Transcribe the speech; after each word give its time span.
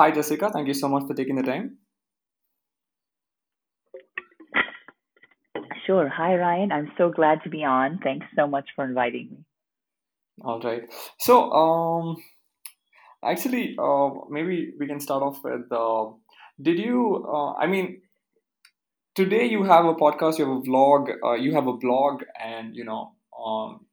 hi, 0.00 0.10
Jessica. 0.10 0.50
Thank 0.50 0.68
you 0.68 0.74
so 0.74 0.88
much 0.88 1.06
for 1.06 1.14
taking 1.14 1.36
the 1.36 1.42
time. 1.42 1.76
Sure. 5.86 6.08
Hi, 6.08 6.36
Ryan. 6.36 6.72
I'm 6.72 6.90
so 6.96 7.10
glad 7.10 7.42
to 7.44 7.50
be 7.50 7.64
on. 7.64 7.98
Thanks 8.02 8.26
so 8.36 8.46
much 8.46 8.68
for 8.74 8.84
inviting 8.84 9.28
me. 9.30 9.38
All 10.42 10.60
right. 10.60 10.82
So, 11.18 11.50
um, 11.50 12.16
actually, 13.22 13.76
uh, 13.78 14.10
maybe 14.30 14.72
we 14.78 14.86
can 14.86 15.00
start 15.00 15.22
off 15.22 15.42
with 15.44 15.70
uh, 15.70 16.06
did 16.62 16.78
you, 16.78 17.26
uh, 17.28 17.52
I 17.54 17.66
mean, 17.66 18.00
today 19.14 19.46
you 19.46 19.64
have 19.64 19.84
a 19.84 19.94
podcast, 19.94 20.38
you 20.38 20.46
have 20.48 20.56
a 20.56 20.60
vlog, 20.60 21.08
uh, 21.24 21.34
you 21.34 21.54
have 21.54 21.66
a 21.66 21.74
blog, 21.74 22.22
and 22.42 22.74
you 22.74 22.84
know, 22.84 23.14
um, 23.44 23.86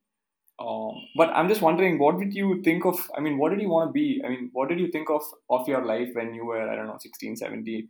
um, 0.59 1.03
but 1.15 1.29
I'm 1.29 1.47
just 1.47 1.61
wondering, 1.61 1.99
what 1.99 2.19
did 2.19 2.33
you 2.33 2.61
think 2.63 2.85
of? 2.85 2.99
I 3.15 3.21
mean, 3.21 3.37
what 3.37 3.51
did 3.51 3.61
you 3.61 3.69
want 3.69 3.89
to 3.89 3.93
be? 3.93 4.21
I 4.25 4.29
mean, 4.29 4.49
what 4.53 4.69
did 4.69 4.79
you 4.79 4.91
think 4.91 5.09
of 5.09 5.21
of 5.49 5.67
your 5.67 5.85
life 5.85 6.09
when 6.13 6.33
you 6.33 6.45
were, 6.45 6.67
I 6.69 6.75
don't 6.75 6.87
know, 6.87 6.97
16, 6.99 7.35
17? 7.35 7.87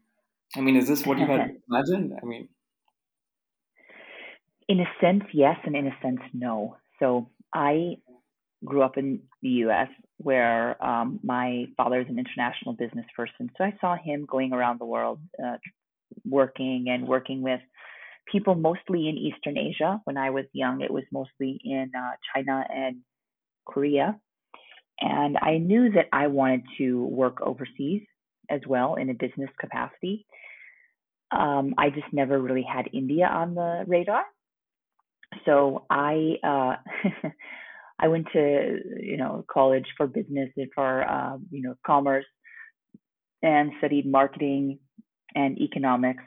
I 0.55 0.61
mean, 0.61 0.75
is 0.75 0.87
this 0.87 1.05
what 1.05 1.17
you 1.17 1.25
had 1.25 1.57
imagined? 1.69 2.13
I 2.21 2.25
mean, 2.25 2.49
in 4.67 4.81
a 4.81 4.87
sense, 4.99 5.23
yes, 5.33 5.57
and 5.63 5.75
in 5.75 5.87
a 5.87 5.97
sense, 6.01 6.19
no. 6.33 6.77
So 6.99 7.29
I 7.53 7.97
grew 8.65 8.81
up 8.81 8.97
in 8.97 9.21
the 9.41 9.49
US 9.65 9.89
where 10.17 10.83
um, 10.83 11.19
my 11.23 11.65
father 11.77 12.01
is 12.01 12.07
an 12.09 12.19
international 12.19 12.73
business 12.73 13.05
person. 13.15 13.51
So 13.57 13.63
I 13.63 13.73
saw 13.79 13.95
him 13.95 14.25
going 14.29 14.51
around 14.51 14.79
the 14.79 14.85
world 14.85 15.19
uh, 15.43 15.57
working 16.25 16.87
and 16.89 17.07
working 17.07 17.41
with 17.41 17.61
people 18.31 18.55
mostly 18.55 19.07
in 19.09 19.17
Eastern 19.17 19.57
Asia. 19.57 20.01
When 20.03 20.17
I 20.17 20.29
was 20.29 20.45
young, 20.53 20.81
it 20.81 20.91
was 20.91 21.03
mostly 21.11 21.59
in 21.63 21.91
uh, 21.97 22.11
China 22.33 22.65
and 22.69 22.97
Korea. 23.65 24.19
And 24.99 25.37
I 25.41 25.57
knew 25.57 25.91
that 25.91 26.07
I 26.11 26.27
wanted 26.27 26.63
to 26.79 27.05
work 27.05 27.39
overseas 27.41 28.03
as 28.49 28.61
well 28.67 28.95
in 28.95 29.09
a 29.09 29.13
business 29.13 29.49
capacity. 29.59 30.25
Um, 31.31 31.75
I 31.77 31.89
just 31.89 32.11
never 32.11 32.39
really 32.39 32.63
had 32.63 32.89
India 32.93 33.25
on 33.25 33.53
the 33.53 33.83
radar. 33.85 34.23
So 35.45 35.85
I 35.89 36.35
uh, 36.43 36.75
I 37.99 38.07
went 38.07 38.27
to 38.33 38.79
you 39.01 39.17
know 39.17 39.43
college 39.51 39.85
for 39.97 40.07
business 40.07 40.49
and 40.55 40.69
for 40.73 41.03
uh, 41.03 41.37
you 41.51 41.61
know 41.63 41.75
commerce 41.85 42.25
and 43.43 43.71
studied 43.79 44.09
marketing 44.09 44.79
and 45.35 45.59
economics. 45.59 46.23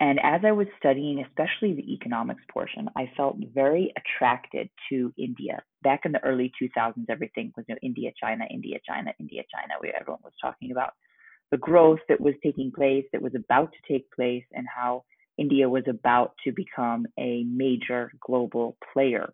And 0.00 0.20
as 0.22 0.42
I 0.44 0.52
was 0.52 0.68
studying, 0.78 1.24
especially 1.26 1.74
the 1.74 1.92
economics 1.92 2.42
portion, 2.52 2.88
I 2.96 3.10
felt 3.16 3.36
very 3.52 3.92
attracted 3.96 4.70
to 4.90 5.12
India. 5.18 5.62
Back 5.82 6.02
in 6.04 6.12
the 6.12 6.22
early 6.24 6.52
2000s, 6.62 7.06
everything 7.08 7.52
was 7.56 7.66
you 7.68 7.74
know, 7.74 7.78
India, 7.82 8.10
China, 8.20 8.44
India, 8.48 8.78
China, 8.88 9.12
India, 9.18 9.42
China. 9.52 9.74
We, 9.82 9.92
everyone 9.98 10.20
was 10.22 10.34
talking 10.40 10.70
about 10.70 10.92
the 11.50 11.56
growth 11.56 11.98
that 12.08 12.20
was 12.20 12.34
taking 12.44 12.70
place, 12.70 13.06
that 13.12 13.22
was 13.22 13.34
about 13.34 13.72
to 13.72 13.92
take 13.92 14.10
place, 14.12 14.44
and 14.52 14.66
how 14.72 15.04
India 15.36 15.68
was 15.68 15.84
about 15.88 16.34
to 16.44 16.52
become 16.52 17.06
a 17.18 17.44
major 17.44 18.12
global 18.24 18.76
player. 18.92 19.32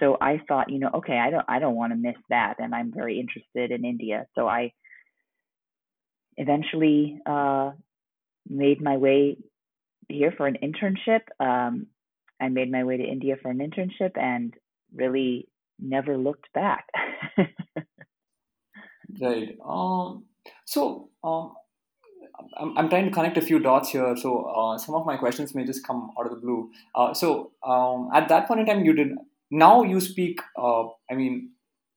So 0.00 0.16
I 0.20 0.40
thought, 0.48 0.70
you 0.70 0.78
know, 0.78 0.90
okay, 0.94 1.18
I 1.18 1.30
don't 1.30 1.44
I 1.48 1.58
don't 1.58 1.76
want 1.76 1.92
to 1.92 1.96
miss 1.96 2.16
that 2.30 2.54
and 2.58 2.74
I'm 2.74 2.92
very 2.92 3.20
interested 3.20 3.70
in 3.70 3.84
India. 3.84 4.26
So 4.34 4.48
I 4.48 4.72
eventually 6.36 7.18
uh, 7.26 7.72
made 8.48 8.80
my 8.80 8.96
way 8.96 9.36
here 10.08 10.32
for 10.36 10.46
an 10.46 10.56
internship. 10.62 11.22
Um, 11.40 11.86
I 12.40 12.48
made 12.48 12.70
my 12.70 12.84
way 12.84 12.96
to 12.96 13.04
India 13.04 13.36
for 13.40 13.50
an 13.50 13.58
internship 13.58 14.18
and 14.20 14.54
really 14.94 15.48
never 15.78 16.16
looked 16.16 16.52
back. 16.52 16.86
right. 19.20 19.56
Um, 19.64 20.24
so 20.64 21.10
um, 21.22 21.54
I'm, 22.56 22.76
I'm 22.76 22.88
trying 22.88 23.06
to 23.06 23.10
connect 23.10 23.36
a 23.36 23.42
few 23.42 23.58
dots 23.58 23.90
here. 23.90 24.16
So 24.16 24.44
uh, 24.44 24.78
some 24.78 24.94
of 24.94 25.06
my 25.06 25.16
questions 25.16 25.54
may 25.54 25.64
just 25.64 25.86
come 25.86 26.10
out 26.18 26.26
of 26.26 26.32
the 26.32 26.38
blue. 26.38 26.70
Uh, 26.94 27.14
so 27.14 27.52
um, 27.66 28.10
at 28.14 28.28
that 28.28 28.46
point 28.46 28.60
in 28.60 28.66
time, 28.66 28.84
you 28.84 28.92
did. 28.92 29.12
Now 29.50 29.82
you 29.82 30.00
speak. 30.00 30.40
Uh, 30.56 30.84
I 31.10 31.14
mean, 31.14 31.50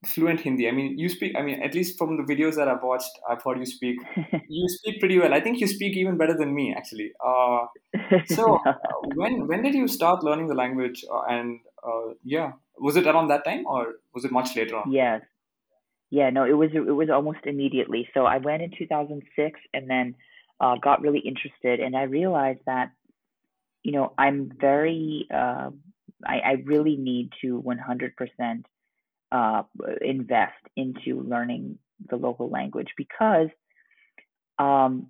fluent 0.06 0.42
Hindi. 0.42 0.68
I 0.68 0.72
mean, 0.72 0.98
you 0.98 1.10
speak. 1.10 1.36
I 1.38 1.42
mean, 1.42 1.62
at 1.62 1.74
least 1.74 1.98
from 1.98 2.18
the 2.18 2.24
videos 2.24 2.56
that 2.56 2.68
I've 2.68 2.84
watched, 2.84 3.10
I've 3.30 3.42
heard 3.44 3.58
you 3.60 3.66
speak. 3.66 3.98
you 4.50 4.70
speak 4.70 5.00
pretty 5.00 5.18
well. 5.20 5.34
I 5.34 5.40
think 5.40 5.60
you 5.60 5.68
speak 5.68 5.98
even 5.98 6.18
better 6.18 6.38
than 6.38 6.54
me, 6.54 6.74
actually. 6.76 7.12
Uh, 7.26 7.66
so 8.28 8.60
uh, 8.66 8.74
when 9.16 9.48
when 9.48 9.64
did 9.64 9.74
you 9.74 9.88
start 9.88 10.24
learning 10.24 10.48
the 10.48 10.56
language? 10.56 11.04
Uh, 11.12 11.24
and 11.30 11.60
uh, 11.84 12.14
yeah, 12.24 12.52
was 12.80 12.96
it 12.96 13.08
around 13.08 13.30
that 13.30 13.46
time 13.46 13.66
or 13.66 13.96
was 14.14 14.26
it 14.26 14.32
much 14.32 14.56
later 14.56 14.78
on? 14.78 14.92
Yes. 14.92 15.22
Yeah, 16.10 16.30
no, 16.30 16.46
it 16.46 16.54
was 16.54 16.70
it 16.74 16.80
was 16.80 17.10
almost 17.10 17.40
immediately. 17.46 18.08
So 18.14 18.26
I 18.26 18.38
went 18.38 18.62
in 18.62 18.72
2006 18.78 19.60
and 19.74 19.90
then 19.90 20.16
uh, 20.60 20.76
got 20.82 21.02
really 21.02 21.20
interested, 21.20 21.80
and 21.80 21.96
I 21.96 22.04
realized 22.04 22.62
that 22.66 22.92
you 23.84 23.92
know 23.92 24.14
I'm 24.18 24.52
very 24.60 25.28
uh, 25.34 25.70
I, 26.26 26.40
I 26.40 26.52
really 26.64 26.96
need 26.96 27.32
to 27.42 27.62
100% 27.62 28.64
uh, 29.32 29.64
invest 30.02 30.54
into 30.76 31.22
learning 31.22 31.78
the 32.10 32.16
local 32.16 32.50
language 32.50 32.90
because 32.96 33.50
um, 34.60 35.08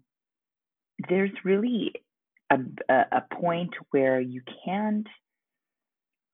there's 1.10 1.32
really 1.44 1.94
a, 2.50 2.58
a 2.90 3.22
point 3.36 3.74
where 3.92 4.20
you 4.20 4.42
can't 4.66 5.08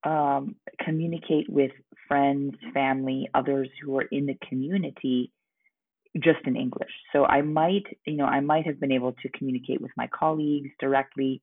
um, 0.04 0.56
communicate 0.84 1.48
with 1.48 1.72
friends, 2.08 2.54
family, 2.72 3.28
others 3.34 3.68
who 3.82 3.98
are 3.98 4.06
in 4.10 4.26
the 4.26 4.36
community 4.48 5.32
just 6.16 6.46
in 6.46 6.56
English. 6.56 6.92
So 7.12 7.24
I 7.24 7.42
might, 7.42 7.84
you 8.06 8.16
know, 8.16 8.26
I 8.26 8.40
might 8.40 8.66
have 8.66 8.78
been 8.78 8.92
able 8.92 9.12
to 9.12 9.28
communicate 9.30 9.80
with 9.80 9.90
my 9.96 10.06
colleagues 10.06 10.70
directly 10.78 11.42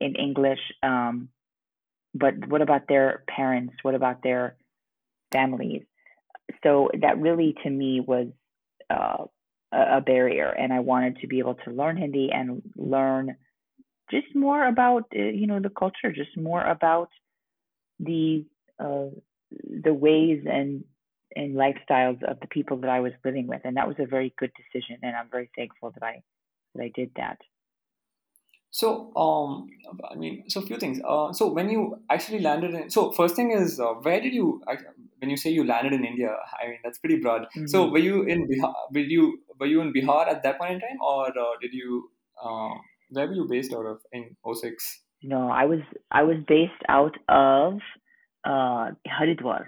in 0.00 0.14
English. 0.16 0.58
Um, 0.82 1.28
but 2.14 2.34
what 2.48 2.60
about 2.60 2.86
their 2.88 3.24
parents? 3.28 3.74
What 3.82 3.94
about 3.94 4.22
their 4.22 4.56
families? 5.36 5.82
So 6.62 6.90
that 7.02 7.20
really, 7.26 7.50
to 7.62 7.70
me, 7.70 8.00
was 8.00 8.28
uh, 8.90 9.24
a 9.72 10.00
barrier, 10.00 10.50
and 10.50 10.72
I 10.72 10.80
wanted 10.80 11.14
to 11.20 11.26
be 11.26 11.38
able 11.44 11.56
to 11.64 11.70
learn 11.70 11.96
Hindi 11.96 12.30
and 12.32 12.62
learn 12.76 13.36
just 14.10 14.30
more 14.34 14.62
about, 14.66 15.04
uh, 15.14 15.22
you 15.40 15.46
know, 15.46 15.60
the 15.60 15.70
culture, 15.70 16.12
just 16.22 16.36
more 16.36 16.64
about 16.76 17.08
the 17.98 18.44
uh, 18.78 19.10
the 19.86 19.94
ways 19.94 20.40
and 20.50 20.84
and 21.36 21.56
lifestyles 21.56 22.22
of 22.22 22.38
the 22.40 22.46
people 22.56 22.76
that 22.78 22.90
I 22.90 23.00
was 23.00 23.12
living 23.24 23.46
with, 23.46 23.62
and 23.64 23.76
that 23.76 23.88
was 23.88 23.96
a 23.98 24.06
very 24.06 24.32
good 24.38 24.52
decision, 24.62 24.98
and 25.02 25.16
I'm 25.16 25.30
very 25.30 25.50
thankful 25.56 25.90
that 25.92 26.02
I 26.02 26.22
that 26.74 26.82
I 26.84 26.92
did 26.94 27.10
that. 27.16 27.38
So, 28.74 29.12
um, 29.14 29.68
I 30.10 30.16
mean, 30.16 30.42
so 30.48 30.60
a 30.60 30.66
few 30.66 30.76
things. 30.78 31.00
Uh, 31.08 31.32
so 31.32 31.46
when 31.52 31.70
you 31.70 31.96
actually 32.10 32.40
landed 32.40 32.74
in, 32.74 32.90
so 32.90 33.12
first 33.12 33.36
thing 33.36 33.52
is, 33.52 33.78
uh, 33.78 33.92
where 34.02 34.20
did 34.20 34.34
you, 34.34 34.60
when 35.20 35.30
you 35.30 35.36
say 35.36 35.50
you 35.50 35.64
landed 35.64 35.92
in 35.92 36.04
India, 36.04 36.34
I 36.60 36.66
mean, 36.66 36.78
that's 36.82 36.98
pretty 36.98 37.20
broad. 37.20 37.42
Mm-hmm. 37.42 37.66
So 37.66 37.88
were 37.88 38.00
you 38.00 38.22
in 38.24 38.48
Bihar, 38.48 38.74
were 38.92 38.98
you, 38.98 39.38
were 39.60 39.66
you 39.66 39.80
in 39.80 39.92
Bihar 39.92 40.26
at 40.26 40.42
that 40.42 40.58
point 40.58 40.72
in 40.72 40.80
time 40.80 40.98
or 41.00 41.28
uh, 41.28 41.52
did 41.62 41.72
you, 41.72 42.10
uh, 42.44 42.74
where 43.10 43.28
were 43.28 43.34
you 43.34 43.46
based 43.48 43.72
out 43.72 43.86
of 43.86 44.00
in 44.12 44.34
06? 44.52 45.02
No, 45.22 45.48
I 45.50 45.66
was, 45.66 45.78
I 46.10 46.24
was 46.24 46.38
based 46.48 46.72
out 46.88 47.14
of 47.28 47.74
uh, 48.44 48.90
Haridwar. 49.06 49.66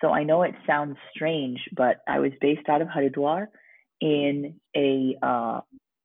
So 0.00 0.08
I 0.08 0.24
know 0.24 0.42
it 0.42 0.54
sounds 0.66 0.96
strange, 1.14 1.58
but 1.76 1.96
I 2.08 2.20
was 2.20 2.32
based 2.40 2.66
out 2.70 2.80
of 2.80 2.88
Haridwar 2.88 3.48
in 4.00 4.54
a 4.74 5.18
uh, 5.22 5.60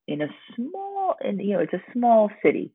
in 0.08 0.22
a 0.22 0.28
small, 0.56 1.16
in, 1.24 1.40
you 1.40 1.54
know, 1.54 1.60
it's 1.60 1.74
a 1.74 1.84
small 1.94 2.30
city. 2.44 2.74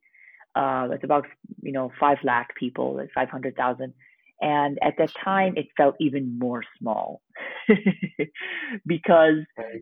Uh, 0.54 0.88
it's 0.92 1.04
about 1.04 1.26
you 1.62 1.72
know 1.72 1.90
five 1.98 2.18
lakh 2.22 2.54
people, 2.56 2.96
like 2.96 3.08
five 3.14 3.30
hundred 3.30 3.56
thousand, 3.56 3.94
and 4.42 4.78
at 4.82 4.94
that 4.98 5.10
time 5.24 5.54
it 5.56 5.66
felt 5.78 5.94
even 5.98 6.38
more 6.38 6.62
small 6.78 7.22
because 8.86 9.36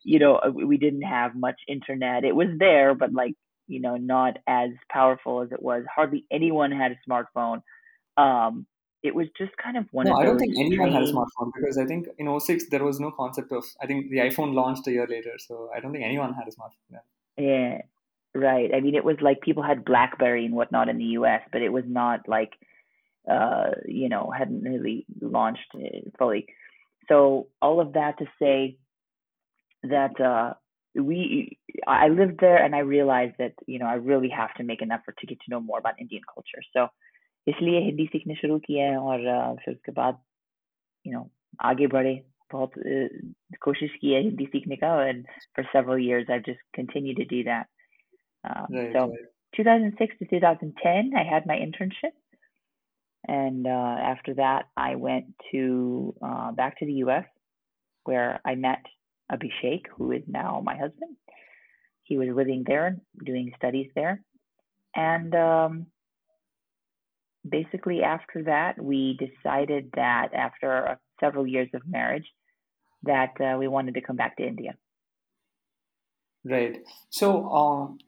you 0.04 0.20
know 0.20 0.40
we 0.54 0.76
didn't 0.76 1.02
have 1.02 1.34
much 1.34 1.56
internet. 1.66 2.24
It 2.24 2.36
was 2.36 2.48
there, 2.58 2.94
but 2.94 3.12
like 3.12 3.34
you 3.66 3.80
know 3.80 3.96
not 3.96 4.36
as 4.46 4.70
powerful 4.92 5.42
as 5.42 5.50
it 5.50 5.60
was. 5.60 5.82
Hardly 5.92 6.24
anyone 6.30 6.70
had 6.70 6.92
a 6.92 7.10
smartphone. 7.10 7.62
Um, 8.16 8.66
it 9.02 9.14
was 9.14 9.26
just 9.36 9.56
kind 9.56 9.76
of 9.76 9.86
one 9.92 10.06
no, 10.06 10.12
of 10.12 10.18
I 10.18 10.24
don't 10.24 10.38
think 10.38 10.54
anyone 10.56 10.92
had 10.92 11.02
a 11.02 11.12
smartphone 11.12 11.50
because 11.54 11.78
I 11.78 11.86
think 11.86 12.06
in 12.18 12.38
06 12.38 12.66
there 12.70 12.84
was 12.84 13.00
no 13.00 13.10
concept 13.10 13.50
of 13.50 13.64
I 13.82 13.86
think 13.86 14.10
the 14.10 14.18
iPhone 14.18 14.54
launched 14.54 14.86
a 14.86 14.92
year 14.92 15.06
later, 15.08 15.32
so 15.38 15.70
I 15.74 15.80
don't 15.80 15.92
think 15.92 16.04
anyone 16.04 16.34
had 16.34 16.46
a 16.46 16.50
smartphone. 16.50 16.92
Yeah. 16.92 16.98
yeah, 17.37 17.81
right. 18.33 18.71
I 18.73 18.79
mean, 18.79 18.95
it 18.95 19.03
was 19.03 19.17
like 19.21 19.41
people 19.41 19.63
had 19.63 19.85
BlackBerry 19.85 20.45
and 20.45 20.55
whatnot 20.55 20.89
in 20.89 20.97
the 20.97 21.11
U.S., 21.19 21.41
but 21.51 21.61
it 21.61 21.69
was 21.69 21.83
not 21.87 22.27
like 22.27 22.53
uh, 23.29 23.71
you 23.85 24.09
know 24.09 24.31
hadn't 24.35 24.63
really 24.63 25.05
launched 25.21 25.69
uh, 25.75 26.09
fully. 26.17 26.47
So 27.07 27.47
all 27.61 27.79
of 27.79 27.93
that 27.93 28.17
to 28.19 28.25
say 28.39 28.77
that 29.83 30.19
uh, 30.19 30.53
we 30.95 31.57
I 31.87 32.07
lived 32.07 32.39
there 32.39 32.63
and 32.63 32.75
I 32.75 32.79
realized 32.79 33.35
that 33.39 33.53
you 33.67 33.79
know 33.79 33.85
I 33.85 33.95
really 33.95 34.29
have 34.29 34.53
to 34.55 34.63
make 34.63 34.81
an 34.81 34.91
effort 34.91 35.17
to 35.19 35.27
get 35.27 35.39
to 35.41 35.51
know 35.51 35.59
more 35.59 35.79
about 35.79 35.99
Indian 35.99 36.23
culture. 36.33 36.63
So 36.73 36.89
इसलिए 37.47 37.79
हिंदी 37.85 38.05
सीखने 38.11 38.35
शुरू 38.35 38.57
किए 38.59 38.81
हैं 38.81 38.97
और 38.97 39.57
फिर 39.65 39.73
उसके 39.73 39.91
बाद 39.91 40.19
you 41.07 41.13
know 41.13 41.29
आगे 41.71 41.87
बढ़े 41.87 42.13
बहुत 42.51 42.71
कोशिश 43.61 43.95
की 44.01 44.13
है 44.13 44.21
हिंदी 44.23 44.45
सीखने 44.45 44.75
का 44.83 44.91
and 45.09 45.25
for 45.53 45.65
several 45.71 45.97
years 45.97 46.27
I've 46.29 46.45
just 46.45 46.59
continued 46.73 47.17
to 47.17 47.25
do 47.25 47.43
that. 47.45 47.67
Um, 48.43 48.67
right, 48.69 48.93
so 48.93 49.07
right. 49.09 49.31
2006 49.57 50.17
to 50.19 50.25
2010 50.25 51.11
I 51.15 51.23
had 51.23 51.45
my 51.45 51.55
internship, 51.55 52.13
and 53.27 53.65
uh, 53.67 53.95
after 54.13 54.35
that 54.35 54.65
I 54.77 54.95
went 54.95 55.33
to 55.51 56.15
uh, 56.21 56.51
back 56.51 56.79
to 56.79 56.85
the 56.85 56.99
U.S. 57.05 57.25
where 58.03 58.39
I 58.45 58.55
met 58.55 58.85
Abhishek, 59.31 59.83
who 59.97 60.11
is 60.11 60.23
now 60.27 60.61
my 60.63 60.77
husband. 60.77 61.15
He 62.03 62.19
was 62.19 62.29
living 62.29 62.63
there, 62.67 62.97
doing 63.25 63.51
studies 63.57 63.89
there, 63.95 64.21
and 64.95 65.33
um, 65.33 65.87
basically 67.47 68.01
after 68.03 68.43
that 68.43 68.81
we 68.81 69.17
decided 69.17 69.89
that 69.95 70.29
after 70.33 70.99
several 71.19 71.45
years 71.47 71.69
of 71.73 71.81
marriage 71.87 72.25
that 73.02 73.40
uh, 73.40 73.56
we 73.58 73.68
wanted 73.68 73.94
to 73.94 74.00
come 74.00 74.16
back 74.16 74.36
to 74.36 74.46
India. 74.46 74.74
Right. 76.44 76.78
So 77.10 77.48
um, 77.50 77.98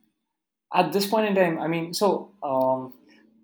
at 0.73 0.93
this 0.93 1.07
point 1.07 1.27
in 1.27 1.35
time, 1.35 1.59
I 1.59 1.69
mean, 1.69 1.93
so 1.93 2.33
um, 2.43 2.95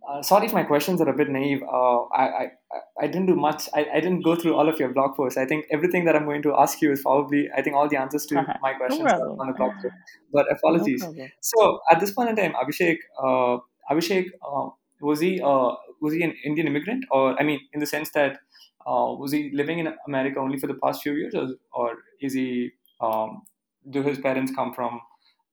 uh, 0.09 0.23
sorry 0.23 0.47
if 0.47 0.53
my 0.53 0.63
questions 0.63 1.01
are 1.01 1.09
a 1.09 1.17
bit 1.17 1.29
naive. 1.29 1.63
Uh, 1.63 2.05
I, 2.07 2.25
I 2.25 2.47
I 3.01 3.07
didn't 3.07 3.27
do 3.27 3.37
much. 3.37 3.69
I, 3.75 3.87
I 3.95 4.01
didn't 4.01 4.23
go 4.23 4.35
through 4.35 4.55
all 4.55 4.69
of 4.69 4.79
your 4.79 4.93
blog 4.93 5.17
posts. 5.17 5.37
I 5.37 5.45
think 5.45 5.67
everything 5.71 6.05
that 6.07 6.17
I'm 6.17 6.25
going 6.25 6.43
to 6.43 6.55
ask 6.55 6.81
you 6.81 6.93
is 6.93 7.03
probably 7.03 7.49
I 7.55 7.63
think 7.63 7.77
all 7.77 7.89
the 7.89 7.97
answers 7.97 8.25
to 8.27 8.35
my 8.63 8.73
questions 8.75 9.05
no 9.05 9.11
are 9.11 9.41
on 9.41 9.47
the 9.49 9.53
blog 9.53 9.73
post. 9.83 9.95
But 10.33 10.51
apologies. 10.51 11.03
No 11.03 11.27
so 11.43 11.81
at 11.91 12.01
this 12.01 12.11
point 12.11 12.31
in 12.31 12.37
time, 12.37 12.55
Abhishek, 12.55 12.97
uh, 13.23 13.59
Abhishek, 13.91 14.27
uh, 14.43 14.71
was 15.01 15.21
he 15.21 15.41
uh, 15.41 15.75
was 16.01 16.15
he 16.15 16.23
an 16.23 16.35
Indian 16.45 16.67
immigrant, 16.67 17.05
or 17.11 17.39
I 17.39 17.45
mean, 17.45 17.61
in 17.73 17.81
the 17.81 17.87
sense 17.87 18.11
that 18.13 18.39
uh, 18.89 19.13
was 19.13 19.33
he 19.33 19.51
living 19.53 19.79
in 19.81 19.89
America 20.07 20.39
only 20.41 20.59
for 20.59 20.67
the 20.67 20.79
past 20.83 21.03
few 21.03 21.13
years, 21.13 21.35
or, 21.35 21.49
or 21.73 21.95
is 22.21 22.33
he? 22.33 22.71
Um, 23.01 23.43
do 23.91 24.03
his 24.03 24.19
parents 24.19 24.53
come 24.55 24.73
from? 24.75 25.01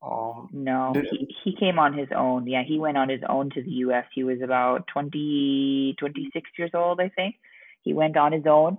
Um, 0.01 0.49
no, 0.51 0.93
he, 1.11 1.35
he 1.43 1.55
came 1.55 1.77
on 1.79 1.97
his 1.97 2.07
own. 2.15 2.47
Yeah, 2.47 2.63
he 2.63 2.79
went 2.79 2.97
on 2.97 3.09
his 3.09 3.21
own 3.27 3.49
to 3.51 3.61
the 3.61 3.71
U.S. 3.85 4.05
He 4.13 4.23
was 4.23 4.39
about 4.41 4.87
20, 4.87 5.95
26 5.99 6.49
years 6.57 6.71
old, 6.73 6.99
I 7.01 7.09
think. 7.09 7.35
He 7.81 7.93
went 7.93 8.15
on 8.15 8.31
his 8.31 8.45
own, 8.47 8.77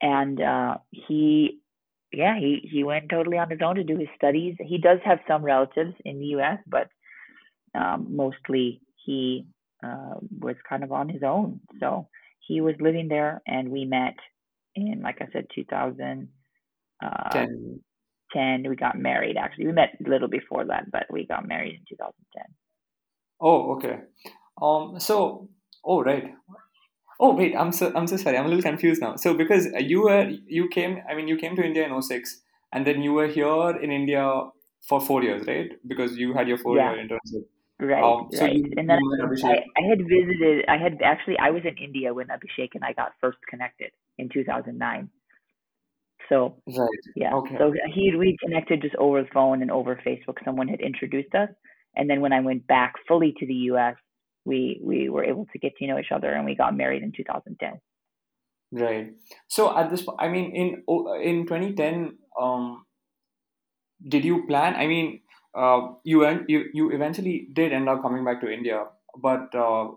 and 0.00 0.40
uh, 0.40 0.78
he, 0.90 1.60
yeah, 2.12 2.38
he 2.38 2.68
he 2.70 2.84
went 2.84 3.08
totally 3.08 3.38
on 3.38 3.50
his 3.50 3.60
own 3.64 3.76
to 3.76 3.84
do 3.84 3.96
his 3.96 4.08
studies. 4.16 4.56
He 4.60 4.78
does 4.78 4.98
have 5.04 5.18
some 5.26 5.42
relatives 5.44 5.94
in 6.04 6.18
the 6.18 6.26
U.S., 6.38 6.58
but 6.66 6.88
um, 7.74 8.08
mostly 8.10 8.80
he 9.04 9.46
uh, 9.82 10.14
was 10.40 10.56
kind 10.68 10.84
of 10.84 10.92
on 10.92 11.08
his 11.08 11.22
own. 11.22 11.60
So 11.80 12.08
he 12.46 12.60
was 12.60 12.74
living 12.80 13.08
there, 13.08 13.42
and 13.46 13.70
we 13.70 13.84
met 13.84 14.16
in, 14.74 15.00
like 15.02 15.18
I 15.20 15.28
said, 15.32 15.46
2010. 15.54 16.28
Uh, 17.02 18.68
we 18.68 18.76
got 18.76 18.98
married. 18.98 19.36
Actually, 19.36 19.66
we 19.66 19.72
met 19.72 19.96
a 20.04 20.08
little 20.08 20.28
before 20.28 20.64
that, 20.66 20.90
but 20.90 21.06
we 21.10 21.26
got 21.26 21.46
married 21.46 21.74
in 21.74 21.84
2010. 21.88 22.42
Oh, 23.40 23.74
okay. 23.76 24.00
Um. 24.60 24.98
So, 25.00 25.48
oh, 25.84 26.02
right. 26.02 26.34
Oh, 27.20 27.34
wait. 27.34 27.54
I'm 27.56 27.72
so 27.72 27.92
I'm 27.94 28.06
so 28.06 28.16
sorry. 28.16 28.36
I'm 28.36 28.46
a 28.46 28.48
little 28.48 28.62
confused 28.62 29.00
now. 29.00 29.16
So, 29.16 29.34
because 29.34 29.66
you 29.80 30.02
were 30.02 30.28
you 30.46 30.68
came. 30.68 31.00
I 31.08 31.14
mean, 31.14 31.28
you 31.28 31.36
came 31.36 31.56
to 31.56 31.64
India 31.64 31.86
in 31.86 32.02
06, 32.02 32.40
and 32.72 32.86
then 32.86 33.02
you 33.02 33.12
were 33.12 33.28
here 33.28 33.70
in 33.82 33.90
India 33.90 34.42
for 34.88 35.00
four 35.00 35.22
years, 35.22 35.46
right? 35.46 35.70
Because 35.86 36.16
you 36.16 36.34
had 36.34 36.48
your 36.48 36.58
four 36.58 36.76
Yeah. 36.76 36.92
year 36.92 37.04
internship. 37.04 37.44
Right, 37.80 38.02
Um. 38.02 38.28
So 38.32 38.44
right. 38.44 38.54
you 38.54 38.72
And 38.76 38.88
then 38.88 38.98
I, 39.44 39.56
I 39.76 39.82
had 39.88 39.98
visited, 39.98 40.64
I 40.68 40.76
had 40.78 41.00
actually, 41.02 41.38
I 41.38 41.50
was 41.50 41.62
in 41.64 41.76
India 41.76 42.14
when 42.14 42.28
Abhishek 42.28 42.70
and 42.74 42.84
I 42.84 42.92
got 42.92 43.12
first 43.20 43.38
connected 43.50 43.90
in 44.18 44.28
2009. 44.28 45.10
So, 46.28 46.62
Right. 46.66 46.88
yeah. 47.16 47.34
Okay. 47.34 47.56
So 47.58 47.72
he, 47.92 48.14
we 48.16 48.36
connected 48.42 48.82
just 48.82 48.94
over 48.96 49.22
the 49.22 49.28
phone 49.34 49.60
and 49.62 49.70
over 49.70 50.00
Facebook. 50.06 50.36
Someone 50.44 50.68
had 50.68 50.80
introduced 50.80 51.34
us. 51.34 51.50
And 51.96 52.08
then 52.08 52.20
when 52.20 52.32
I 52.32 52.40
went 52.40 52.66
back 52.66 52.94
fully 53.08 53.34
to 53.38 53.46
the 53.46 53.54
US, 53.72 53.96
we, 54.44 54.80
we 54.82 55.08
were 55.08 55.24
able 55.24 55.46
to 55.52 55.58
get 55.58 55.72
to 55.78 55.86
know 55.86 55.98
each 55.98 56.12
other 56.14 56.32
and 56.32 56.44
we 56.44 56.54
got 56.54 56.76
married 56.76 57.02
in 57.02 57.12
2010. 57.16 57.80
Right. 58.72 59.12
So 59.48 59.76
at 59.76 59.90
this, 59.90 60.06
I 60.18 60.28
mean, 60.28 60.54
in 60.54 60.82
in 61.22 61.46
2010, 61.46 62.18
um, 62.40 62.84
did 64.06 64.24
you 64.24 64.46
plan? 64.46 64.74
I 64.74 64.86
mean, 64.86 65.20
uh, 65.54 65.88
you 66.04 66.20
went, 66.20 66.48
you 66.48 66.64
you 66.72 66.90
eventually 66.90 67.48
did 67.52 67.72
end 67.72 67.88
up 67.88 68.02
coming 68.02 68.24
back 68.24 68.40
to 68.40 68.50
India, 68.50 68.84
but 69.20 69.54
uh, 69.54 69.88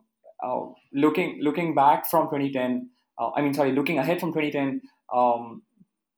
uh, 0.44 0.66
looking 0.94 1.40
looking 1.42 1.74
back 1.74 2.10
from 2.10 2.28
2010, 2.28 2.90
uh, 3.20 3.32
I 3.36 3.42
mean, 3.42 3.54
sorry, 3.54 3.72
looking 3.72 3.98
ahead 3.98 4.20
from 4.20 4.34
2010, 4.34 4.82
um, 5.14 5.64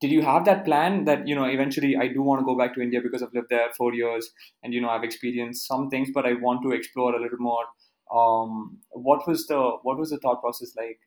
did 0.02 0.12
you 0.12 0.22
have 0.22 0.46
that 0.46 0.66
plan 0.66 1.06
that 1.06 1.28
you 1.28 1.36
know 1.36 1.46
eventually 1.46 1.96
I 1.96 2.08
do 2.08 2.22
want 2.22 2.42
to 2.42 2.46
go 2.46 2.58
back 2.58 2.74
to 2.76 2.82
India 2.82 3.00
because 3.02 3.24
I've 3.24 3.34
lived 3.34 3.48
there 3.50 3.70
four 3.78 3.94
years 3.94 4.30
and 4.64 4.74
you 4.74 4.82
know 4.82 4.90
I've 4.90 5.04
experienced 5.04 5.68
some 5.68 5.90
things, 5.90 6.10
but 6.14 6.26
I 6.26 6.34
want 6.34 6.62
to 6.64 6.72
explore 6.72 7.16
a 7.16 7.22
little 7.22 7.40
more. 7.40 7.66
Um, 8.14 8.80
what 8.92 9.28
was 9.28 9.46
the 9.48 9.78
what 9.84 9.98
was 9.98 10.10
the 10.10 10.18
thought 10.18 10.42
process 10.42 10.74
like? 10.76 11.00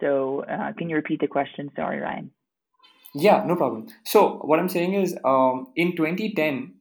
So, 0.00 0.44
uh, 0.44 0.72
can 0.76 0.90
you 0.90 0.96
repeat 0.96 1.20
the 1.20 1.28
question? 1.28 1.70
Sorry, 1.74 1.98
Ryan. 1.98 2.30
Yeah, 3.18 3.44
no 3.46 3.56
problem. 3.56 3.86
So 4.04 4.38
what 4.38 4.58
I'm 4.58 4.68
saying 4.68 4.94
is, 4.94 5.16
um, 5.24 5.72
in 5.76 5.96
2010, 5.96 6.74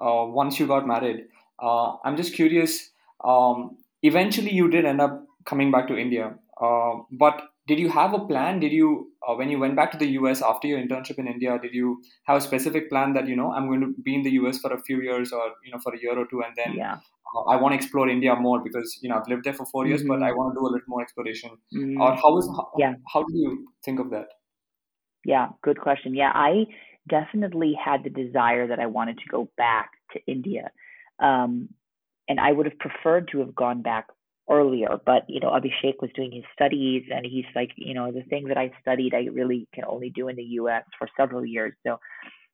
uh, 0.00 0.24
once 0.26 0.58
you 0.58 0.66
got 0.66 0.86
married, 0.86 1.28
uh, 1.60 1.96
I'm 2.04 2.16
just 2.16 2.34
curious. 2.34 2.90
Um, 3.24 3.78
eventually, 4.02 4.52
you 4.52 4.68
did 4.70 4.84
end 4.84 5.00
up 5.00 5.26
coming 5.44 5.70
back 5.70 5.88
to 5.88 5.96
India. 5.96 6.38
Uh, 6.60 7.00
but 7.10 7.42
did 7.66 7.78
you 7.78 7.88
have 7.90 8.14
a 8.14 8.24
plan? 8.26 8.58
Did 8.60 8.72
you, 8.72 9.12
uh, 9.26 9.34
when 9.34 9.50
you 9.50 9.58
went 9.58 9.76
back 9.76 9.92
to 9.92 9.98
the 9.98 10.06
US 10.18 10.40
after 10.42 10.66
your 10.66 10.80
internship 10.80 11.18
in 11.18 11.26
India, 11.28 11.58
did 11.60 11.74
you 11.74 12.02
have 12.24 12.38
a 12.38 12.40
specific 12.40 12.88
plan 12.88 13.12
that 13.14 13.28
you 13.28 13.36
know 13.36 13.52
I'm 13.52 13.66
going 13.68 13.80
to 13.82 13.94
be 14.02 14.14
in 14.14 14.22
the 14.22 14.30
US 14.32 14.58
for 14.58 14.72
a 14.72 14.80
few 14.82 15.00
years 15.02 15.32
or 15.32 15.44
you 15.64 15.72
know 15.72 15.78
for 15.80 15.94
a 15.94 16.00
year 16.00 16.18
or 16.18 16.26
two, 16.26 16.42
and 16.42 16.54
then 16.56 16.78
Yeah. 16.78 17.00
uh, 17.36 17.42
I 17.52 17.56
want 17.56 17.72
to 17.72 17.76
explore 17.76 18.08
India 18.08 18.34
more 18.36 18.62
because 18.62 18.98
you 19.02 19.08
know 19.10 19.16
I've 19.18 19.28
lived 19.28 19.44
there 19.44 19.54
for 19.54 19.66
4 19.66 19.86
years, 19.86 20.04
but 20.08 20.20
hmm 20.20 20.22
I 20.22 20.32
want 20.32 20.54
to 20.54 20.58
do 20.60 20.66
a 20.66 20.72
little 20.74 20.88
more 20.88 21.02
exploration. 21.02 21.50
Or 21.96 22.12
mm 22.12 22.16
how 22.22 22.32
was 22.32 22.48
how, 22.56 22.66
Yeah. 22.76 22.94
how 23.12 23.22
do 23.24 23.32
you 23.44 23.68
think 23.84 24.00
of 24.00 24.10
that? 24.10 24.28
Yeah, 25.24 25.48
good 25.62 25.80
question. 25.80 26.14
Yeah, 26.14 26.32
I 26.34 26.66
definitely 27.08 27.74
had 27.82 28.04
the 28.04 28.10
desire 28.10 28.66
that 28.68 28.78
I 28.78 28.86
wanted 28.86 29.18
to 29.18 29.24
go 29.30 29.48
back 29.56 29.90
to 30.12 30.20
India. 30.26 30.70
Um, 31.20 31.68
and 32.28 32.40
I 32.40 32.52
would 32.52 32.66
have 32.66 32.78
preferred 32.78 33.28
to 33.32 33.40
have 33.40 33.54
gone 33.54 33.82
back 33.82 34.06
earlier, 34.50 34.98
but 35.04 35.24
you 35.28 35.40
know, 35.40 35.50
Abhishek 35.50 35.94
was 36.00 36.10
doing 36.14 36.32
his 36.32 36.44
studies 36.52 37.04
and 37.14 37.24
he's 37.24 37.44
like, 37.54 37.70
you 37.76 37.94
know, 37.94 38.10
the 38.10 38.22
thing 38.22 38.46
that 38.48 38.58
I 38.58 38.72
studied, 38.80 39.14
I 39.14 39.28
really 39.32 39.68
can 39.74 39.84
only 39.84 40.10
do 40.10 40.28
in 40.28 40.36
the 40.36 40.42
US 40.42 40.84
for 40.98 41.08
several 41.16 41.44
years. 41.44 41.72
So 41.86 41.98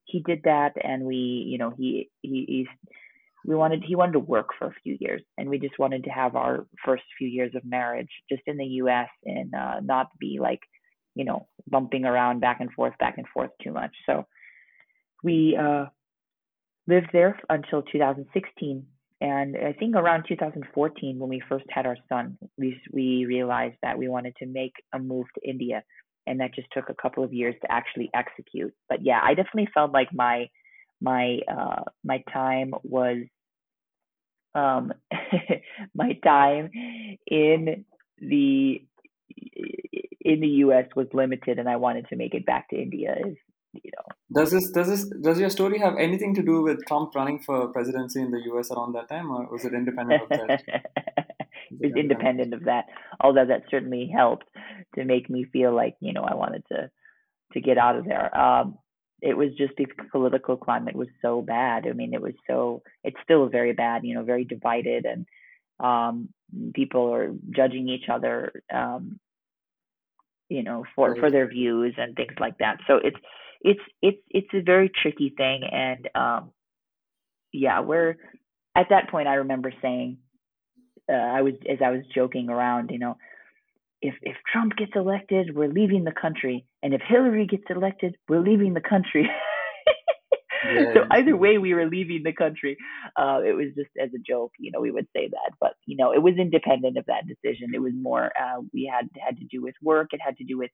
he 0.04 0.20
did 0.20 0.42
that 0.44 0.72
and 0.82 1.04
we, 1.04 1.16
you 1.16 1.58
know, 1.58 1.72
he, 1.76 2.10
he, 2.22 2.44
he's, 2.48 2.90
we 3.44 3.54
wanted, 3.54 3.84
he 3.86 3.94
wanted 3.94 4.12
to 4.12 4.20
work 4.20 4.50
for 4.58 4.68
a 4.68 4.74
few 4.82 4.96
years 5.00 5.22
and 5.36 5.48
we 5.48 5.58
just 5.58 5.78
wanted 5.78 6.04
to 6.04 6.10
have 6.10 6.36
our 6.36 6.66
first 6.84 7.04
few 7.16 7.28
years 7.28 7.54
of 7.54 7.64
marriage 7.64 8.10
just 8.28 8.42
in 8.46 8.56
the 8.56 8.66
US 8.82 9.08
and 9.24 9.54
uh, 9.54 9.80
not 9.82 10.08
be 10.18 10.38
like, 10.40 10.60
you 11.18 11.24
know, 11.24 11.48
bumping 11.68 12.04
around 12.04 12.40
back 12.40 12.60
and 12.60 12.72
forth, 12.72 12.96
back 12.98 13.18
and 13.18 13.26
forth 13.34 13.50
too 13.60 13.72
much. 13.72 13.90
So 14.06 14.24
we 15.24 15.58
uh, 15.60 15.86
lived 16.86 17.08
there 17.12 17.38
until 17.50 17.82
2016. 17.82 18.86
And 19.20 19.56
I 19.56 19.72
think 19.72 19.96
around 19.96 20.26
2014, 20.28 21.18
when 21.18 21.28
we 21.28 21.42
first 21.48 21.64
had 21.70 21.86
our 21.86 21.96
son, 22.08 22.38
we, 22.56 22.80
we 22.92 23.26
realized 23.26 23.74
that 23.82 23.98
we 23.98 24.06
wanted 24.08 24.36
to 24.36 24.46
make 24.46 24.74
a 24.94 25.00
move 25.00 25.26
to 25.34 25.48
India. 25.48 25.82
And 26.28 26.38
that 26.38 26.54
just 26.54 26.68
took 26.72 26.88
a 26.88 26.94
couple 26.94 27.24
of 27.24 27.32
years 27.32 27.56
to 27.62 27.72
actually 27.72 28.10
execute. 28.14 28.72
But 28.88 29.04
yeah, 29.04 29.18
I 29.20 29.34
definitely 29.34 29.68
felt 29.74 29.92
like 29.92 30.08
my 30.14 30.48
my 31.00 31.38
uh, 31.50 31.82
my 32.04 32.22
time 32.32 32.74
was 32.82 33.18
um, 34.54 34.92
my 35.94 36.12
time 36.22 36.70
in 37.26 37.84
the 38.20 38.82
in 40.28 40.40
the 40.40 40.54
U.S. 40.64 40.86
was 40.94 41.06
limited, 41.14 41.58
and 41.58 41.68
I 41.68 41.76
wanted 41.76 42.06
to 42.10 42.16
make 42.16 42.34
it 42.34 42.44
back 42.44 42.68
to 42.68 42.76
India. 42.76 43.16
Is 43.26 43.36
you 43.72 43.90
know. 43.96 44.40
Does 44.40 44.50
this 44.50 44.70
does 44.70 44.88
this 44.88 45.04
does 45.22 45.40
your 45.40 45.50
story 45.50 45.78
have 45.78 45.96
anything 45.98 46.34
to 46.34 46.42
do 46.42 46.62
with 46.62 46.84
Trump 46.86 47.14
running 47.14 47.38
for 47.40 47.68
presidency 47.68 48.20
in 48.20 48.30
the 48.30 48.42
U.S. 48.52 48.70
around 48.70 48.92
that 48.94 49.08
time, 49.08 49.30
or 49.30 49.48
was 49.50 49.64
it 49.64 49.72
independent 49.72 50.22
of 50.22 50.28
that? 50.28 50.62
it 51.70 51.80
was 51.80 51.92
independent 51.96 52.52
of 52.52 52.64
that, 52.64 52.86
although 53.20 53.46
that 53.46 53.62
certainly 53.70 54.10
helped 54.14 54.48
to 54.96 55.04
make 55.04 55.30
me 55.30 55.46
feel 55.50 55.74
like 55.74 55.96
you 56.00 56.12
know 56.12 56.24
I 56.24 56.34
wanted 56.34 56.64
to 56.72 56.90
to 57.54 57.60
get 57.60 57.78
out 57.78 57.96
of 57.96 58.04
there. 58.04 58.36
Um, 58.38 58.78
it 59.20 59.36
was 59.36 59.48
just 59.56 59.72
the 59.78 59.86
political 60.12 60.56
climate 60.58 60.94
was 60.94 61.08
so 61.22 61.42
bad. 61.42 61.86
I 61.86 61.92
mean, 61.92 62.12
it 62.12 62.20
was 62.20 62.34
so 62.46 62.82
it's 63.02 63.16
still 63.24 63.48
very 63.48 63.72
bad. 63.72 64.04
You 64.04 64.14
know, 64.14 64.24
very 64.24 64.44
divided, 64.44 65.06
and 65.06 65.26
um, 65.80 66.28
people 66.74 67.14
are 67.14 67.32
judging 67.50 67.88
each 67.88 68.10
other. 68.12 68.62
Um, 68.72 69.18
you 70.48 70.62
know, 70.62 70.84
for 70.94 71.10
Right. 71.10 71.20
for 71.20 71.30
their 71.30 71.46
views 71.48 71.94
and 71.98 72.16
things 72.16 72.34
like 72.38 72.58
that. 72.58 72.78
So 72.86 72.96
it's 72.96 73.16
it's 73.60 73.80
it's 74.02 74.22
it's 74.30 74.48
a 74.54 74.62
very 74.62 74.90
tricky 74.90 75.34
thing, 75.36 75.62
and 75.64 76.08
um, 76.14 76.52
yeah, 77.52 77.80
we're 77.80 78.16
at 78.74 78.88
that 78.90 79.10
point. 79.10 79.28
I 79.28 79.34
remember 79.34 79.72
saying, 79.82 80.18
uh, 81.08 81.12
I 81.12 81.42
was 81.42 81.54
as 81.68 81.78
I 81.84 81.90
was 81.90 82.02
joking 82.14 82.48
around, 82.48 82.90
you 82.90 82.98
know, 82.98 83.16
if 84.00 84.14
if 84.22 84.36
Trump 84.52 84.76
gets 84.76 84.92
elected, 84.94 85.54
we're 85.54 85.68
leaving 85.68 86.04
the 86.04 86.12
country, 86.12 86.66
and 86.82 86.94
if 86.94 87.00
Hillary 87.06 87.46
gets 87.46 87.64
elected, 87.68 88.16
we're 88.28 88.40
leaving 88.40 88.74
the 88.74 88.80
country. 88.80 89.28
So 90.94 91.04
either 91.10 91.36
way, 91.36 91.58
we 91.58 91.74
were 91.74 91.86
leaving 91.86 92.22
the 92.24 92.32
country. 92.32 92.76
Uh, 93.16 93.40
it 93.44 93.52
was 93.52 93.68
just 93.76 93.90
as 94.00 94.10
a 94.14 94.18
joke, 94.18 94.52
you 94.58 94.70
know, 94.70 94.80
we 94.80 94.90
would 94.90 95.06
say 95.14 95.28
that, 95.28 95.52
but 95.60 95.74
you 95.86 95.96
know, 95.96 96.12
it 96.12 96.22
was 96.22 96.34
independent 96.38 96.96
of 96.96 97.06
that 97.06 97.26
decision. 97.26 97.70
It 97.74 97.80
was 97.80 97.92
more 98.00 98.32
uh, 98.40 98.60
we 98.72 98.90
had 98.92 99.08
had 99.24 99.38
to 99.38 99.44
do 99.44 99.62
with 99.62 99.74
work. 99.82 100.08
It 100.12 100.20
had 100.24 100.36
to 100.38 100.44
do 100.44 100.58
with 100.58 100.70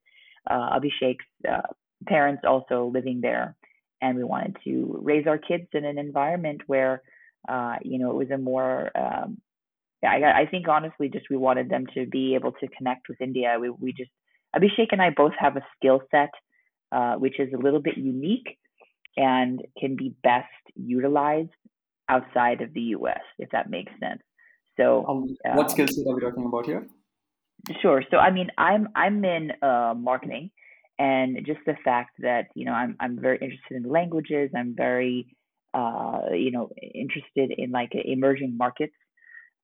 uh, 0.51 0.79
Abhishek's 0.79 1.25
uh, 1.49 1.73
parents 2.07 2.43
also 2.47 2.91
living 2.93 3.21
there, 3.21 3.57
and 4.01 4.17
we 4.17 4.25
wanted 4.25 4.57
to 4.65 4.99
raise 5.03 5.27
our 5.27 5.39
kids 5.39 5.69
in 5.73 5.85
an 5.85 5.99
environment 5.99 6.63
where, 6.67 7.03
uh, 7.49 7.77
you 7.83 7.99
know, 7.99 8.11
it 8.11 8.17
was 8.17 8.31
a 8.31 8.39
more 8.39 8.91
um, 8.97 9.39
I, 10.05 10.43
I 10.43 10.47
think 10.51 10.69
honestly, 10.69 11.09
just 11.09 11.27
we 11.31 11.37
wanted 11.37 11.71
them 11.71 11.87
to 11.95 12.07
be 12.07 12.35
able 12.35 12.53
to 12.53 12.69
connect 12.69 13.09
with 13.09 13.21
India. 13.21 13.57
We 13.61 13.71
we 13.71 13.93
just 13.93 14.11
Abhishek 14.57 14.89
and 14.93 15.03
I 15.03 15.11
both 15.11 15.33
have 15.39 15.57
a 15.57 15.67
skill 15.77 16.03
set 16.11 16.31
uh, 16.95 17.15
which 17.17 17.41
is 17.41 17.53
a 17.53 17.57
little 17.57 17.81
bit 17.81 17.97
unique 17.97 18.57
and 19.17 19.61
can 19.79 19.97
be 19.97 20.15
best 20.23 20.49
utilized 20.75 21.51
outside 22.09 22.61
of 22.61 22.73
the 22.75 22.81
U.S. 22.99 23.21
If 23.39 23.51
that 23.51 23.71
makes 23.71 23.93
sense. 24.01 24.23
So, 24.77 25.07
um, 25.07 25.37
what 25.55 25.67
um, 25.67 25.69
skill 25.69 25.87
set 25.87 26.07
are 26.07 26.15
we 26.15 26.21
talking 26.21 26.47
about 26.47 26.67
here? 26.67 26.87
Sure. 27.81 28.03
So, 28.11 28.19
I 28.19 28.31
mean, 28.31 28.49
I'm 28.59 28.89
I'm 28.95 29.25
in 29.25 29.53
uh, 29.63 29.95
marketing, 29.97 30.51
and 30.99 31.39
just 31.47 31.61
the 31.67 31.77
fact 31.85 32.11
that 32.21 32.49
you 32.55 32.65
know 32.65 32.73
I'm 32.73 32.97
I'm 33.01 33.19
very 33.19 33.39
interested 33.39 33.77
in 33.77 33.89
languages. 33.89 34.51
I'm 34.57 34.75
very 34.77 35.37
uh, 35.73 36.23
you 36.33 36.51
know 36.51 36.71
interested 36.95 37.53
in 37.57 37.71
like 37.71 37.93
emerging 37.95 38.57
markets 38.57 38.95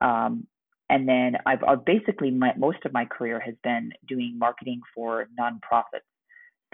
um, 0.00 0.46
and 0.88 1.08
then 1.08 1.36
I've, 1.46 1.62
I've 1.66 1.84
basically 1.84 2.30
my, 2.30 2.52
most 2.56 2.78
of 2.84 2.92
my 2.92 3.04
career 3.04 3.40
has 3.40 3.54
been 3.62 3.92
doing 4.08 4.36
marketing 4.38 4.80
for 4.94 5.28
nonprofits. 5.38 6.08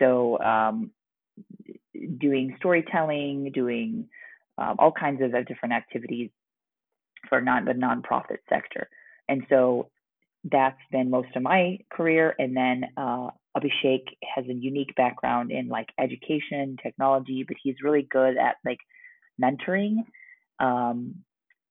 So 0.00 0.38
um, 0.40 0.90
doing 2.18 2.54
storytelling, 2.58 3.50
doing 3.52 4.08
um, 4.58 4.76
all 4.78 4.92
kinds 4.92 5.22
of 5.22 5.30
different 5.46 5.74
activities 5.74 6.30
for 7.28 7.40
non 7.40 7.64
the 7.64 7.72
nonprofit 7.72 8.38
sector. 8.48 8.88
And 9.28 9.42
so 9.48 9.90
that's 10.44 10.78
been 10.92 11.10
most 11.10 11.34
of 11.34 11.42
my 11.42 11.78
career. 11.90 12.34
And 12.38 12.56
then 12.56 12.84
uh, 12.96 13.30
Abhishek 13.56 14.02
has 14.34 14.44
a 14.48 14.54
unique 14.54 14.94
background 14.96 15.50
in 15.50 15.68
like 15.68 15.88
education, 15.98 16.76
technology, 16.82 17.44
but 17.46 17.56
he's 17.62 17.76
really 17.82 18.06
good 18.10 18.36
at 18.36 18.56
like 18.64 18.78
mentoring 19.42 20.04
um, 20.60 21.16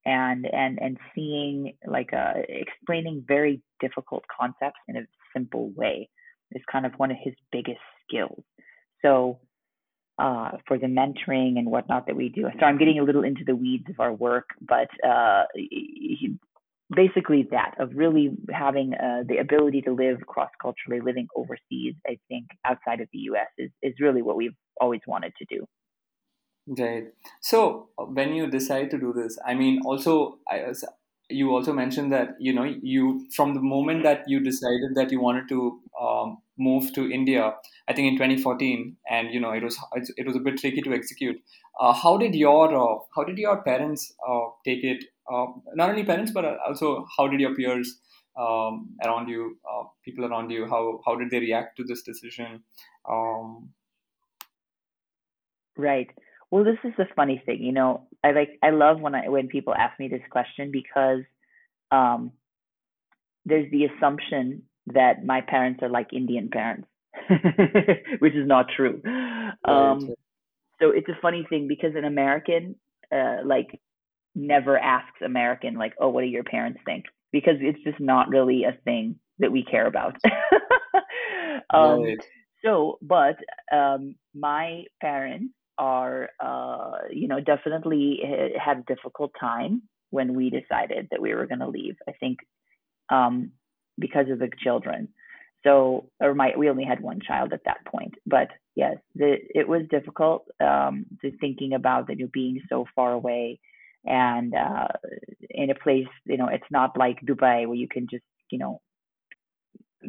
and 0.06 0.46
and 0.52 0.80
and 0.82 0.98
seeing 1.16 1.74
like 1.88 2.14
uh, 2.14 2.34
explaining 2.48 3.24
very 3.28 3.62
difficult 3.80 4.24
concepts 4.40 4.80
in 4.88 4.98
a 4.98 5.08
simple 5.34 5.72
way 5.76 6.10
is 6.52 6.62
kind 6.72 6.86
of 6.86 6.94
one 6.98 7.12
of 7.12 7.18
his 7.24 7.34
biggest 7.52 7.80
skills. 8.08 8.44
So 9.02 9.40
uh, 10.18 10.52
for 10.68 10.78
the 10.78 10.88
mentoring 10.88 11.58
and 11.58 11.68
whatnot 11.68 12.08
that 12.08 12.16
we 12.16 12.30
do. 12.30 12.44
So 12.60 12.66
I'm 12.66 12.78
getting 12.78 13.00
a 13.00 13.04
little 13.04 13.24
into 13.24 13.44
the 13.46 13.56
weeds 13.56 13.86
of 13.90 14.00
our 14.00 14.14
work, 14.14 14.50
but 14.62 14.88
uh, 15.08 15.44
he, 15.56 16.38
basically 16.96 17.48
that 17.52 17.76
of 17.80 17.92
really 17.96 18.32
having 18.52 18.94
uh, 18.94 19.24
the 19.28 19.38
ability 19.38 19.82
to 19.82 19.92
live 19.94 20.20
cross 20.28 20.50
culturally, 20.62 21.02
living 21.02 21.28
overseas, 21.36 21.96
I 22.08 22.18
think 22.28 22.46
outside 22.66 23.02
of 23.02 23.08
the 23.12 23.20
U.S. 23.30 23.48
is 23.58 23.72
is 23.82 23.94
really 24.00 24.22
what 24.22 24.36
we've 24.36 24.56
always 24.80 25.02
wanted 25.08 25.34
to 25.38 25.46
do. 25.46 25.66
Right. 26.68 27.06
So 27.42 27.90
when 27.98 28.34
you 28.34 28.48
decide 28.48 28.90
to 28.92 28.98
do 28.98 29.14
this, 29.14 29.38
I 29.46 29.54
mean, 29.54 29.82
also, 29.86 30.40
I, 30.50 30.74
you 31.30 31.52
also 31.52 31.74
mentioned 31.74 32.12
that 32.12 32.36
you 32.40 32.54
know 32.54 32.64
you 32.64 33.28
from 33.36 33.54
the 33.54 33.62
moment 33.62 34.04
that 34.04 34.24
you 34.28 34.40
decided 34.40 34.96
that 34.96 35.12
you 35.12 35.20
wanted 35.20 35.48
to 35.50 35.80
um, 36.00 36.38
move 36.58 36.94
to 36.94 37.12
India, 37.12 37.54
I 37.88 37.94
think 37.94 38.08
in 38.08 38.16
2014, 38.16 38.96
and 39.10 39.34
you 39.34 39.40
know 39.40 39.52
it 39.52 39.64
was 39.64 39.78
it 40.18 40.26
was 40.26 40.36
a 40.36 40.40
bit 40.40 40.58
tricky 40.58 40.82
to 40.82 40.94
execute. 40.94 41.38
Uh, 41.80 41.94
how 41.94 42.18
did 42.18 42.36
your 42.36 42.74
uh, 42.76 43.00
how 43.16 43.24
did 43.24 43.38
your 43.38 43.62
parents 43.64 44.14
uh, 44.28 44.46
take 44.64 44.84
it? 44.84 45.04
Uh, 45.32 45.48
not 45.74 45.90
only 45.90 46.04
parents, 46.04 46.32
but 46.32 46.46
also 46.68 47.06
how 47.18 47.28
did 47.28 47.40
your 47.40 47.56
peers 47.56 48.00
um, 48.38 48.90
around 49.04 49.28
you, 49.28 49.58
uh, 49.70 49.84
people 50.04 50.26
around 50.26 50.52
you, 50.52 50.68
how 50.68 51.02
how 51.06 51.16
did 51.16 51.30
they 51.32 51.40
react 51.40 51.78
to 51.78 51.84
this 51.84 52.04
decision? 52.04 52.64
Um, 53.10 53.70
right. 55.78 56.10
Well, 56.52 56.64
this 56.64 56.78
is 56.84 56.94
the 56.98 57.08
funny 57.16 57.42
thing, 57.46 57.62
you 57.62 57.72
know. 57.72 58.08
I 58.26 58.32
like 58.32 58.58
I 58.64 58.72
love 58.72 59.00
when 59.00 59.14
I 59.14 59.30
when 59.30 59.48
people 59.48 59.76
ask 59.76 60.00
me 60.00 60.08
this 60.08 60.24
question 60.32 60.72
because 60.72 61.22
um, 61.92 62.32
there's 63.46 63.70
the 63.72 63.86
assumption 63.86 64.64
that 64.88 65.24
my 65.24 65.42
parents 65.42 65.84
are 65.84 65.90
like 65.90 66.12
Indian 66.12 66.50
parents, 66.50 66.88
which 68.20 68.34
is 68.34 68.48
not 68.48 68.66
true. 68.76 69.00
Um, 69.64 70.16
so 70.82 70.90
it's 70.90 71.08
a 71.08 71.22
funny 71.22 71.46
thing 71.48 71.68
because 71.68 71.92
an 71.96 72.04
American 72.04 72.76
uh, 73.12 73.38
like 73.46 73.80
never 74.34 74.76
asks 74.76 75.22
American 75.24 75.76
like, 75.76 75.94
"Oh, 76.00 76.10
what 76.10 76.22
do 76.22 76.28
your 76.28 76.44
parents 76.44 76.80
think?" 76.84 77.06
Because 77.32 77.58
it's 77.60 77.84
just 77.84 78.00
not 78.00 78.30
really 78.30 78.64
a 78.64 78.78
thing 78.86 79.20
that 79.38 79.52
we 79.52 79.64
care 79.64 79.86
about. 79.86 80.16
um, 81.70 82.02
right. 82.02 82.26
So, 82.64 82.98
but 83.04 83.36
um, 83.72 84.16
my 84.34 84.86
parents 85.00 85.54
are, 85.78 86.30
uh, 86.40 86.92
you 87.12 87.28
know, 87.28 87.40
definitely 87.40 88.20
had 88.64 88.78
a 88.80 88.94
difficult 88.94 89.32
time 89.40 89.84
when 90.12 90.36
we 90.36 90.50
decided 90.50 91.08
that 91.12 91.22
we 91.22 91.34
were 91.34 91.48
going 91.48 91.60
to 91.60 91.68
leave. 91.68 91.96
I 92.08 92.14
think 92.14 92.40
um, 93.10 93.52
because 94.00 94.30
of 94.30 94.40
the 94.40 94.50
children. 94.64 95.10
So, 95.64 96.12
or 96.20 96.36
my, 96.36 96.54
we 96.56 96.70
only 96.70 96.84
had 96.84 97.02
one 97.02 97.20
child 97.26 97.52
at 97.52 97.62
that 97.66 97.86
point. 97.86 98.14
But 98.26 98.50
yes, 98.76 98.98
the, 99.16 99.38
it 99.54 99.68
was 99.68 99.82
difficult 99.90 100.48
um, 100.64 101.06
to 101.22 101.36
thinking 101.38 101.74
about 101.74 102.08
that 102.08 102.20
you 102.20 102.28
being 102.28 102.62
so 102.70 102.86
far 102.96 103.14
away 103.14 103.60
and 104.06 104.54
uh, 104.54 104.88
in 105.50 105.72
a 105.72 105.76
place, 105.76 106.08
you 106.26 106.38
know, 106.38 106.48
it's 106.48 106.64
not 106.70 106.98
like 106.98 107.20
Dubai 107.22 107.68
where 107.68 107.76
you 107.76 107.88
can 107.88 108.08
just, 108.10 108.24
you 108.52 108.60
know, 108.60 108.82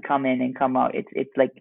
come 0.06 0.26
in 0.26 0.42
and 0.42 0.58
come 0.58 0.76
out. 0.76 0.94
It's 0.94 1.08
it's 1.12 1.34
like 1.36 1.52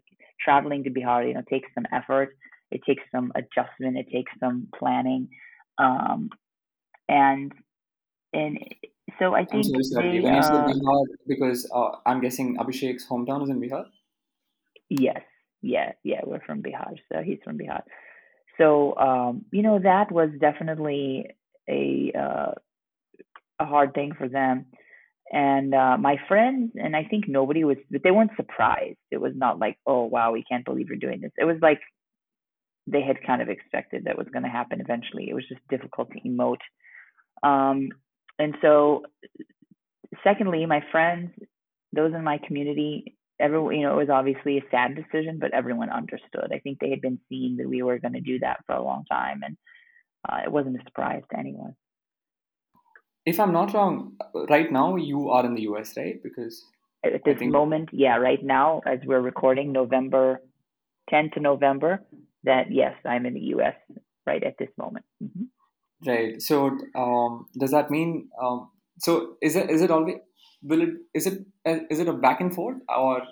traveling 0.44 0.84
to 0.84 0.90
Bihar, 0.90 1.26
you 1.26 1.34
know, 1.34 1.44
takes 1.50 1.70
some 1.74 1.86
effort 1.94 2.36
it 2.76 2.82
takes 2.88 3.04
some 3.14 3.32
adjustment. 3.42 3.98
It 3.98 4.08
takes 4.12 4.32
some 4.40 4.68
planning, 4.78 5.30
um, 5.78 6.30
and 7.08 7.52
and 8.34 8.60
so 9.20 9.34
I 9.34 9.46
think. 9.46 9.66
I'm 9.74 9.84
sorry, 9.84 10.22
they, 10.22 10.28
uh, 10.28 10.68
Bihar, 10.68 11.04
because 11.28 11.70
uh, 11.74 11.92
I'm 12.06 12.20
guessing 12.22 12.58
Abhishek's 12.58 13.08
hometown 13.10 13.44
is 13.44 13.50
in 13.50 13.60
Bihar. 13.62 13.86
Yes, 14.90 15.22
yeah, 15.62 15.94
yeah, 16.04 16.22
we're 16.26 16.46
from 16.46 16.62
Bihar, 16.62 16.94
so 17.12 17.22
he's 17.24 17.40
from 17.46 17.58
Bihar. 17.58 17.84
So 18.58 18.96
um, 18.98 19.46
you 19.52 19.62
know 19.62 19.80
that 19.80 20.12
was 20.12 20.30
definitely 20.40 21.28
a 21.70 22.12
uh, 22.26 22.52
a 23.60 23.66
hard 23.66 23.94
thing 23.94 24.14
for 24.18 24.28
them. 24.28 24.66
And 25.32 25.74
uh, 25.74 25.98
my 25.98 26.18
friends, 26.28 26.74
and 26.76 26.96
I 26.96 27.04
think 27.04 27.26
nobody 27.28 27.64
was, 27.64 27.78
but 27.90 28.02
they 28.04 28.12
weren't 28.12 28.36
surprised. 28.36 29.00
It 29.10 29.20
was 29.20 29.34
not 29.36 29.60
like, 29.60 29.78
oh 29.88 30.04
wow, 30.04 30.32
we 30.32 30.44
can't 30.44 30.64
believe 30.64 30.88
you're 30.90 31.06
doing 31.08 31.22
this. 31.22 31.32
It 31.38 31.46
was 31.46 31.58
like, 31.62 31.80
they 32.88 33.02
had 33.02 33.24
kind 33.26 33.42
of 33.42 33.50
expected 33.50 34.06
that 34.06 34.18
was 34.18 34.28
going 34.32 34.44
to 34.44 34.50
happen 34.50 34.82
eventually. 34.82 35.28
It 35.30 35.34
was 35.34 35.48
just 35.48 35.62
difficult 35.70 36.12
to 36.12 36.22
emote. 36.22 36.62
Um, 37.44 37.90
and 38.38 38.56
so, 38.62 39.04
secondly, 40.24 40.66
my 40.66 40.82
friends, 40.92 41.32
those 41.94 42.14
in 42.14 42.24
my 42.24 42.40
community, 42.46 43.16
everyone, 43.40 43.76
you 43.76 43.84
know, 43.84 43.94
it 43.94 44.08
was 44.08 44.10
obviously 44.10 44.58
a 44.58 44.70
sad 44.70 44.96
decision, 44.96 45.40
but 45.40 45.54
everyone 45.54 45.90
understood. 45.90 46.52
I 46.54 46.60
think 46.60 46.80
they 46.80 46.90
had 46.90 47.02
been 47.02 47.20
seeing 47.30 47.58
that 47.58 47.70
we 47.70 47.82
were 47.82 48.00
going 48.00 48.14
to 48.14 48.22
do 48.22 48.40
that 48.40 48.60
for 48.66 48.76
a 48.76 48.84
long 48.84 49.06
time, 49.10 49.42
and 49.44 49.58
uh, 50.28 50.42
it 50.46 50.52
wasn't 50.52 50.80
a 50.80 50.84
surprise 50.84 51.24
to 51.32 51.40
anyone. 51.40 51.76
If 53.26 53.40
I'm 53.40 53.54
not 53.54 53.74
wrong, 53.74 54.18
right 54.50 54.72
now 54.72 54.98
you 54.98 55.30
are 55.30 55.46
in 55.46 55.56
the 55.56 55.64
US, 55.64 55.98
right? 55.98 56.22
Because 56.22 56.64
at 57.04 57.24
this 57.26 57.40
think... 57.40 57.52
moment, 57.52 57.90
yeah, 57.92 58.18
right 58.18 58.44
now, 58.44 58.82
as 58.86 59.00
we're 59.06 59.22
recording, 59.22 59.72
November 59.72 60.42
10th 61.12 61.34
to 61.34 61.40
November, 61.40 62.02
that 62.45 62.71
yes, 62.71 62.95
I'm 63.05 63.27
in 63.27 63.35
the 63.35 63.47
U.S. 63.57 63.75
right 64.27 64.43
at 64.43 64.57
this 64.59 64.71
moment. 64.79 65.05
Mm-hmm. 65.23 66.09
Right. 66.09 66.41
So 66.41 66.79
um, 66.95 67.47
does 67.59 67.73
that 67.73 67.91
mean? 67.91 68.29
Um, 68.43 68.71
so 68.99 69.37
is 69.43 69.57
it 69.57 69.71
is 69.71 69.83
it 69.83 69.91
always 69.91 70.17
will 70.63 70.83
it 70.83 70.91
is 71.15 71.27
it 71.27 71.39
is 71.91 72.01
it 72.01 72.09
a 72.09 72.13
back 72.13 72.41
and 72.41 72.55
forth 72.55 72.77
or 72.89 73.23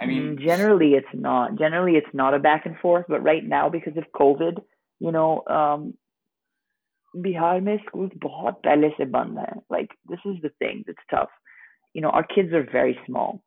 I 0.00 0.06
mean 0.06 0.36
mm, 0.36 0.46
generally 0.46 0.92
it's 0.92 1.14
not 1.14 1.58
generally 1.58 1.92
it's 1.92 2.14
not 2.14 2.34
a 2.34 2.38
back 2.38 2.66
and 2.66 2.76
forth 2.78 3.06
but 3.08 3.22
right 3.22 3.44
now 3.44 3.68
because 3.68 3.96
of 3.96 4.04
COVID 4.14 4.58
you 5.00 5.12
know 5.12 5.42
um, 5.48 5.94
Bihar 7.16 7.60
में 7.60 7.78
schools 7.86 8.10
बहुत 8.22 8.54
पहले 8.64 8.88
से 8.96 9.04
बंद 9.10 9.38
हैं 9.38 9.62
like 9.70 9.90
this 10.10 10.24
is 10.26 10.40
the 10.42 10.50
thing 10.58 10.82
that's 10.86 11.06
tough 11.10 11.30
you 11.94 12.02
know 12.02 12.10
our 12.10 12.26
kids 12.34 12.52
are 12.52 12.66
very 12.72 12.98
small 13.06 13.42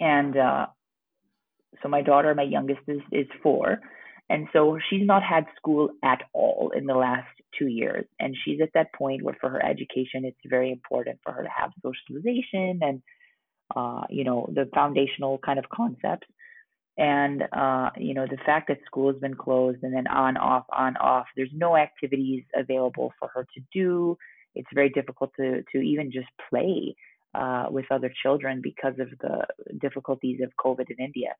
and 0.00 0.36
uh, 0.36 0.66
so 1.81 1.89
my 1.89 2.01
daughter, 2.01 2.33
my 2.35 2.43
youngest, 2.43 2.81
is, 2.87 3.01
is 3.11 3.27
four. 3.41 3.79
And 4.29 4.47
so 4.53 4.79
she's 4.89 5.05
not 5.05 5.21
had 5.21 5.45
school 5.57 5.89
at 6.03 6.21
all 6.33 6.71
in 6.75 6.85
the 6.85 6.95
last 6.95 7.27
two 7.57 7.67
years. 7.67 8.05
And 8.19 8.35
she's 8.43 8.61
at 8.61 8.69
that 8.73 8.93
point 8.93 9.21
where 9.21 9.37
for 9.39 9.49
her 9.49 9.63
education, 9.63 10.25
it's 10.25 10.37
very 10.45 10.71
important 10.71 11.19
for 11.23 11.33
her 11.33 11.43
to 11.43 11.49
have 11.55 11.71
socialization 11.81 12.79
and 12.81 13.01
uh, 13.75 14.01
you 14.09 14.23
know, 14.23 14.49
the 14.53 14.69
foundational 14.73 15.39
kind 15.39 15.59
of 15.59 15.65
concepts. 15.69 16.27
And 16.97 17.43
uh, 17.51 17.89
you 17.97 18.13
know, 18.13 18.27
the 18.27 18.37
fact 18.45 18.67
that 18.67 18.77
school 18.85 19.11
has 19.11 19.19
been 19.19 19.33
closed 19.33 19.83
and 19.83 19.93
then 19.93 20.07
on, 20.07 20.37
off, 20.37 20.65
on, 20.71 20.95
off, 20.97 21.25
there's 21.35 21.49
no 21.53 21.75
activities 21.75 22.43
available 22.55 23.13
for 23.19 23.29
her 23.33 23.47
to 23.55 23.61
do. 23.73 24.17
It's 24.55 24.69
very 24.73 24.89
difficult 24.89 25.31
to 25.37 25.63
to 25.71 25.79
even 25.79 26.11
just 26.11 26.27
play 26.49 26.95
uh, 27.33 27.65
with 27.69 27.85
other 27.91 28.11
children 28.21 28.61
because 28.61 28.93
of 28.99 29.09
the 29.19 29.45
difficulties 29.79 30.39
of 30.43 30.51
COVID 30.63 30.89
in 30.89 31.03
India. 31.03 31.35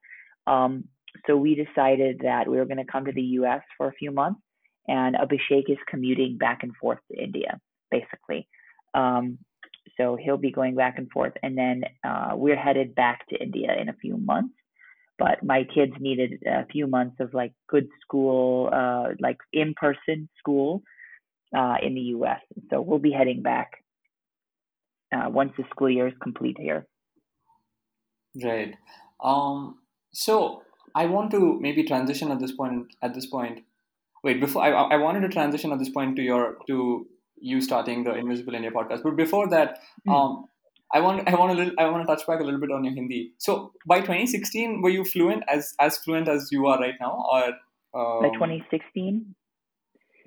Um, 0.48 0.86
so 1.28 1.38
we 1.38 1.56
decided 1.56 2.22
that 2.24 2.48
we 2.48 2.58
were 2.58 2.66
going 2.66 2.84
to 2.84 2.92
come 2.92 3.06
to 3.06 3.12
the 3.12 3.22
U.S. 3.40 3.62
for 3.78 3.88
a 3.88 3.94
few 3.94 4.12
months, 4.12 4.42
and 4.88 5.16
Abhishek 5.16 5.70
is 5.70 5.78
commuting 5.88 6.38
back 6.38 6.64
and 6.64 6.76
forth 6.76 7.00
to 7.12 7.22
India, 7.22 7.60
basically. 7.92 8.48
Um, 8.94 9.38
so 9.98 10.18
he'll 10.22 10.38
be 10.38 10.52
going 10.52 10.76
back 10.76 10.98
and 10.98 11.10
forth, 11.12 11.34
and 11.44 11.58
then 11.58 11.84
uh, 12.04 12.32
we're 12.34 12.56
headed 12.56 12.96
back 12.96 13.28
to 13.30 13.36
India 13.36 13.70
in 13.80 13.90
a 13.90 13.94
few 13.94 14.18
months. 14.18 14.56
But 15.20 15.44
my 15.44 15.64
kids 15.64 15.94
needed 16.00 16.42
a 16.48 16.66
few 16.66 16.88
months 16.88 17.18
of 17.20 17.34
like 17.34 17.54
good 17.70 17.88
school, 18.02 18.70
uh, 18.74 19.10
like 19.20 19.38
in-person 19.54 20.28
school 20.40 20.82
uh, 21.56 21.76
in 21.84 21.94
the 21.94 22.02
U.S. 22.02 22.42
So 22.72 22.82
we'll 22.82 22.98
be 23.00 23.12
heading 23.12 23.44
back 23.44 23.83
uh, 25.14 25.30
once 25.30 25.54
the 25.58 25.64
school 25.70 25.90
year 25.90 26.08
is 26.08 26.14
complete 26.22 26.58
here. 26.60 26.88
Right. 28.44 28.76
Um, 29.24 29.80
so 30.14 30.64
I 30.96 31.06
want 31.06 31.32
to 31.32 31.60
maybe 31.60 31.84
transition 31.84 32.32
at 32.32 32.40
this 32.40 32.52
point. 32.52 32.88
At 33.02 33.14
this 33.14 33.26
point, 33.26 33.62
wait. 34.24 34.40
Before 34.40 34.64
I, 34.64 34.70
I 34.70 34.98
wanted 34.98 35.22
to 35.22 35.30
transition 35.30 35.72
at 35.72 35.80
this 35.80 35.90
point 35.90 36.16
to 36.16 36.22
your 36.22 36.58
to 36.68 37.08
you 37.40 37.62
starting 37.62 38.04
the 38.04 38.16
Invisible 38.16 38.56
India 38.56 38.72
podcast. 38.72 39.04
But 39.04 39.16
before 39.16 39.50
that, 39.50 39.80
mm. 40.08 40.14
um, 40.14 40.46
I 40.94 41.00
want 41.00 41.28
I 41.28 41.36
want 41.36 41.52
a 41.52 41.56
little 41.56 41.74
I 41.78 41.90
want 41.90 42.08
to 42.08 42.16
touch 42.16 42.26
back 42.28 42.40
a 42.40 42.44
little 42.44 42.60
bit 42.60 42.72
on 42.72 42.84
your 42.84 42.94
Hindi. 42.94 43.34
So 43.38 43.74
by 43.88 44.00
2016, 44.00 44.82
were 44.82 44.90
you 44.90 45.04
fluent 45.04 45.44
as 45.48 45.74
as 45.80 45.98
fluent 45.98 46.28
as 46.28 46.50
you 46.52 46.68
are 46.68 46.80
right 46.80 46.96
now, 47.02 47.26
or 47.32 47.44
um, 48.00 48.22
by 48.22 48.30
2016? 48.30 49.36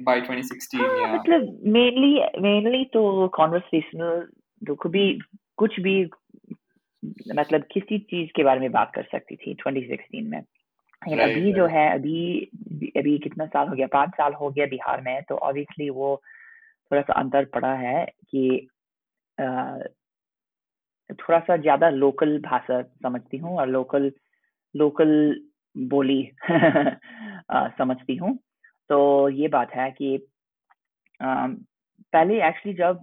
By 0.05 0.21
2016, 0.21 0.79
ah, 0.79 1.23
yeah. 1.27 1.39
Mainly, 1.63 2.21
mainly 2.39 2.91
to 2.93 3.31
conversational 3.35 4.27
तो 4.63 4.75
कभी 4.75 5.19
कुछ 5.57 5.81
भी 5.81 6.05
मतलब 7.35 7.63
किसी 7.73 7.99
चीज़ 7.99 8.31
के 8.37 8.45
बारे 8.45 8.61
में 8.61 8.71
बात 8.73 8.93
कर 8.95 9.03
सकती 9.13 9.37
थी 9.37 9.55
2016 9.55 10.31
में। 10.31 10.41
लेकिन 11.03 11.21
अभी 11.21 11.53
जो 11.53 11.67
है 11.67 11.89
अभी 11.95 12.41
अभी 12.97 13.19
कितना 13.19 13.47
साल 13.47 13.69
हो 13.69 13.75
गया? 13.77 13.87
पाँच 13.87 14.11
साल 14.11 14.33
हो 14.35 14.51
गया 14.51 14.67
बिहार 14.67 15.01
में 15.01 15.23
तो 15.23 15.37
ऑब्वियसली 15.39 15.91
वो 15.91 16.17
थोड़ा 16.91 17.03
सा 17.03 17.13
अंतर 17.13 17.45
पड़ा 17.45 17.73
है 17.75 18.05
कि 18.31 18.69
थोड़ा 21.11 21.39
सा 21.41 21.57
ज़्यादा 21.57 21.89
लोकल 21.91 22.39
भाषा 22.39 22.83
समझती 22.83 23.37
हूँ 23.37 23.57
और 23.59 23.69
लोकल 23.69 24.13
लोकल 24.75 25.11
बोली 25.77 26.23
समझती 27.79 28.17
हूँ। 28.17 28.39
तो 28.91 29.29
ये 29.29 29.49
बात 29.49 29.71
है 29.71 29.91
कि 29.91 30.29
पहले 31.21 32.47
एक्चुअली 32.49 32.75
जब 32.79 33.03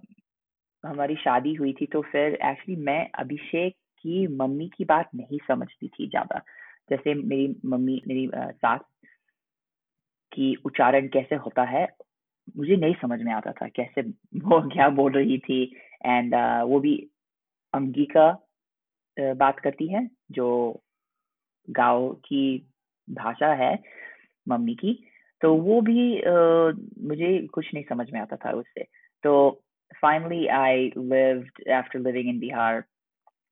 हमारी 0.84 1.16
शादी 1.16 1.54
हुई 1.54 1.74
थी 1.74 1.86
तो 1.86 2.02
फिर 2.02 2.34
एक्चुअली 2.34 2.76
मैं 2.76 3.10
अभिषेक 3.20 3.76
की 4.06 4.28
मम्मी 4.28 4.70
की 4.78 4.86
बात 4.86 5.10
नहीं 5.16 5.40
समझती 5.48 5.88
थी 5.88 6.08
ज़्यादा। 6.08 6.42
जैसे 6.90 7.14
मेरी 7.14 7.56
मम्मी 7.66 8.02
मेरी 8.08 8.30
सास 8.36 8.82
की 10.32 10.54
उच्चारण 10.66 11.08
कैसे 11.08 11.36
होता 11.36 11.64
है 11.64 11.88
मुझे 12.58 12.76
नहीं 12.76 12.94
समझ 13.02 13.22
में 13.22 13.32
आता 13.34 13.52
था 13.52 13.68
कैसे 13.68 14.02
वो 14.02 14.62
क्या 14.74 14.90
बोल 14.90 15.12
रही 15.12 15.38
थी। 15.38 15.64
एंड 16.06 16.36
uh, 16.36 16.64
वो 16.70 16.80
भी 16.80 16.96
अंगिका 17.74 18.32
बात 19.18 19.60
करती 19.60 19.88
है 19.88 20.08
जो 20.32 20.48
गाँव 21.70 22.10
की 22.26 22.70
भाषा 23.08 23.54
है 23.54 23.78
मम्मी 24.48 24.76
की 24.76 24.94
तो 25.42 25.54
वो 25.56 25.82
भी 25.82 26.22
uh, 26.22 27.04
मुझे 27.08 27.48
कुछ 27.48 27.74
नहीं 27.74 27.84
समझ 27.90 28.12
में 28.12 28.20
आता 28.22 28.36
था 28.36 28.52
उससे। 28.52 28.84
तो 29.24 29.64
finally, 30.00 30.50
I 30.50 30.92
lived 30.96 31.52
after 31.70 32.00
living 32.00 32.28
in 32.28 32.40
Bihar. 32.40 32.84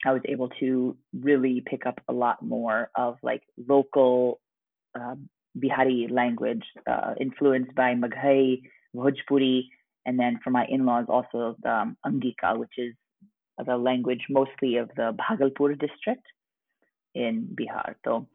I 0.05 0.13
was 0.13 0.21
able 0.25 0.49
to 0.59 0.97
really 1.13 1.63
pick 1.65 1.85
up 1.85 2.01
a 2.07 2.13
lot 2.13 2.43
more 2.43 2.89
of 2.95 3.17
like 3.21 3.43
local 3.67 4.39
uh, 4.99 5.15
Bihari 5.57 6.07
language, 6.09 6.63
uh, 6.89 7.13
influenced 7.19 7.75
by 7.75 7.93
Magahi, 7.93 8.63
Bhojpuri, 8.95 9.63
and 10.05 10.19
then 10.19 10.39
for 10.43 10.49
my 10.49 10.65
in-laws 10.67 11.05
also 11.07 11.55
the 11.61 11.71
um, 11.71 11.97
Angika, 12.05 12.57
which 12.57 12.73
is 12.77 12.95
the 13.63 13.77
language 13.77 14.25
mostly 14.29 14.77
of 14.77 14.89
the 14.95 15.15
Bhagalpur 15.15 15.79
district 15.79 16.25
in 17.13 17.55
Bihar. 17.55 17.95
So, 18.03 18.27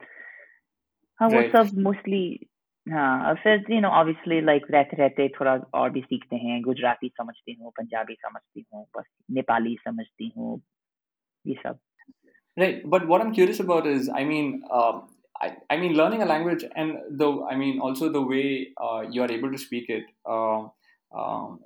uh, 1.21 1.27
right. 1.27 1.53
what's 1.53 1.73
mostly 1.73 2.47
हाँ 2.90 3.28
और 3.28 3.34
फिर 3.42 3.64
you 3.70 3.80
know 3.80 3.88
obviously 4.00 4.40
like 4.40 4.66
रहते 4.70 4.96
रहते 4.96 5.28
थोड़ा 5.38 5.54
और 5.80 5.90
भी 5.90 6.00
सीखते 6.00 6.36
हैं 6.36 6.60
गुजराती 6.62 7.08
समझती 7.18 7.52
हूँ 7.60 7.70
पंजाबी 7.78 8.14
समझती 8.26 8.64
हूँ 8.74 8.86
बस 8.96 9.04
नेपाली 9.38 9.76
समझती 9.84 10.32
हूँ 10.36 10.60
ये 11.46 11.54
सब 11.62 11.78
Right, 12.60 12.82
but 12.84 13.06
what 13.08 13.22
I'm 13.22 13.32
curious 13.32 13.60
about 13.60 13.86
is, 13.86 14.10
I 14.14 14.24
mean, 14.24 14.62
um, 14.70 15.08
I, 15.40 15.56
I 15.70 15.76
mean, 15.78 15.94
learning 15.94 16.22
a 16.22 16.26
language, 16.26 16.64
and 16.76 16.98
the, 17.10 17.28
I 17.50 17.56
mean, 17.56 17.80
also 17.80 18.10
the 18.10 18.20
way 18.20 18.74
uh, 18.76 19.04
you 19.10 19.22
are 19.22 19.30
able 19.32 19.50
to 19.50 19.56
speak 19.56 19.88
it. 19.88 20.04
Uh, 20.28 20.68
um, 21.18 21.60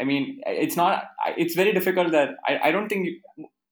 I 0.00 0.04
mean, 0.04 0.40
it's 0.46 0.76
not. 0.76 1.10
It's 1.36 1.56
very 1.56 1.72
difficult. 1.72 2.12
That 2.12 2.36
I, 2.46 2.58
I 2.68 2.70
don't 2.70 2.88
think 2.88 3.08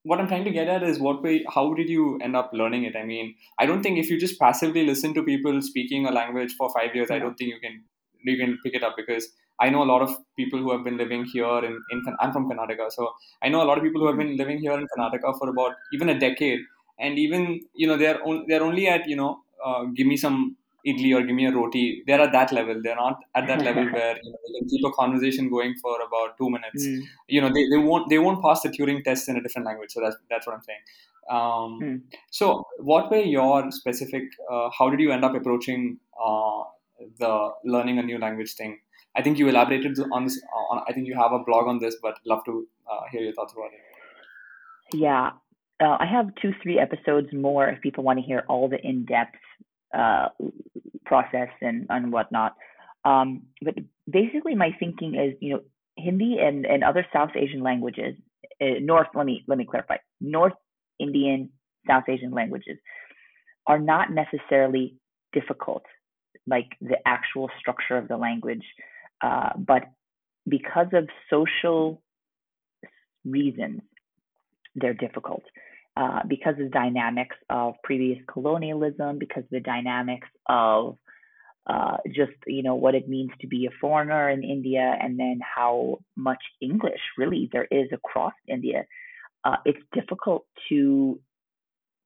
what 0.04 0.20
I'm 0.20 0.28
trying 0.28 0.46
to 0.46 0.52
get 0.52 0.68
at 0.68 0.84
is 0.84 1.00
what 1.00 1.22
way, 1.22 1.46
how 1.54 1.74
did 1.74 1.90
you 1.90 2.20
end 2.22 2.36
up 2.36 2.52
learning 2.54 2.84
it? 2.84 2.96
I 2.96 3.04
mean, 3.04 3.36
I 3.60 3.66
don't 3.66 3.84
think 3.84 3.98
if 3.98 4.10
you 4.10 4.20
just 4.20 4.40
passively 4.40 4.86
listen 4.86 5.14
to 5.14 5.24
people 5.24 5.62
speaking 5.62 6.06
a 6.06 6.12
language 6.12 6.56
for 6.58 6.70
five 6.72 6.96
years, 6.96 7.08
yeah. 7.10 7.18
I 7.18 7.20
don't 7.20 7.36
think 7.36 7.50
you 7.54 7.60
can 7.60 7.84
you 8.24 8.38
can 8.38 8.58
pick 8.64 8.74
it 8.74 8.84
up 8.84 8.96
because 8.98 9.30
I 9.62 9.70
know 9.70 9.84
a 9.84 9.90
lot 9.92 10.02
of 10.02 10.16
people 10.38 10.60
who 10.60 10.72
have 10.72 10.84
been 10.84 10.98
living 10.98 11.26
here 11.26 11.60
in, 11.60 11.78
in 11.92 12.04
I'm 12.20 12.32
from 12.32 12.50
Karnataka, 12.50 12.92
so 12.92 13.12
I 13.42 13.50
know 13.50 13.62
a 13.62 13.68
lot 13.70 13.78
of 13.78 13.84
people 13.84 14.02
who 14.02 14.08
have 14.08 14.18
been 14.18 14.38
living 14.38 14.60
here 14.60 14.74
in 14.74 14.88
Karnataka 14.88 15.38
for 15.38 15.50
about 15.50 15.76
even 15.94 16.10
a 16.10 16.20
decade, 16.20 16.60
and 17.00 17.20
even 17.20 17.62
you 17.74 17.88
know 17.88 17.98
they're 17.98 18.26
on, 18.26 18.46
they're 18.48 18.64
only 18.64 18.88
at 18.88 19.08
you 19.08 19.16
know 19.16 19.42
uh, 19.66 19.84
give 19.96 20.08
me 20.08 20.18
some 20.18 20.56
idli 20.86 21.16
or 21.16 21.24
give 21.24 21.36
me 21.36 21.46
a 21.46 21.52
roti. 21.52 22.04
They're 22.06 22.22
at 22.22 22.32
that 22.32 22.52
level. 22.52 22.82
They're 22.84 22.96
not 22.96 23.20
at 23.36 23.48
that 23.48 23.62
level 23.62 23.84
where 23.94 24.18
you 24.22 24.32
know, 24.32 24.38
they 24.48 24.60
can 24.60 24.70
keep 24.70 24.86
a 24.86 24.92
conversation 24.92 25.50
going 25.50 25.76
for 25.82 25.96
about 26.02 26.38
two 26.38 26.50
minutes. 26.50 26.86
Mm. 26.86 27.02
You 27.28 27.42
know, 27.42 27.50
they, 27.54 27.68
they 27.70 27.78
won't 27.78 28.10
they 28.10 28.20
won't 28.20 28.42
pass 28.44 28.62
the 28.62 28.70
Turing 28.70 29.04
test 29.04 29.30
in 29.30 29.38
a 29.38 29.42
different 29.42 29.66
language. 29.66 29.92
So 29.92 30.02
that's 30.02 30.16
that's 30.30 30.48
what 30.48 30.56
I'm 30.56 30.64
saying. 30.64 30.80
Um, 31.30 31.80
mm. 31.82 32.02
So, 32.32 32.66
what 32.80 33.12
were 33.12 33.18
your 33.18 33.72
specific? 33.72 34.24
Uh, 34.52 34.70
how 34.78 34.90
did 34.90 35.00
you 35.00 35.12
end 35.12 35.24
up 35.24 35.36
approaching 35.36 36.00
uh, 36.20 36.64
the 37.20 37.52
learning 37.64 38.00
a 38.00 38.04
new 38.04 38.18
language 38.18 38.54
thing? 38.54 38.80
I 39.16 39.22
think 39.22 39.38
you 39.38 39.48
elaborated 39.48 39.98
on 40.12 40.24
this. 40.26 40.42
On, 40.72 40.82
I 40.88 40.94
think 40.94 41.08
you 41.08 41.16
have 41.16 41.32
a 41.32 41.40
blog 41.40 41.68
on 41.68 41.80
this, 41.80 41.98
but 42.02 42.18
love 42.26 42.44
to 42.46 42.68
uh, 42.92 43.02
hear 43.12 43.22
your 43.22 43.34
thoughts 43.34 43.54
about 43.54 43.72
it. 43.74 44.98
Yeah, 44.98 45.32
uh, 45.82 45.98
I 46.00 46.06
have 46.06 46.34
two, 46.42 46.54
three 46.62 46.80
episodes 46.80 47.28
more 47.32 47.70
if 47.70 47.82
people 47.82 48.04
want 48.04 48.20
to 48.20 48.26
hear 48.26 48.44
all 48.48 48.68
the 48.68 48.80
in 48.86 49.06
depth 49.06 49.38
uh, 49.98 50.30
process 51.06 51.50
and, 51.62 51.88
and 51.90 52.12
whatnot. 52.12 52.56
Um, 53.06 53.44
but 53.62 53.76
basically, 54.10 54.56
my 54.56 54.72
thinking 54.80 55.16
is, 55.16 55.36
you 55.40 55.54
know, 55.54 55.62
Hindi 55.98 56.38
and, 56.40 56.66
and 56.66 56.84
other 56.84 57.06
South 57.12 57.32
Asian 57.36 57.62
languages, 57.62 58.16
uh, 58.62 58.80
North, 58.82 59.08
let 59.16 59.26
me, 59.26 59.44
let 59.48 59.58
me 59.58 59.66
clarify, 59.66 59.98
North 60.22 60.54
Indian, 61.00 61.50
South 61.88 62.04
Asian 62.08 62.32
languages 62.32 62.78
are 63.68 63.80
not 63.80 64.10
necessarily 64.12 64.96
difficult, 65.34 65.84
like 66.48 66.70
the 66.82 66.98
actual 67.06 67.50
structure 67.60 67.98
of 67.98 68.08
the 68.08 68.18
language, 68.18 68.64
uh, 69.22 69.50
but 69.58 69.84
because 70.48 70.88
of 70.94 71.08
social 71.30 72.02
reasons, 73.26 73.82
they're 74.76 74.94
difficult 74.94 75.44
uh, 76.00 76.22
because 76.30 76.54
of 76.54 76.60
the 76.60 76.70
dynamics 76.70 77.36
of 77.50 77.74
previous 77.84 78.20
colonialism, 78.32 79.20
because 79.20 79.44
of 79.44 79.50
the 79.52 79.60
dynamics 79.60 80.30
of 80.48 80.98
uh, 81.68 81.98
just 82.08 82.32
you 82.48 82.64
know 82.64 82.76
what 82.76 82.96
it 82.96 83.10
means 83.10 83.32
to 83.42 83.48
be 83.48 83.66
a 83.66 83.70
foreigner 83.82 84.30
in 84.30 84.42
India, 84.42 84.96
and 85.02 85.20
then 85.20 85.40
how 85.44 85.98
much 86.16 86.42
English 86.62 87.02
really 87.18 87.50
there 87.52 87.68
is 87.70 87.90
across 87.92 88.32
India. 88.48 88.86
Uh, 89.44 89.58
it's 89.66 89.84
difficult 89.94 90.46
to 90.70 91.20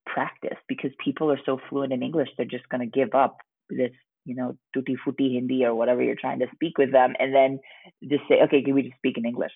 practice 0.07 0.57
because 0.67 0.91
people 1.03 1.31
are 1.31 1.39
so 1.45 1.59
fluent 1.69 1.93
in 1.93 2.01
English, 2.01 2.29
they're 2.35 2.47
just 2.47 2.67
going 2.69 2.81
to 2.81 2.99
give 2.99 3.13
up 3.13 3.37
this 3.69 3.91
you 4.25 4.33
know 4.33 4.57
tutti 4.73 4.97
Hindi 5.05 5.65
or 5.65 5.75
whatever 5.75 6.01
you're 6.01 6.15
trying 6.19 6.39
to 6.39 6.47
speak 6.55 6.79
with 6.79 6.91
them, 6.91 7.13
and 7.19 7.33
then 7.33 7.59
just 8.09 8.23
say, 8.27 8.41
okay, 8.45 8.63
can 8.63 8.73
we 8.73 8.81
just 8.81 8.97
speak 8.97 9.19
in 9.19 9.25
English? 9.25 9.51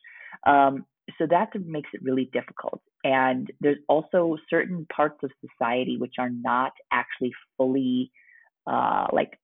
Um, 0.45 0.85
so 1.17 1.27
that 1.29 1.49
makes 1.65 1.89
it 1.93 2.03
really 2.03 2.29
difficult. 2.33 2.81
And 3.03 3.51
there's 3.61 3.77
also 3.87 4.37
certain 4.49 4.85
parts 4.93 5.17
of 5.23 5.31
society 5.45 5.97
which 5.97 6.15
are 6.19 6.29
not 6.29 6.73
actually 6.91 7.33
fully 7.57 8.11
uh, 8.65 9.07
like 9.13 9.39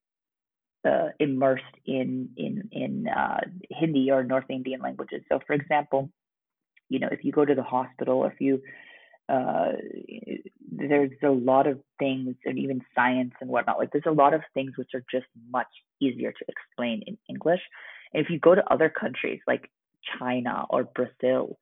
uh, 0.86 1.10
immersed 1.20 1.64
in 1.86 2.30
in 2.36 2.70
in 2.72 3.08
uh, 3.08 3.40
Hindi 3.70 4.12
or 4.12 4.24
North 4.24 4.50
Indian 4.50 4.82
languages. 4.82 5.22
So, 5.30 5.40
for 5.48 5.54
example, 5.54 6.10
you 6.90 7.00
know, 7.00 7.10
if 7.12 7.24
you 7.24 7.32
go 7.32 7.46
to 7.46 7.56
the 7.56 7.64
hospital, 7.64 8.26
if 8.26 8.34
you 8.40 8.62
uh, 9.30 9.72
there's 10.70 11.12
a 11.24 11.30
lot 11.30 11.68
of 11.68 11.80
things, 11.98 12.36
and 12.46 12.60
even 12.60 12.82
science 12.94 13.32
and 13.40 13.50
whatnot. 13.50 13.78
Like 13.78 13.92
there's 13.92 14.04
a 14.06 14.12
lot 14.12 14.34
of 14.34 14.42
things 14.54 14.74
which 14.76 14.90
are 14.94 15.04
just 15.10 15.28
much 15.50 15.68
easier 16.02 16.32
to 16.32 16.46
explain 16.48 17.04
in 17.08 17.18
English. 17.30 17.62
And 18.14 18.24
if 18.24 18.30
you 18.30 18.40
go 18.40 18.54
to 18.54 18.74
other 18.74 18.90
countries 18.90 19.40
like 19.48 19.70
China 20.20 20.66
or 20.70 20.84
Brazil, 20.84 21.58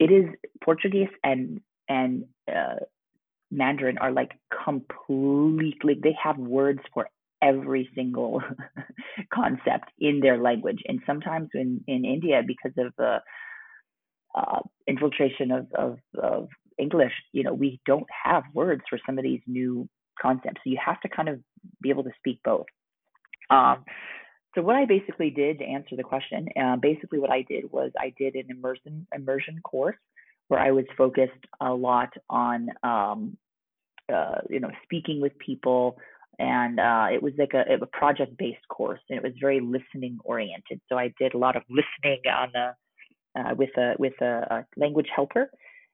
it 0.00 0.10
is 0.10 0.24
Portuguese 0.64 1.08
and 1.22 1.60
and 1.88 2.24
uh, 2.48 2.76
Mandarin 3.50 3.98
are 3.98 4.12
like 4.12 4.32
completely. 4.64 5.98
They 6.02 6.16
have 6.22 6.38
words 6.38 6.80
for 6.94 7.08
every 7.42 7.88
single 7.94 8.42
concept 9.34 9.90
in 9.98 10.20
their 10.20 10.38
language. 10.38 10.80
And 10.86 11.00
sometimes 11.06 11.48
in, 11.54 11.82
in 11.86 12.04
India, 12.04 12.42
because 12.46 12.72
of 12.78 12.92
the 12.96 13.18
uh, 14.34 14.60
infiltration 14.86 15.50
of, 15.50 15.66
of, 15.76 15.98
of 16.22 16.48
English, 16.78 17.12
you 17.32 17.42
know, 17.42 17.54
we 17.54 17.80
don't 17.86 18.06
have 18.24 18.44
words 18.54 18.82
for 18.88 18.98
some 19.04 19.18
of 19.18 19.24
these 19.24 19.40
new 19.46 19.88
concepts. 20.20 20.60
So 20.62 20.70
you 20.70 20.78
have 20.84 21.00
to 21.00 21.08
kind 21.08 21.28
of 21.28 21.40
be 21.82 21.90
able 21.90 22.04
to 22.04 22.12
speak 22.18 22.40
both. 22.44 22.66
Um, 23.50 23.84
so 24.54 24.62
what 24.62 24.76
I 24.76 24.84
basically 24.84 25.30
did 25.30 25.58
to 25.58 25.64
answer 25.64 25.96
the 25.96 26.02
question, 26.02 26.48
uh, 26.60 26.76
basically 26.76 27.18
what 27.18 27.30
I 27.30 27.42
did 27.42 27.70
was 27.70 27.92
I 27.98 28.12
did 28.18 28.34
an 28.34 28.46
immersion 28.50 29.06
immersion 29.14 29.60
course 29.62 29.96
where 30.48 30.60
I 30.60 30.72
was 30.72 30.84
focused 30.98 31.44
a 31.60 31.72
lot 31.72 32.12
on 32.28 32.68
um, 32.82 33.36
uh, 34.12 34.40
you 34.48 34.58
know 34.58 34.70
speaking 34.82 35.20
with 35.20 35.38
people, 35.38 35.96
and 36.38 36.80
uh, 36.80 37.06
it 37.12 37.22
was 37.22 37.32
like 37.38 37.54
a, 37.54 37.64
a 37.80 37.86
project 37.86 38.36
based 38.36 38.66
course, 38.68 39.00
and 39.08 39.16
it 39.16 39.22
was 39.22 39.32
very 39.40 39.60
listening 39.60 40.18
oriented. 40.24 40.80
So 40.88 40.98
I 40.98 41.14
did 41.18 41.34
a 41.34 41.38
lot 41.38 41.54
of 41.54 41.62
listening 41.70 42.20
on 42.26 42.50
the 42.52 43.40
uh, 43.40 43.54
with 43.54 43.70
a 43.78 43.94
with 43.98 44.20
a, 44.20 44.46
a 44.50 44.66
language 44.76 45.08
helper, 45.14 45.48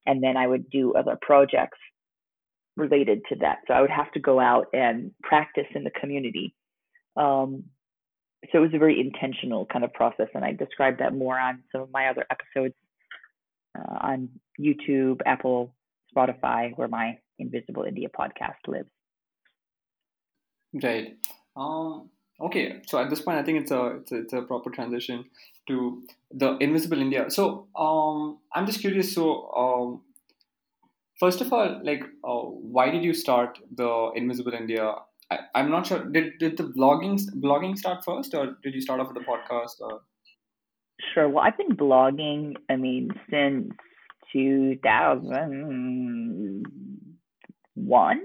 and 0.06 0.22
then 0.22 0.38
I 0.38 0.46
would 0.46 0.70
do 0.70 0.94
other 0.94 1.18
projects 1.20 1.78
related 2.76 3.20
to 3.28 3.36
that. 3.36 3.58
So 3.66 3.74
I 3.74 3.82
would 3.82 3.90
have 3.90 4.10
to 4.12 4.20
go 4.20 4.40
out 4.40 4.68
and 4.72 5.10
practice 5.22 5.66
in 5.74 5.84
the 5.84 5.90
community. 5.90 6.54
Um, 7.16 7.64
so 8.50 8.58
it 8.58 8.60
was 8.60 8.74
a 8.74 8.78
very 8.78 9.00
intentional 9.00 9.66
kind 9.66 9.84
of 9.84 9.92
process, 9.92 10.28
and 10.34 10.44
I 10.44 10.52
described 10.52 11.00
that 11.00 11.14
more 11.14 11.38
on 11.38 11.62
some 11.72 11.82
of 11.82 11.90
my 11.90 12.08
other 12.08 12.26
episodes 12.30 12.74
uh, 13.76 13.98
on 14.00 14.28
YouTube, 14.60 15.20
Apple, 15.26 15.74
Spotify, 16.14 16.72
where 16.76 16.88
my 16.88 17.18
Invisible 17.38 17.82
India 17.82 18.08
podcast 18.08 18.66
lives. 18.66 18.88
Right. 20.82 21.16
Um, 21.56 22.10
okay. 22.40 22.80
So 22.86 22.98
at 22.98 23.10
this 23.10 23.20
point, 23.20 23.38
I 23.38 23.42
think 23.42 23.62
it's 23.62 23.70
a, 23.70 23.98
it's 24.00 24.12
a 24.12 24.16
it's 24.16 24.32
a 24.32 24.42
proper 24.42 24.70
transition 24.70 25.24
to 25.68 26.02
the 26.30 26.56
Invisible 26.58 27.00
India. 27.00 27.30
So 27.30 27.68
um, 27.76 28.38
I'm 28.54 28.66
just 28.66 28.80
curious. 28.80 29.14
So 29.14 29.50
um, 29.56 30.02
first 31.18 31.40
of 31.40 31.52
all, 31.52 31.80
like, 31.82 32.02
uh, 32.24 32.42
why 32.74 32.90
did 32.90 33.02
you 33.02 33.14
start 33.14 33.58
the 33.74 34.10
Invisible 34.14 34.52
India 34.52 34.94
I, 35.30 35.38
am 35.54 35.70
not 35.70 35.86
sure. 35.86 36.04
Did 36.04 36.38
did 36.38 36.56
the 36.56 36.64
blogging 36.64 37.20
blogging 37.40 37.76
start 37.76 38.04
first, 38.04 38.34
or 38.34 38.56
did 38.62 38.74
you 38.74 38.80
start 38.80 39.00
off 39.00 39.12
with 39.12 39.16
the 39.16 39.24
podcast? 39.24 39.80
Or? 39.80 40.02
Sure. 41.12 41.28
Well, 41.28 41.44
I've 41.44 41.58
been 41.58 41.76
blogging. 41.76 42.54
I 42.70 42.76
mean, 42.76 43.10
since 43.30 43.72
2001, 44.32 46.62
maybe. 47.76 48.20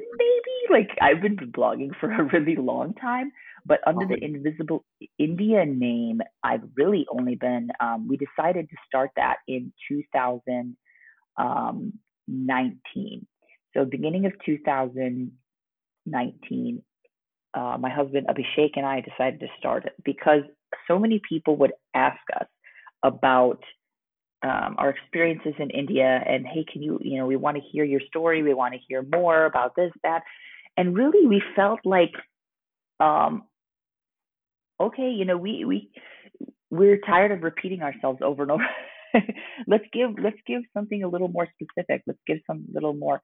Like 0.69 0.91
I've 1.01 1.21
been 1.21 1.35
blogging 1.37 1.89
for 1.99 2.11
a 2.19 2.23
really 2.25 2.55
long 2.55 2.93
time. 2.93 3.31
But 3.65 3.79
under 3.85 4.05
the 4.07 4.23
Invisible 4.23 4.85
India 5.19 5.65
name, 5.65 6.21
I've 6.43 6.63
really 6.75 7.05
only 7.11 7.35
been. 7.35 7.69
Um, 7.79 8.07
we 8.07 8.17
decided 8.17 8.67
to 8.69 8.75
start 8.87 9.11
that 9.15 9.37
in 9.47 9.71
2019. 9.87 10.77
Um, 11.37 11.93
so 13.73 13.85
beginning 13.85 14.25
of 14.25 14.33
2019, 14.45 16.83
uh, 17.53 17.77
my 17.79 17.89
husband 17.89 18.27
Abhishek 18.27 18.71
and 18.75 18.85
I 18.85 19.01
decided 19.01 19.39
to 19.41 19.47
start 19.59 19.85
it 19.85 19.93
because 20.03 20.41
so 20.87 20.97
many 20.97 21.21
people 21.27 21.57
would 21.57 21.73
ask 21.93 22.19
us 22.39 22.47
about 23.03 23.61
um, 24.43 24.75
our 24.77 24.89
experiences 24.89 25.53
in 25.59 25.69
India 25.69 26.23
and 26.25 26.45
hey, 26.47 26.65
can 26.71 26.81
you, 26.81 26.99
you 27.01 27.17
know, 27.17 27.25
we 27.25 27.35
want 27.35 27.57
to 27.57 27.63
hear 27.71 27.83
your 27.83 28.01
story, 28.07 28.41
we 28.41 28.53
want 28.53 28.73
to 28.73 28.79
hear 28.87 29.03
more 29.03 29.45
about 29.45 29.75
this, 29.75 29.91
that, 30.03 30.23
and 30.77 30.95
really 30.95 31.27
we 31.27 31.43
felt 31.55 31.79
like, 31.85 32.13
um, 32.99 33.43
okay, 34.79 35.09
you 35.11 35.25
know, 35.25 35.37
we 35.37 35.65
we 35.65 35.91
we're 36.69 36.97
tired 36.99 37.31
of 37.31 37.43
repeating 37.43 37.81
ourselves 37.81 38.19
over 38.23 38.43
and 38.43 38.51
over. 38.51 38.67
let's 39.67 39.83
give 39.93 40.11
let's 40.21 40.39
give 40.47 40.61
something 40.73 41.03
a 41.03 41.07
little 41.07 41.27
more 41.27 41.47
specific. 41.53 42.01
Let's 42.07 42.19
give 42.25 42.37
some 42.47 42.65
little 42.73 42.93
more 42.93 43.21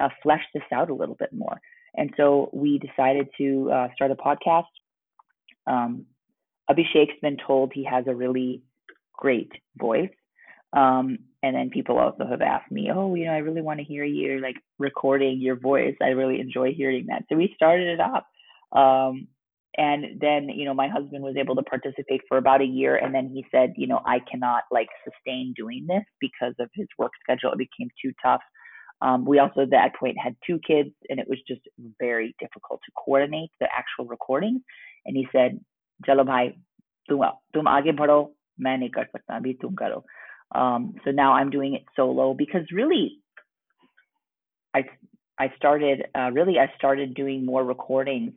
uh, 0.00 0.10
flesh 0.22 0.44
this 0.54 0.62
out 0.72 0.90
a 0.90 0.94
little 0.94 1.16
bit 1.16 1.30
more. 1.32 1.58
And 1.94 2.12
so 2.16 2.50
we 2.52 2.78
decided 2.78 3.28
to 3.38 3.70
uh, 3.70 3.88
start 3.94 4.10
a 4.10 4.14
podcast. 4.14 4.64
Um, 5.66 6.06
Abhishek's 6.70 7.20
been 7.20 7.36
told 7.46 7.72
he 7.72 7.84
has 7.84 8.04
a 8.06 8.14
really 8.14 8.62
great 9.12 9.52
voice. 9.76 10.10
Um, 10.72 11.18
and 11.42 11.54
then 11.54 11.70
people 11.70 11.98
also 11.98 12.24
have 12.26 12.40
asked 12.40 12.70
me, 12.70 12.90
oh, 12.94 13.14
you 13.14 13.26
know, 13.26 13.32
I 13.32 13.38
really 13.38 13.60
want 13.60 13.80
to 13.80 13.84
hear 13.84 14.04
you 14.04 14.40
like 14.40 14.56
recording 14.78 15.40
your 15.40 15.56
voice. 15.56 15.96
I 16.00 16.08
really 16.08 16.40
enjoy 16.40 16.72
hearing 16.72 17.06
that. 17.08 17.24
So 17.28 17.36
we 17.36 17.52
started 17.56 17.88
it 17.88 18.00
up. 18.00 18.26
Um, 18.76 19.28
and 19.76 20.20
then, 20.20 20.48
you 20.48 20.64
know, 20.64 20.74
my 20.74 20.88
husband 20.88 21.22
was 21.22 21.36
able 21.36 21.56
to 21.56 21.62
participate 21.62 22.20
for 22.28 22.36
about 22.36 22.60
a 22.60 22.66
year. 22.66 22.96
And 22.96 23.14
then 23.14 23.28
he 23.28 23.44
said, 23.50 23.72
you 23.76 23.86
know, 23.86 24.00
I 24.04 24.18
cannot 24.30 24.64
like 24.70 24.88
sustain 25.04 25.54
doing 25.56 25.86
this 25.88 26.04
because 26.20 26.54
of 26.58 26.68
his 26.74 26.86
work 26.98 27.12
schedule. 27.22 27.52
It 27.52 27.58
became 27.58 27.88
too 28.02 28.12
tough. 28.22 28.42
Um, 29.02 29.24
we 29.24 29.40
also 29.40 29.62
at 29.62 29.70
that 29.70 29.96
point 29.98 30.16
had 30.22 30.36
two 30.46 30.60
kids, 30.66 30.90
and 31.10 31.18
it 31.18 31.28
was 31.28 31.38
just 31.46 31.62
very 31.98 32.34
difficult 32.38 32.80
to 32.84 32.92
coordinate 33.04 33.50
the 33.60 33.66
actual 33.66 34.06
recordings. 34.06 34.62
And 35.04 35.16
he 35.16 35.26
said, 35.32 35.60
"Chalo 36.06 36.24
bhai, 36.24 36.56
tum 37.08 37.20
tum 37.52 37.66
aage 37.66 37.96
nahi 38.60 39.60
tum 39.60 39.76
karo." 39.76 40.04
Um, 40.54 40.94
so 41.04 41.10
now 41.10 41.32
I'm 41.32 41.50
doing 41.50 41.74
it 41.74 41.82
solo 41.96 42.32
because 42.32 42.62
really, 42.70 43.18
I 44.72 44.84
I 45.38 45.52
started 45.56 46.06
uh, 46.16 46.30
really 46.32 46.58
I 46.60 46.72
started 46.76 47.14
doing 47.14 47.44
more 47.44 47.64
recordings 47.64 48.34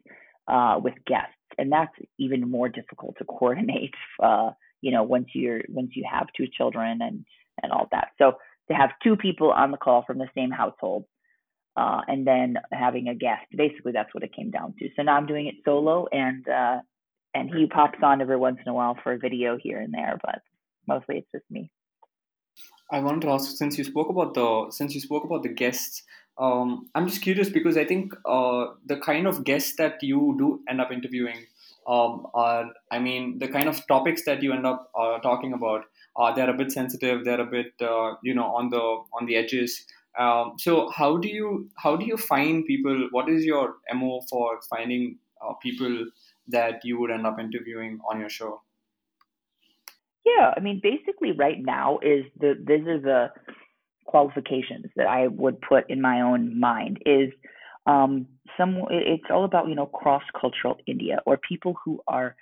uh, 0.48 0.80
with 0.84 0.96
guests, 1.06 1.46
and 1.60 1.72
that's 1.72 1.94
even 2.18 2.50
more 2.50 2.70
difficult 2.70 3.16
to 3.20 3.26
coordinate. 3.26 3.94
Uh, 4.24 4.52
you 4.82 4.92
know, 4.92 5.04
once 5.04 5.28
you're 5.34 5.62
once 5.68 5.92
you 5.96 6.04
have 6.10 6.28
two 6.38 6.48
children 6.58 7.00
and 7.02 7.26
and 7.62 7.72
all 7.72 7.88
that. 7.92 8.10
So 8.18 8.34
to 8.70 8.74
have 8.74 8.92
two 9.04 9.16
people 9.16 9.52
on 9.52 9.72
the 9.72 9.78
call 9.78 10.04
from 10.06 10.18
the 10.18 10.30
same 10.36 10.52
household 10.52 11.06
uh, 11.78 12.02
and 12.08 12.26
then 12.26 12.58
having 12.72 13.08
a 13.08 13.16
guest. 13.16 13.46
Basically, 13.56 13.92
that's 13.92 14.14
what 14.14 14.24
it 14.24 14.34
came 14.34 14.52
down 14.52 14.74
to. 14.80 14.90
So 14.96 15.04
now 15.04 15.16
I'm 15.16 15.26
doing 15.26 15.48
it 15.48 15.56
solo, 15.66 16.08
and 16.12 16.48
uh, 16.48 16.80
and 17.34 17.50
he 17.54 17.68
pops 17.68 18.00
on 18.02 18.22
every 18.22 18.38
once 18.38 18.60
in 18.66 18.70
a 18.70 18.74
while 18.74 18.98
for 19.04 19.14
a 19.14 19.18
video 19.18 19.58
here 19.62 19.80
and 19.80 19.94
there, 19.94 20.18
but 20.24 20.42
mostly 20.88 21.18
it's 21.18 21.32
just 21.32 21.46
me. 21.50 21.70
I 22.92 23.00
wanted 23.00 23.22
to 23.22 23.30
ask 23.30 23.58
since 23.58 23.78
you 23.78 23.84
spoke 23.84 24.10
about 24.10 24.34
the 24.36 24.68
since 24.72 24.94
you 24.96 25.02
spoke 25.02 25.26
about 25.26 25.44
the 25.44 25.50
guests. 25.50 26.04
Um, 26.38 26.90
I'm 26.94 27.08
just 27.08 27.22
curious 27.22 27.50
because 27.50 27.78
I 27.78 27.86
think 27.86 28.14
uh, 28.26 28.68
the 28.86 28.98
kind 28.98 29.26
of 29.26 29.44
guests 29.46 29.76
that 29.78 30.04
you 30.04 30.36
do 30.38 30.60
end 30.70 30.82
up 30.82 30.92
interviewing 30.92 31.46
um, 31.88 32.28
are, 32.34 32.66
I 32.92 33.00
mean, 33.00 33.40
the 33.40 33.48
kind 33.48 33.70
of 33.70 33.88
topics 33.88 34.26
that 34.26 34.44
you 34.44 34.52
end 34.52 34.66
up 34.66 34.92
uh, 35.00 35.20
talking 35.20 35.54
about 35.54 35.86
uh, 36.18 36.34
they're 36.34 36.50
a 36.50 36.54
bit 36.54 36.72
sensitive 36.72 37.26
they're 37.26 37.42
a 37.42 37.46
bit 37.46 37.74
uh, 37.82 38.14
you 38.24 38.34
know 38.34 38.56
on 38.56 38.70
the 38.70 38.84
on 39.14 39.26
the 39.26 39.36
edges. 39.36 39.86
Um, 40.18 40.54
so 40.58 40.90
how 40.92 41.18
do 41.18 41.28
you 41.28 41.70
how 41.76 41.98
do 41.98 42.06
you 42.06 42.18
find 42.18 42.66
people 42.66 43.10
what 43.12 43.30
is 43.30 43.44
your 43.44 43.76
mo 43.94 44.22
for 44.30 44.60
finding 44.70 45.18
uh, 45.42 45.54
people 45.62 46.06
that 46.48 46.86
you 46.86 47.00
would 47.00 47.12
end 47.12 47.28
up 47.28 47.38
interviewing 47.38 48.00
on 48.10 48.20
your 48.20 48.30
show? 48.30 48.62
Yeah 50.26 50.54
i 50.58 50.60
mean 50.60 50.80
basically 50.82 51.32
right 51.34 51.58
now 51.60 52.00
is 52.02 52.26
the 52.40 52.56
these 52.68 52.88
are 52.88 53.00
the 53.00 53.28
qualifications 54.06 54.86
that 54.96 55.08
i 55.08 55.28
would 55.28 55.60
put 55.62 55.90
in 55.90 56.02
my 56.02 56.22
own 56.22 56.60
mind 56.60 57.00
is 57.06 57.30
um, 57.88 58.26
some 58.58 58.78
it's 58.90 59.26
all 59.30 59.46
about 59.46 59.68
you 59.68 59.76
know 59.76 59.86
cross 59.86 60.24
cultural 60.40 60.78
india 60.88 61.20
or 61.26 61.38
people 61.38 61.76
who 61.84 62.02
are 62.08 62.36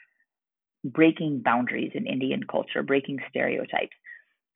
breaking 0.83 1.41
boundaries 1.43 1.91
in 1.93 2.05
Indian 2.05 2.43
culture, 2.43 2.83
breaking 2.83 3.19
stereotypes. 3.29 3.95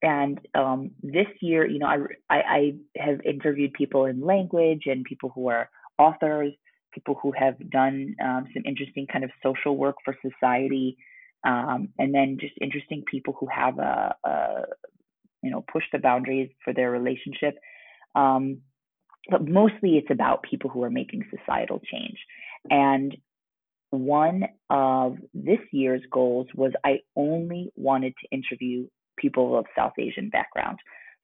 And 0.02 0.40
um, 0.54 0.92
this 1.02 1.28
year, 1.42 1.68
you 1.68 1.80
know, 1.80 1.88
I, 1.88 1.98
I, 2.30 2.38
I 2.38 2.74
have 2.98 3.22
interviewed 3.22 3.74
people 3.74 4.06
in 4.06 4.22
language 4.22 4.84
and 4.86 5.04
people 5.04 5.32
who 5.34 5.48
are 5.48 5.70
authors, 5.98 6.54
people 6.92 7.18
who 7.22 7.32
have 7.38 7.56
done 7.70 8.16
um, 8.24 8.46
some 8.54 8.64
interesting 8.66 9.08
kind 9.12 9.24
of 9.24 9.32
social 9.44 9.76
work 9.76 9.96
for 10.06 10.16
society, 10.22 10.98
um, 11.44 11.90
and 11.98 12.14
then 12.14 12.38
just 12.40 12.54
interesting 12.62 13.04
people 13.10 13.36
who 13.40 13.48
have 13.48 13.80
a, 13.80 14.16
a, 14.24 14.64
you 15.42 15.52
know, 15.52 15.64
push 15.72 15.84
the 15.92 16.00
boundaries 16.00 16.50
for 16.64 16.74
their 16.74 16.92
relationship. 16.92 17.56
Um, 18.16 18.60
but 19.30 19.48
mostly 19.48 19.98
it's 19.98 20.12
about 20.12 20.44
people 20.44 20.70
who 20.70 20.84
are 20.84 20.90
making 20.90 21.24
societal 21.36 21.82
change. 21.92 22.18
And 22.70 23.16
one 23.90 24.44
of 24.70 25.18
this 25.34 25.60
year's 25.72 26.02
goals 26.12 26.48
was 26.56 26.72
I 26.84 27.00
only 27.16 27.72
wanted 27.76 28.14
to 28.22 28.36
interview 28.36 28.88
people 29.18 29.58
of 29.58 29.66
South 29.76 29.94
Asian 29.98 30.30
background. 30.30 30.80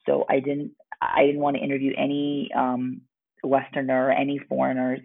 So 0.05 0.25
I 0.29 0.39
didn't 0.39 0.71
I 1.01 1.25
didn't 1.25 1.41
want 1.41 1.57
to 1.57 1.63
interview 1.63 1.93
any 1.97 2.49
um, 2.55 3.01
Westerner, 3.43 4.11
any 4.11 4.39
foreigners 4.47 4.99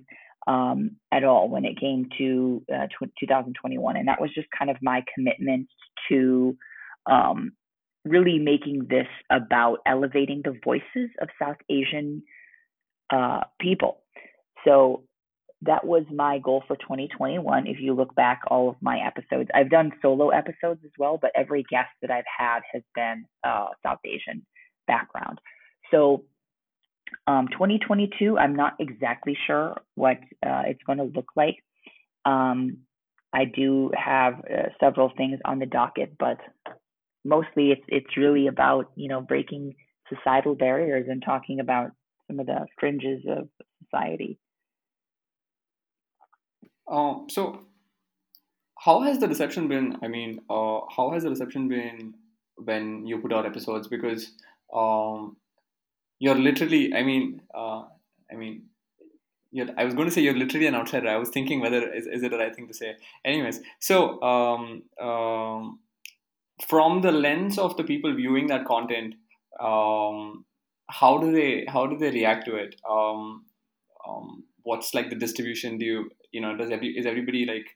um, 0.47 0.93
at 1.13 1.25
all 1.25 1.49
when 1.49 1.65
it 1.65 1.79
came 1.81 2.09
to 2.19 2.63
uh, 2.73 2.87
2021. 3.21 3.97
And 3.97 4.09
that 4.09 4.21
was 4.21 4.31
just 4.35 4.49
kind 4.57 4.71
of 4.71 4.77
my 4.81 5.05
commitment 5.15 5.69
to 6.09 6.57
um, 7.11 7.53
really 8.05 8.39
making 8.39 8.87
this 8.89 9.07
about 9.31 9.79
elevating 9.87 10.43
the 10.45 10.59
voices 10.65 11.11
of 11.21 11.29
South 11.41 11.57
Asian 11.69 12.23
uh, 13.11 13.41
people. 13.61 13.99
So 14.65 15.03
that 15.63 15.85
was 15.85 16.05
my 16.13 16.39
goal 16.39 16.63
for 16.67 16.77
2021. 16.77 17.67
If 17.67 17.81
you 17.81 17.95
look 17.95 18.15
back 18.15 18.43
all 18.49 18.69
of 18.69 18.77
my 18.81 19.01
episodes, 19.05 19.51
I've 19.53 19.71
done 19.71 19.93
solo 20.01 20.29
episodes 20.29 20.81
as 20.85 20.93
well, 20.99 21.19
but 21.21 21.33
every 21.35 21.65
guest 21.69 21.89
that 22.01 22.11
I've 22.11 22.25
had 22.39 22.61
has 22.73 22.83
been 22.95 23.25
uh, 23.45 23.67
South 23.85 23.99
Asian 24.05 24.47
background. 24.87 25.41
So 25.91 26.25
um, 27.27 27.49
2022, 27.51 28.39
I'm 28.39 28.55
not 28.55 28.75
exactly 28.79 29.37
sure 29.47 29.81
what 29.95 30.19
uh, 30.47 30.63
it's 30.67 30.83
going 30.87 30.99
to 30.99 31.05
look 31.05 31.31
like. 31.37 31.57
Um, 32.25 32.79
I 33.33 33.45
do 33.45 33.91
have 33.95 34.35
uh, 34.41 34.69
several 34.81 35.13
things 35.17 35.39
on 35.45 35.59
the 35.59 35.67
docket, 35.67 36.17
but 36.19 36.39
mostly 37.25 37.73
it's 37.73 37.85
it's 37.89 38.17
really 38.17 38.47
about 38.47 38.91
you 38.95 39.09
know 39.09 39.21
breaking 39.21 39.75
societal 40.09 40.55
barriers 40.55 41.07
and 41.09 41.23
talking 41.23 41.61
about 41.61 41.91
some 42.27 42.41
of 42.41 42.47
the 42.47 42.67
fringes 42.79 43.23
of 43.29 43.49
society. 43.85 44.39
Um, 46.91 47.27
so, 47.29 47.61
how 48.79 49.01
has 49.03 49.19
the 49.19 49.29
reception 49.29 49.69
been? 49.69 49.97
I 50.03 50.09
mean, 50.09 50.41
uh, 50.49 50.81
how 50.95 51.11
has 51.13 51.25
the 51.25 51.31
reception 51.31 51.69
been 51.69 52.15
when 52.57 53.07
you 53.07 53.19
put 53.19 53.33
out 53.33 53.47
episodes? 53.47 53.89
Because 53.89 54.33
um, 54.73 55.37
you're 56.19 56.35
literally, 56.35 56.95
I 56.95 57.03
mean, 57.03 57.43
uh, 57.55 57.85
I 58.31 58.37
mean, 58.37 58.63
I 59.77 59.85
was 59.85 59.95
going 59.95 60.09
to 60.09 60.15
say 60.15 60.21
you're 60.21 60.35
literally 60.35 60.67
an 60.67 60.75
outsider. 60.75 61.09
I 61.09 61.17
was 61.17 61.31
thinking 61.31 61.61
whether 61.61 61.93
is, 61.93 62.07
is 62.07 62.23
it 62.23 62.31
the 62.31 62.39
right 62.39 62.55
thing 62.55 62.69
to 62.69 62.75
say. 62.75 62.97
Anyways, 63.25 63.61
so 63.81 64.21
um, 64.23 64.83
um, 65.01 65.81
from 66.67 67.01
the 67.01 67.13
lens 67.13 67.59
of 67.59 67.77
the 67.77 67.85
people 67.85 68.15
viewing 68.15 68.49
that 68.49 68.67
content, 68.67 69.15
um, 69.61 70.45
how 70.91 71.19
do 71.19 71.33
they 71.33 71.67
how 71.67 71.87
do 71.87 71.97
they 71.97 72.11
react 72.11 72.47
to 72.47 72.57
it? 72.57 72.77
Um, 72.89 73.45
um, 74.07 74.45
what's 74.63 74.95
like 74.95 75.11
the 75.11 75.17
distribution? 75.17 75.79
Do 75.79 75.85
you 75.85 76.11
you 76.33 76.41
know 76.41 76.57
does 76.57 76.71
every 76.71 76.97
is 76.99 77.07
everybody 77.07 77.45
like 77.47 77.67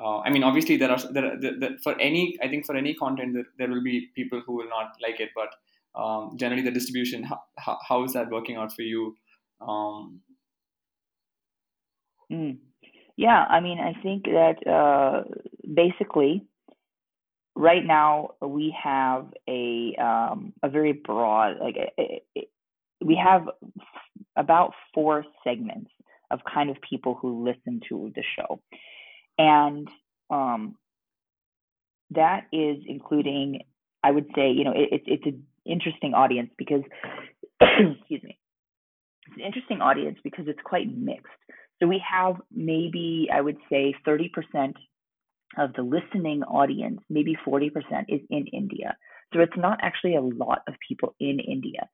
uh, 0.00 0.20
I 0.20 0.30
mean, 0.30 0.44
obviously 0.44 0.76
there 0.76 0.92
are 0.92 0.98
there, 1.10 1.32
there, 1.40 1.58
there, 1.58 1.76
for 1.82 1.98
any 2.00 2.38
I 2.42 2.48
think 2.48 2.66
for 2.66 2.76
any 2.76 2.94
content 2.94 3.34
there, 3.34 3.46
there 3.58 3.68
will 3.68 3.82
be 3.82 4.08
people 4.14 4.40
who 4.46 4.54
will 4.54 4.68
not 4.68 4.92
like 5.02 5.18
it, 5.18 5.30
but 5.34 6.00
um, 6.00 6.36
generally 6.36 6.62
the 6.62 6.70
distribution 6.70 7.24
how, 7.24 7.78
how, 7.88 8.04
is 8.04 8.12
that 8.12 8.30
working 8.30 8.56
out 8.56 8.72
for 8.72 8.82
you? 8.82 9.16
Um, 9.60 10.20
mm. 12.30 12.58
Yeah, 13.16 13.44
I 13.48 13.58
mean, 13.58 13.80
I 13.80 14.00
think 14.00 14.26
that 14.26 14.64
uh, 14.64 15.24
basically 15.74 16.46
right 17.56 17.84
now 17.84 18.34
we 18.40 18.74
have 18.80 19.26
a 19.48 19.96
um, 20.00 20.52
a 20.62 20.68
very 20.68 20.92
broad 20.92 21.56
like 21.60 21.76
a, 21.76 22.22
a, 22.36 22.48
we 23.04 23.16
have 23.16 23.48
about 24.36 24.74
four 24.94 25.24
segments 25.42 25.90
of 26.30 26.40
kind 26.52 26.70
of 26.70 26.76
people 26.88 27.18
who 27.20 27.44
listen 27.44 27.80
to 27.88 28.12
the 28.14 28.22
show, 28.36 28.60
and 29.38 29.88
um, 30.30 30.76
that 32.10 32.46
is 32.52 32.78
including 32.86 33.62
I 34.02 34.10
would 34.10 34.26
say 34.34 34.50
you 34.50 34.64
know 34.64 34.72
it, 34.74 35.02
it's 35.06 35.26
an 35.26 35.44
interesting 35.64 36.14
audience 36.14 36.50
because 36.56 36.82
excuse 37.60 38.22
me 38.22 38.38
it's 39.28 39.36
an 39.36 39.44
interesting 39.44 39.80
audience 39.80 40.18
because 40.24 40.46
it's 40.48 40.60
quite 40.64 40.86
mixed. 40.96 41.26
So 41.80 41.86
we 41.86 42.02
have 42.10 42.36
maybe 42.50 43.28
I 43.32 43.40
would 43.40 43.58
say 43.70 43.94
30% 44.06 44.74
of 45.56 45.72
the 45.74 45.82
listening 45.82 46.42
audience, 46.42 47.00
maybe 47.08 47.36
40%, 47.46 47.70
is 48.08 48.20
in 48.30 48.46
India. 48.52 48.96
So 49.32 49.40
it's 49.40 49.56
not 49.56 49.78
actually 49.82 50.16
a 50.16 50.20
lot 50.20 50.60
of 50.66 50.74
people 50.86 51.14
in 51.20 51.38
India. 51.40 51.88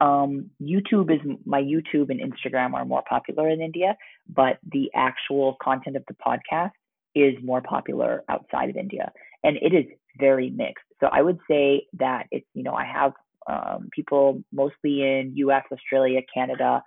Um, 0.00 0.50
YouTube 0.62 1.12
is 1.12 1.20
my 1.44 1.60
YouTube 1.60 2.08
and 2.10 2.20
Instagram 2.20 2.72
are 2.74 2.84
more 2.84 3.02
popular 3.08 3.48
in 3.48 3.60
India, 3.60 3.96
but 4.28 4.58
the 4.72 4.90
actual 4.94 5.56
content 5.62 5.96
of 5.96 6.04
the 6.08 6.14
podcast 6.14 6.72
is 7.14 7.34
more 7.42 7.60
popular 7.60 8.22
outside 8.28 8.70
of 8.70 8.76
India, 8.76 9.12
and 9.44 9.56
it 9.56 9.74
is 9.74 9.84
very 10.18 10.50
mixed. 10.50 10.84
So 11.00 11.08
I 11.12 11.22
would 11.22 11.38
say 11.48 11.86
that 11.98 12.26
it's 12.30 12.46
you 12.54 12.62
know 12.62 12.74
I 12.74 12.84
have 12.84 13.12
um, 13.46 13.88
people 13.92 14.42
mostly 14.52 15.02
in 15.02 15.32
U.S., 15.36 15.64
Australia, 15.72 16.20
Canada, 16.32 16.82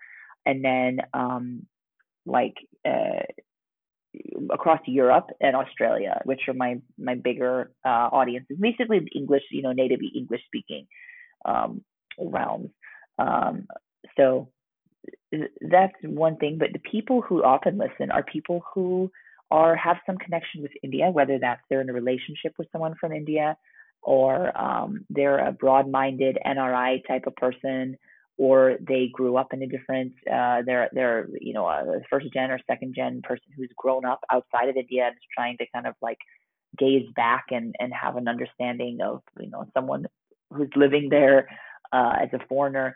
and 0.45 0.63
then 0.63 0.99
um, 1.13 1.65
like 2.25 2.55
uh, 2.85 3.23
across 4.51 4.79
Europe 4.85 5.29
and 5.41 5.55
Australia, 5.55 6.21
which 6.25 6.41
are 6.47 6.53
my 6.53 6.77
my 6.97 7.15
bigger 7.15 7.71
uh, 7.85 8.09
audiences. 8.11 8.57
Basically, 8.59 9.01
English, 9.15 9.43
you 9.51 9.61
know, 9.61 9.71
native 9.71 9.99
English 10.15 10.41
speaking 10.45 10.87
um, 11.45 11.83
realms. 12.19 12.69
Um, 13.17 13.67
so 14.17 14.49
that's 15.61 15.93
one 16.03 16.37
thing. 16.37 16.57
But 16.57 16.73
the 16.73 16.79
people 16.79 17.21
who 17.21 17.43
often 17.43 17.77
listen 17.77 18.11
are 18.11 18.23
people 18.23 18.63
who 18.73 19.11
are 19.51 19.75
have 19.75 19.97
some 20.05 20.17
connection 20.17 20.61
with 20.61 20.71
India, 20.83 21.09
whether 21.11 21.37
that's 21.39 21.61
they're 21.69 21.81
in 21.81 21.89
a 21.89 21.93
relationship 21.93 22.53
with 22.57 22.67
someone 22.71 22.95
from 22.99 23.11
India, 23.11 23.57
or 24.01 24.55
um, 24.59 25.05
they're 25.09 25.39
a 25.47 25.51
broad-minded 25.51 26.37
NRI 26.45 27.05
type 27.07 27.25
of 27.27 27.35
person 27.35 27.97
or 28.37 28.77
they 28.87 29.09
grew 29.13 29.37
up 29.37 29.53
in 29.53 29.61
a 29.61 29.67
different 29.67 30.13
uh, 30.31 30.61
they're 30.65 30.89
they're 30.93 31.27
you 31.39 31.53
know 31.53 31.67
a 31.67 31.99
first 32.09 32.27
gen 32.33 32.51
or 32.51 32.59
second 32.65 32.93
gen 32.95 33.21
person 33.23 33.45
who's 33.55 33.69
grown 33.77 34.05
up 34.05 34.21
outside 34.31 34.69
of 34.69 34.75
India 34.75 35.05
and 35.05 35.15
is 35.15 35.21
trying 35.33 35.57
to 35.57 35.65
kind 35.73 35.85
of 35.85 35.93
like 36.01 36.17
gaze 36.77 37.07
back 37.15 37.45
and 37.51 37.75
and 37.79 37.93
have 37.93 38.15
an 38.15 38.27
understanding 38.27 38.99
of 39.01 39.21
you 39.39 39.49
know 39.49 39.65
someone 39.73 40.05
who's 40.49 40.69
living 40.75 41.09
there 41.09 41.47
uh, 41.93 42.13
as 42.21 42.29
a 42.33 42.45
foreigner. 42.47 42.95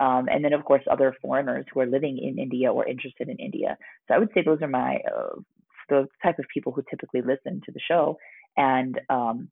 Um, 0.00 0.28
and 0.30 0.44
then 0.44 0.52
of 0.52 0.64
course 0.64 0.82
other 0.90 1.14
foreigners 1.20 1.66
who 1.72 1.80
are 1.80 1.86
living 1.86 2.18
in 2.18 2.38
India 2.38 2.72
or 2.72 2.86
interested 2.86 3.28
in 3.28 3.36
India. 3.36 3.76
So 4.06 4.14
I 4.14 4.18
would 4.18 4.30
say 4.32 4.42
those 4.42 4.62
are 4.62 4.68
my 4.68 4.98
uh, 5.12 5.40
the 5.88 6.06
type 6.22 6.38
of 6.38 6.44
people 6.52 6.72
who 6.72 6.82
typically 6.90 7.22
listen 7.22 7.62
to 7.64 7.72
the 7.72 7.80
show. 7.80 8.18
And 8.56 9.00
um, 9.08 9.48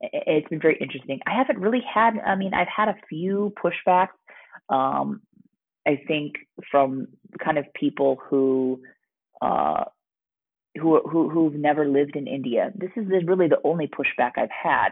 it's 0.00 0.48
been 0.48 0.60
very 0.60 0.78
interesting. 0.80 1.20
I 1.26 1.36
haven't 1.36 1.58
really 1.58 1.82
had, 1.82 2.14
I 2.26 2.34
mean, 2.36 2.54
I've 2.54 2.68
had 2.74 2.88
a 2.88 2.96
few 3.08 3.52
pushbacks 3.62 4.08
um, 4.68 5.20
I 5.86 6.00
think 6.06 6.34
from 6.70 7.08
kind 7.44 7.58
of 7.58 7.66
people 7.74 8.18
who 8.28 8.80
uh, 9.40 9.84
who 10.80 11.00
who 11.08 11.28
who've 11.28 11.54
never 11.54 11.86
lived 11.86 12.16
in 12.16 12.26
India. 12.26 12.72
This 12.74 12.90
is 12.96 13.06
really 13.26 13.48
the 13.48 13.60
only 13.64 13.88
pushback 13.88 14.32
I've 14.36 14.48
had. 14.50 14.90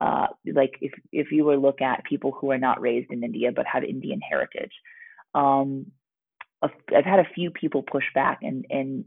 Uh, 0.00 0.26
like 0.52 0.72
if 0.80 0.92
if 1.12 1.32
you 1.32 1.44
were 1.44 1.54
to 1.54 1.60
look 1.60 1.80
at 1.80 2.04
people 2.04 2.32
who 2.32 2.50
are 2.50 2.58
not 2.58 2.80
raised 2.80 3.10
in 3.10 3.22
India 3.22 3.50
but 3.54 3.66
have 3.66 3.84
Indian 3.84 4.20
heritage, 4.20 4.72
um, 5.34 5.86
I've 6.62 7.04
had 7.04 7.20
a 7.20 7.34
few 7.34 7.50
people 7.50 7.82
push 7.82 8.04
back 8.14 8.38
and 8.42 8.66
and 8.70 9.04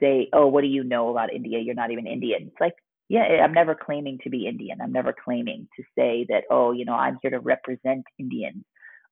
say, 0.00 0.28
"Oh, 0.32 0.46
what 0.46 0.62
do 0.62 0.68
you 0.68 0.84
know 0.84 1.10
about 1.10 1.32
India? 1.32 1.58
You're 1.60 1.74
not 1.74 1.90
even 1.90 2.06
Indian." 2.06 2.48
It's 2.48 2.60
like, 2.60 2.74
yeah, 3.08 3.22
I'm 3.42 3.52
never 3.52 3.74
claiming 3.74 4.18
to 4.24 4.30
be 4.30 4.46
Indian. 4.46 4.80
I'm 4.80 4.92
never 4.92 5.14
claiming 5.24 5.68
to 5.76 5.82
say 5.96 6.26
that, 6.28 6.44
"Oh, 6.50 6.72
you 6.72 6.84
know, 6.84 6.94
I'm 6.94 7.18
here 7.22 7.30
to 7.30 7.40
represent 7.40 8.04
Indians." 8.18 8.64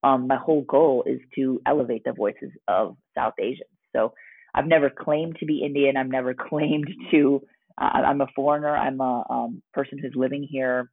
um, 0.04 0.26
my 0.28 0.36
whole 0.36 0.62
goal 0.62 1.02
is 1.06 1.20
to 1.34 1.60
elevate 1.66 2.04
the 2.04 2.12
voices 2.12 2.50
of 2.68 2.96
South 3.16 3.32
Asians. 3.40 3.70
So 3.96 4.12
I've 4.54 4.66
never 4.66 4.90
claimed 4.90 5.36
to 5.40 5.46
be 5.46 5.64
Indian. 5.64 5.96
I've 5.96 6.08
never 6.08 6.34
claimed 6.48 6.88
to. 7.10 7.42
I'm 7.76 8.20
a 8.20 8.28
foreigner. 8.36 8.76
I'm 8.76 9.00
a 9.00 9.24
um, 9.28 9.62
person 9.72 9.98
who's 9.98 10.12
living 10.14 10.46
here. 10.48 10.90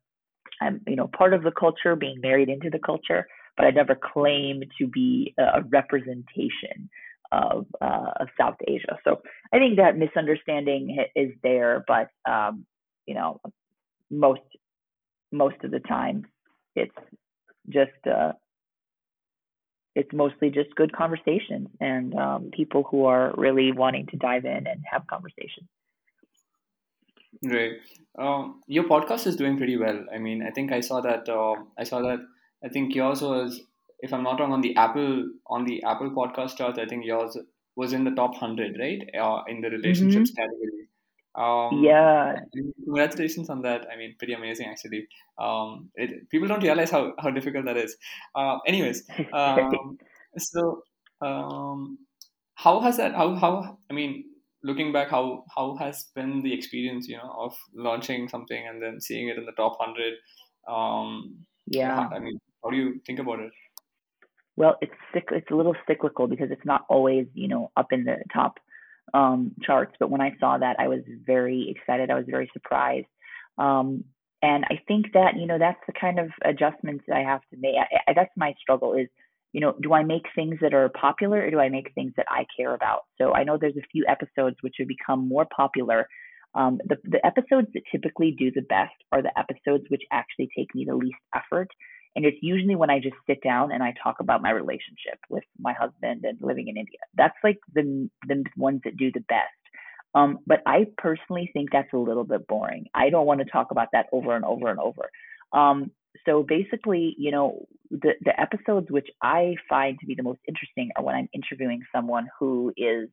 I'm, 0.60 0.82
you 0.88 0.96
know, 0.96 1.08
part 1.08 1.34
of 1.34 1.44
the 1.44 1.52
culture, 1.52 1.96
being 1.96 2.20
married 2.22 2.50
into 2.50 2.70
the 2.70 2.80
culture, 2.80 3.28
but 3.58 3.66
I 3.66 3.72
never 3.72 3.96
claim 3.96 4.64
to 4.80 4.88
be 4.88 5.34
a 5.38 5.62
representation 5.64 6.90
of, 7.32 7.66
uh, 7.82 8.12
of 8.20 8.28
South 8.40 8.58
Asia. 8.68 8.98
So 9.04 9.22
I 9.54 9.58
think 9.58 9.78
that 9.78 9.98
misunderstanding 9.98 10.98
is 11.16 11.32
there, 11.44 11.84
but 11.88 12.10
um, 12.30 12.66
you 13.06 13.16
know, 13.16 13.40
most 14.10 14.42
most 15.32 15.56
of 15.64 15.72
the 15.72 15.80
time, 15.80 16.26
it's 16.76 16.96
just 17.70 17.92
uh, 18.06 18.34
it's 19.96 20.12
mostly 20.14 20.50
just 20.50 20.74
good 20.76 20.94
conversation 20.96 21.70
and 21.80 22.14
um, 22.16 22.52
people 22.54 22.84
who 22.90 23.06
are 23.06 23.34
really 23.38 23.72
wanting 23.72 24.08
to 24.08 24.18
dive 24.18 24.46
in 24.46 24.68
and 24.68 24.84
have 24.90 25.08
conversation. 25.08 25.68
Great. 27.48 27.80
Um, 28.18 28.62
your 28.68 28.84
podcast 28.84 29.26
is 29.28 29.36
doing 29.36 29.58
pretty 29.58 29.78
well. 29.78 30.06
I 30.14 30.18
mean, 30.18 30.44
I 30.44 30.52
think 30.52 30.72
I 30.72 30.82
saw 30.82 31.02
that. 31.02 31.28
Uh, 31.28 31.56
I 31.78 31.84
saw 31.84 32.02
that. 32.02 32.20
I 32.64 32.70
think 32.70 32.94
yours 32.94 33.22
was, 33.22 33.62
if 34.00 34.14
I'm 34.14 34.24
not 34.24 34.40
wrong, 34.40 34.52
on 34.52 34.62
the 34.62 34.76
Apple 34.76 35.30
on 35.48 35.66
the 35.66 35.84
Apple 35.84 36.12
podcast 36.12 36.58
charts. 36.58 36.78
I 36.78 36.86
think 36.86 37.06
yours 37.06 37.38
was 37.76 37.94
in 37.94 38.04
the 38.04 38.12
top 38.12 38.36
hundred, 38.36 38.78
right? 38.80 39.02
Uh, 39.20 39.42
in 39.48 39.62
the 39.62 39.70
relationships 39.70 40.32
mm-hmm. 40.32 40.42
category. 40.42 40.82
Um, 41.34 41.82
yeah. 41.84 42.36
Congratulations 42.84 43.50
on 43.50 43.62
that. 43.62 43.88
I 43.92 43.96
mean, 43.96 44.16
pretty 44.18 44.34
amazing 44.34 44.68
actually. 44.68 45.08
Um, 45.40 45.90
it, 45.96 46.30
people 46.30 46.48
don't 46.48 46.62
realize 46.62 46.92
how, 46.92 47.14
how 47.20 47.32
difficult 47.32 47.66
that 47.66 47.78
is. 47.78 47.96
Uh, 48.36 48.58
anyways, 48.68 49.08
um, 49.34 49.98
so 50.38 50.84
um, 51.22 51.98
how 52.56 52.80
has 52.82 52.98
that? 52.98 53.14
How 53.16 53.36
how? 53.36 53.78
I 53.90 53.94
mean, 53.94 54.26
looking 54.64 54.92
back, 54.92 55.10
how 55.10 55.46
how 55.56 55.76
has 55.76 56.06
been 56.16 56.42
the 56.42 56.54
experience? 56.54 57.08
You 57.08 57.18
know, 57.18 57.34
of 57.38 57.56
launching 57.74 58.28
something 58.28 58.68
and 58.68 58.82
then 58.82 59.00
seeing 59.00 59.30
it 59.30 59.38
in 59.38 59.46
the 59.46 59.52
top 59.54 59.78
hundred. 59.80 60.14
Um, 60.68 61.38
yeah. 61.68 62.10
I 62.12 62.20
mean, 62.20 62.38
how 62.64 62.70
do 62.70 62.78
you 62.78 63.02
think 63.06 63.20
about 63.20 63.40
it? 63.40 63.52
Well, 64.56 64.78
it's 64.82 64.94
it's 65.14 65.52
a 65.52 65.56
little 65.56 65.76
cyclical 65.88 66.28
because 66.28 66.52
it's 66.52 66.66
not 66.66 66.86
always 66.90 67.28
you 67.34 67.48
know 67.48 67.72
up 67.78 67.92
in 67.92 68.04
the 68.04 68.18
top 68.34 68.60
um, 69.14 69.54
charts. 69.64 69.96
But 70.00 70.10
when 70.10 70.22
I 70.22 70.36
saw 70.40 70.58
that, 70.58 70.78
I 70.80 70.88
was 70.88 71.02
very 71.26 71.74
excited. 71.76 72.10
I 72.10 72.16
was 72.16 72.26
very 72.28 72.50
surprised. 72.54 73.08
Um, 73.58 74.06
and 74.42 74.66
I 74.66 74.80
think 74.88 75.14
that 75.14 75.38
you 75.38 75.46
know 75.46 75.60
that's 75.60 75.80
the 75.88 75.94
kind 75.94 76.20
of 76.20 76.30
adjustments 76.44 77.06
I 77.14 77.20
have 77.20 77.42
to 77.52 77.58
make. 77.58 77.76
I, 77.76 78.12
I, 78.12 78.14
that's 78.14 78.32
my 78.36 78.54
struggle 78.60 78.94
is 78.94 79.08
you 79.54 79.62
know 79.62 79.76
do 79.82 79.94
I 79.94 80.04
make 80.04 80.26
things 80.36 80.58
that 80.62 80.74
are 80.74 80.90
popular 80.90 81.42
or 81.46 81.52
do 81.52 81.60
I 81.60 81.70
make 81.70 81.94
things 81.94 82.14
that 82.18 82.28
I 82.30 82.46
care 82.58 82.74
about? 82.74 83.02
So 83.18 83.34
I 83.34 83.44
know 83.44 83.58
there's 83.58 83.78
a 83.78 83.92
few 83.92 84.06
episodes 84.08 84.58
which 84.62 84.76
have 84.80 84.88
become 84.88 85.28
more 85.28 85.48
popular. 85.56 86.08
Um, 86.54 86.80
the 86.86 86.98
the 87.04 87.26
episodes 87.26 87.68
that 87.74 87.84
typically 87.92 88.36
do 88.38 88.52
the 88.52 88.62
best 88.62 88.96
are 89.12 89.22
the 89.22 89.38
episodes 89.38 89.86
which 89.90 90.04
actually 90.12 90.50
take 90.56 90.74
me 90.76 90.86
the 90.86 90.96
least 90.96 91.20
effort 91.36 91.70
and 92.16 92.26
it's 92.26 92.38
usually 92.42 92.76
when 92.76 92.90
I 92.90 93.00
just 93.00 93.16
sit 93.28 93.42
down 93.42 93.72
and 93.72 93.82
I 93.82 93.94
talk 94.04 94.18
about 94.20 94.42
my 94.42 94.52
relationship 94.52 95.20
with 95.30 95.44
my 95.60 95.74
husband 95.74 96.26
and 96.26 96.38
living 96.42 96.68
in 96.68 96.78
India. 96.78 97.00
That's 97.16 97.38
like 97.44 97.60
the 97.74 98.10
the 98.28 98.44
ones 98.58 98.82
that 98.84 98.98
do 98.98 99.12
the 99.14 99.22
best. 99.22 99.48
Um, 100.14 100.40
but 100.46 100.60
I 100.66 100.88
personally 100.98 101.50
think 101.54 101.70
that's 101.72 101.94
a 101.94 101.98
little 101.98 102.26
bit 102.26 102.46
boring. 102.48 102.88
I 102.94 103.10
don't 103.10 103.26
want 103.26 103.40
to 103.40 103.46
talk 103.46 103.72
about 103.72 103.90
that 103.94 104.08
over 104.12 104.36
and 104.36 104.44
over 104.44 104.70
and 104.70 104.80
over. 104.80 105.10
Um, 105.54 105.92
so 106.26 106.44
basically, 106.44 107.16
you 107.18 107.32
know, 107.32 107.66
the 107.90 108.14
the 108.22 108.40
episodes 108.40 108.88
which 108.90 109.08
I 109.22 109.56
find 109.70 110.00
to 110.00 110.06
be 110.06 110.16
the 110.16 110.24
most 110.24 110.40
interesting 110.48 110.92
are 110.96 111.04
when 111.04 111.16
I'm 111.16 111.30
interviewing 111.34 111.82
someone 111.94 112.28
who 112.40 112.74
is 112.78 113.10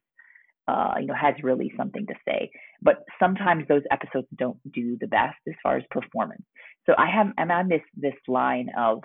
uh, 0.69 0.95
you 1.01 1.07
know, 1.07 1.15
has 1.15 1.35
really 1.43 1.73
something 1.77 2.07
to 2.07 2.15
say. 2.29 2.51
But 2.83 3.05
sometimes 3.19 3.65
those 3.69 3.83
episodes 3.91 4.27
don't 4.37 4.59
do 4.71 4.99
the 5.01 5.07
best 5.07 5.39
as 5.49 5.55
far 5.63 5.79
as 5.79 5.83
performance. 5.91 6.43
So 6.87 6.95
I 6.99 7.11
have 7.11 7.29
I'm 7.39 7.51
on 7.51 7.69
this 7.69 7.83
this 7.97 8.15
line 8.29 8.69
of 8.79 9.03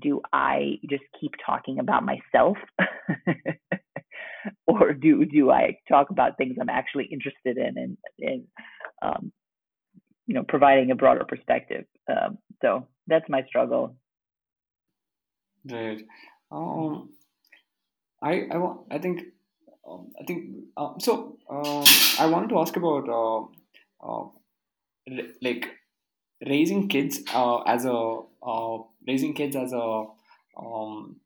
do 0.00 0.20
I 0.32 0.78
just 0.88 1.04
keep 1.20 1.32
talking 1.44 1.78
about 1.78 2.04
myself 2.04 2.56
or 4.66 4.94
do 4.94 5.24
do 5.26 5.50
I 5.50 5.76
talk 5.88 6.10
about 6.10 6.36
things 6.38 6.56
I'm 6.60 6.70
actually 6.70 7.04
interested 7.12 7.58
in 7.58 7.76
and, 7.76 7.98
and 8.18 8.44
um, 9.02 9.32
you 10.26 10.34
know 10.34 10.44
providing 10.48 10.90
a 10.90 10.96
broader 10.96 11.24
perspective. 11.28 11.84
Um, 12.10 12.38
so 12.64 12.86
that's 13.06 13.28
my 13.28 13.42
struggle. 13.48 13.96
Right. 15.70 16.02
Um, 16.50 17.10
I 18.22 18.32
I 18.50 18.58
I 18.90 18.98
think 18.98 19.22
um, 19.88 20.12
I 20.20 20.24
think 20.24 20.44
um, 20.76 20.96
so. 20.98 21.36
Um, 21.50 21.84
I 22.18 22.26
wanted 22.26 22.48
to 22.50 22.58
ask 22.58 22.76
about 22.76 23.08
uh, 23.08 23.40
uh, 24.08 24.28
like 25.42 25.66
raising 26.46 26.88
kids 26.88 27.20
uh, 27.34 27.58
as 27.74 27.84
a 27.84 27.98
uh, 28.42 28.78
raising 29.06 29.34
kids 29.34 29.56
as 29.56 29.72
a 29.72 30.04
um, 30.56 31.16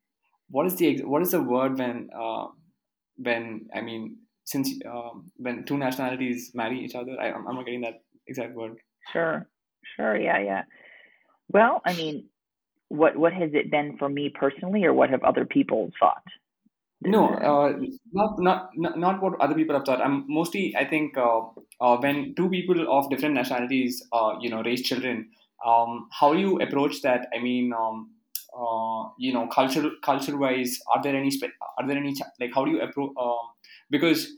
what 0.51 0.67
is 0.67 0.77
the 0.77 1.05
what 1.05 1.23
is 1.23 1.31
the 1.31 1.43
word 1.43 1.79
when 1.79 2.11
uh, 2.25 2.47
when 3.17 3.69
I 3.75 3.81
mean 3.81 4.19
since 4.45 4.71
um, 4.87 5.31
when 5.37 5.65
two 5.65 5.79
nationalities 5.79 6.51
marry 6.55 6.85
each 6.85 6.95
other 6.95 7.17
I, 7.21 7.33
I'm 7.33 7.45
not 7.45 7.65
getting 7.65 7.83
that 7.83 8.03
exact 8.27 8.55
word. 8.55 8.77
Sure, 9.13 9.49
sure, 9.97 10.17
yeah, 10.17 10.39
yeah. 10.39 10.63
Well, 11.51 11.81
I 11.85 11.95
mean, 11.95 12.29
what 12.89 13.17
what 13.17 13.33
has 13.33 13.51
it 13.55 13.71
been 13.71 13.97
for 13.99 14.09
me 14.09 14.29
personally, 14.31 14.85
or 14.85 14.93
what 14.93 15.11
have 15.11 15.23
other 15.23 15.45
people 15.45 15.91
thought? 15.99 16.23
No, 17.01 17.29
uh, 17.29 17.79
not, 18.13 18.41
not 18.41 18.71
not 18.77 18.99
not 18.99 19.23
what 19.23 19.41
other 19.41 19.55
people 19.55 19.77
have 19.77 19.85
thought. 19.85 20.01
I'm 20.01 20.25
mostly 20.29 20.75
I 20.77 20.85
think 20.85 21.17
uh, 21.17 21.41
uh, 21.81 21.97
when 21.99 22.35
two 22.35 22.49
people 22.49 22.87
of 22.91 23.09
different 23.09 23.35
nationalities, 23.35 24.03
uh, 24.13 24.35
you 24.41 24.51
know, 24.51 24.63
raise 24.63 24.83
children, 24.83 25.31
um, 25.65 26.09
how 26.11 26.33
do 26.33 26.41
you 26.41 26.61
approach 26.61 27.03
that? 27.03 27.29
I 27.35 27.39
mean, 27.39 27.73
um, 27.73 28.11
uh, 28.53 29.11
you 29.19 29.33
know, 29.33 29.47
cultural 29.47 29.93
culture 30.03 30.37
wise, 30.37 30.79
are 30.95 31.03
there 31.03 31.15
any 31.15 31.31
are 31.79 31.87
there 31.87 31.97
any 31.97 32.17
like 32.41 32.51
how 32.55 32.65
do 32.65 32.73
you 32.73 32.81
approach? 32.81 33.13
Uh, 33.17 33.47
because 33.91 34.33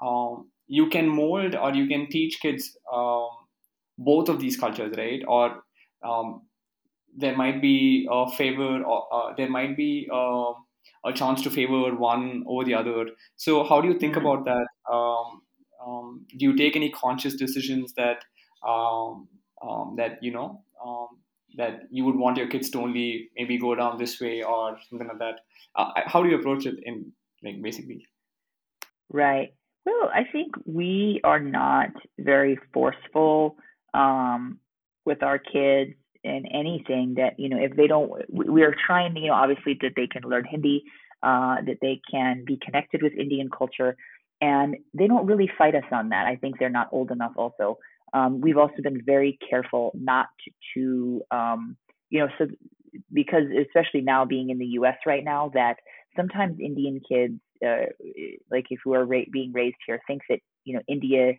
um, 0.00 0.50
you 0.68 0.88
can 0.88 1.08
mold 1.08 1.54
or 1.54 1.74
you 1.74 1.86
can 1.86 2.08
teach 2.08 2.40
kids 2.40 2.76
um, 2.92 3.28
both 3.98 4.28
of 4.28 4.40
these 4.40 4.56
cultures, 4.56 4.94
right? 4.96 5.22
Or 5.28 5.62
um, 6.02 6.42
there 7.16 7.36
might 7.36 7.60
be 7.62 8.06
a 8.10 8.30
favor, 8.32 8.82
or 8.82 9.06
uh, 9.12 9.34
there 9.36 9.50
might 9.50 9.76
be. 9.76 10.08
Uh, 10.12 10.52
a 11.04 11.12
chance 11.12 11.42
to 11.42 11.50
favor 11.50 11.94
one 11.94 12.44
over 12.46 12.64
the 12.64 12.74
other. 12.74 13.06
So 13.36 13.64
how 13.64 13.80
do 13.80 13.88
you 13.88 13.98
think 13.98 14.16
mm-hmm. 14.16 14.26
about 14.26 14.44
that? 14.44 14.66
Um, 14.92 15.42
um, 15.84 16.26
do 16.36 16.44
you 16.46 16.56
take 16.56 16.76
any 16.76 16.90
conscious 16.90 17.34
decisions 17.34 17.94
that 17.94 18.24
um, 18.66 19.28
um 19.62 19.94
that 19.96 20.22
you 20.22 20.32
know 20.32 20.62
um, 20.84 21.08
that 21.56 21.82
you 21.90 22.04
would 22.04 22.16
want 22.16 22.36
your 22.36 22.48
kids 22.48 22.70
to 22.70 22.80
only 22.80 23.30
maybe 23.36 23.58
go 23.58 23.74
down 23.74 23.98
this 23.98 24.20
way 24.20 24.42
or 24.42 24.76
something 24.90 25.08
like 25.08 25.18
that? 25.18 25.40
Uh, 25.76 25.92
how 26.06 26.22
do 26.22 26.28
you 26.28 26.38
approach 26.38 26.66
it 26.66 26.76
in 26.82 27.12
like 27.42 27.62
basically? 27.62 28.06
Right. 29.08 29.54
Well, 29.84 30.10
I 30.12 30.24
think 30.32 30.56
we 30.64 31.20
are 31.22 31.38
not 31.38 31.90
very 32.18 32.58
forceful 32.72 33.56
um, 33.94 34.58
with 35.04 35.22
our 35.22 35.38
kids 35.38 35.92
in 36.26 36.46
anything 36.46 37.14
that 37.16 37.38
you 37.38 37.48
know 37.48 37.58
if 37.58 37.76
they 37.76 37.86
don't 37.86 38.10
we 38.30 38.62
are 38.62 38.74
trying 38.86 39.16
you 39.16 39.28
know 39.28 39.34
obviously 39.34 39.78
that 39.80 39.92
they 39.96 40.06
can 40.06 40.22
learn 40.22 40.44
hindi 40.44 40.84
uh, 41.22 41.56
that 41.66 41.78
they 41.80 42.00
can 42.10 42.44
be 42.44 42.58
connected 42.64 43.02
with 43.02 43.12
indian 43.14 43.48
culture 43.50 43.96
and 44.40 44.76
they 44.94 45.06
don't 45.06 45.26
really 45.26 45.50
fight 45.56 45.74
us 45.74 45.84
on 45.92 46.10
that. 46.10 46.26
I 46.26 46.36
think 46.36 46.58
they're 46.58 46.68
not 46.68 46.88
old 46.92 47.10
enough 47.10 47.32
also. 47.36 47.78
Um, 48.12 48.40
we've 48.40 48.58
also 48.58 48.82
been 48.82 49.02
very 49.04 49.38
careful 49.48 49.92
not 49.94 50.26
to, 50.44 50.50
to 50.74 51.22
um, 51.36 51.76
you 52.10 52.20
know 52.20 52.28
so 52.38 52.46
because 53.12 53.44
especially 53.66 54.00
now 54.00 54.24
being 54.24 54.50
in 54.50 54.58
the 54.58 54.66
us 54.66 54.96
right 55.06 55.24
now 55.24 55.50
that 55.54 55.76
sometimes 56.16 56.58
indian 56.60 57.00
kids 57.06 57.34
uh, 57.66 57.86
like 58.50 58.66
if 58.70 58.80
we 58.86 58.96
are 58.96 59.04
ra- 59.04 59.30
being 59.30 59.52
raised 59.52 59.76
here 59.86 60.00
think 60.06 60.22
that 60.30 60.38
you 60.64 60.72
know 60.72 60.80
india 60.88 61.34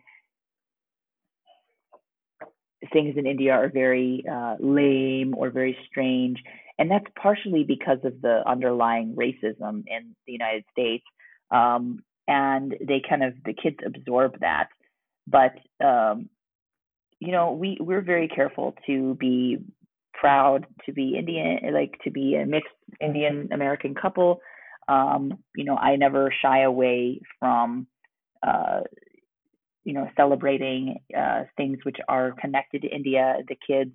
things 2.92 3.16
in 3.16 3.26
India 3.26 3.52
are 3.52 3.68
very 3.68 4.24
uh, 4.30 4.56
lame 4.60 5.34
or 5.36 5.50
very 5.50 5.76
strange. 5.88 6.38
And 6.78 6.90
that's 6.90 7.06
partially 7.20 7.64
because 7.64 7.98
of 8.04 8.20
the 8.22 8.42
underlying 8.46 9.16
racism 9.16 9.84
in 9.86 10.14
the 10.26 10.32
United 10.32 10.64
States. 10.70 11.04
Um, 11.50 12.04
and 12.28 12.74
they 12.80 13.02
kind 13.08 13.24
of, 13.24 13.34
the 13.44 13.54
kids 13.54 13.78
absorb 13.84 14.40
that. 14.40 14.68
But, 15.26 15.54
um, 15.84 16.28
you 17.18 17.32
know, 17.32 17.52
we, 17.52 17.78
we're 17.80 18.02
very 18.02 18.28
careful 18.28 18.74
to 18.86 19.14
be 19.14 19.58
proud 20.14 20.66
to 20.86 20.92
be 20.92 21.16
Indian, 21.18 21.72
like 21.72 21.98
to 22.04 22.10
be 22.10 22.36
a 22.36 22.46
mixed 22.46 22.68
Indian 23.00 23.48
American 23.52 23.94
couple. 23.94 24.40
Um, 24.86 25.38
you 25.56 25.64
know, 25.64 25.76
I 25.76 25.96
never 25.96 26.32
shy 26.42 26.62
away 26.62 27.20
from 27.38 27.86
uh, 28.46 28.80
you 29.88 29.94
know, 29.94 30.06
celebrating 30.18 30.98
uh, 31.18 31.44
things 31.56 31.78
which 31.84 31.96
are 32.10 32.34
connected 32.38 32.82
to 32.82 32.88
India. 32.88 33.36
The 33.48 33.56
kids, 33.66 33.92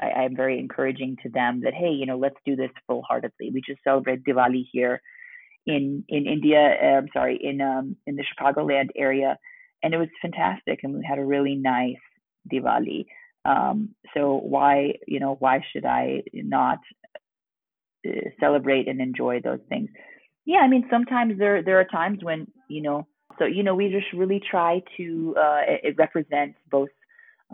I, 0.00 0.22
I'm 0.22 0.34
very 0.34 0.58
encouraging 0.58 1.18
to 1.22 1.28
them 1.28 1.60
that 1.64 1.74
hey, 1.74 1.90
you 1.90 2.06
know, 2.06 2.16
let's 2.16 2.38
do 2.46 2.56
this 2.56 2.70
full 2.86 3.02
heartedly. 3.06 3.50
We 3.52 3.60
just 3.60 3.84
celebrate 3.84 4.24
Diwali 4.24 4.62
here 4.72 5.02
in 5.66 6.02
in 6.08 6.26
India. 6.26 6.78
Uh, 6.82 6.96
I'm 6.96 7.08
sorry, 7.12 7.38
in 7.42 7.60
um, 7.60 7.94
in 8.06 8.16
the 8.16 8.24
Chicagoland 8.24 8.88
area, 8.96 9.36
and 9.82 9.92
it 9.92 9.98
was 9.98 10.08
fantastic, 10.22 10.80
and 10.82 10.94
we 10.94 11.06
had 11.06 11.18
a 11.18 11.24
really 11.26 11.56
nice 11.56 12.04
Diwali. 12.50 13.04
Um, 13.44 13.90
so 14.16 14.40
why 14.42 14.94
you 15.06 15.20
know 15.20 15.36
why 15.40 15.60
should 15.74 15.84
I 15.84 16.22
not 16.32 16.78
uh, 18.08 18.30
celebrate 18.40 18.88
and 18.88 18.98
enjoy 18.98 19.42
those 19.44 19.60
things? 19.68 19.90
Yeah, 20.46 20.60
I 20.60 20.68
mean 20.68 20.86
sometimes 20.90 21.38
there 21.38 21.62
there 21.62 21.78
are 21.80 21.84
times 21.84 22.20
when 22.22 22.46
you 22.70 22.80
know 22.80 23.06
so, 23.38 23.44
you 23.44 23.62
know, 23.62 23.74
we 23.74 23.88
just 23.88 24.12
really 24.14 24.40
try 24.40 24.82
to, 24.96 25.34
uh, 25.36 25.60
it, 25.82 25.96
represents 25.98 26.58
both 26.70 26.88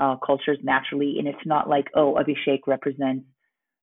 uh, 0.01 0.17
cultures 0.25 0.59
naturally. 0.63 1.17
And 1.19 1.27
it's 1.27 1.47
not 1.47 1.69
like, 1.69 1.87
oh, 1.95 2.19
Abhishek 2.21 2.61
represents 2.67 3.25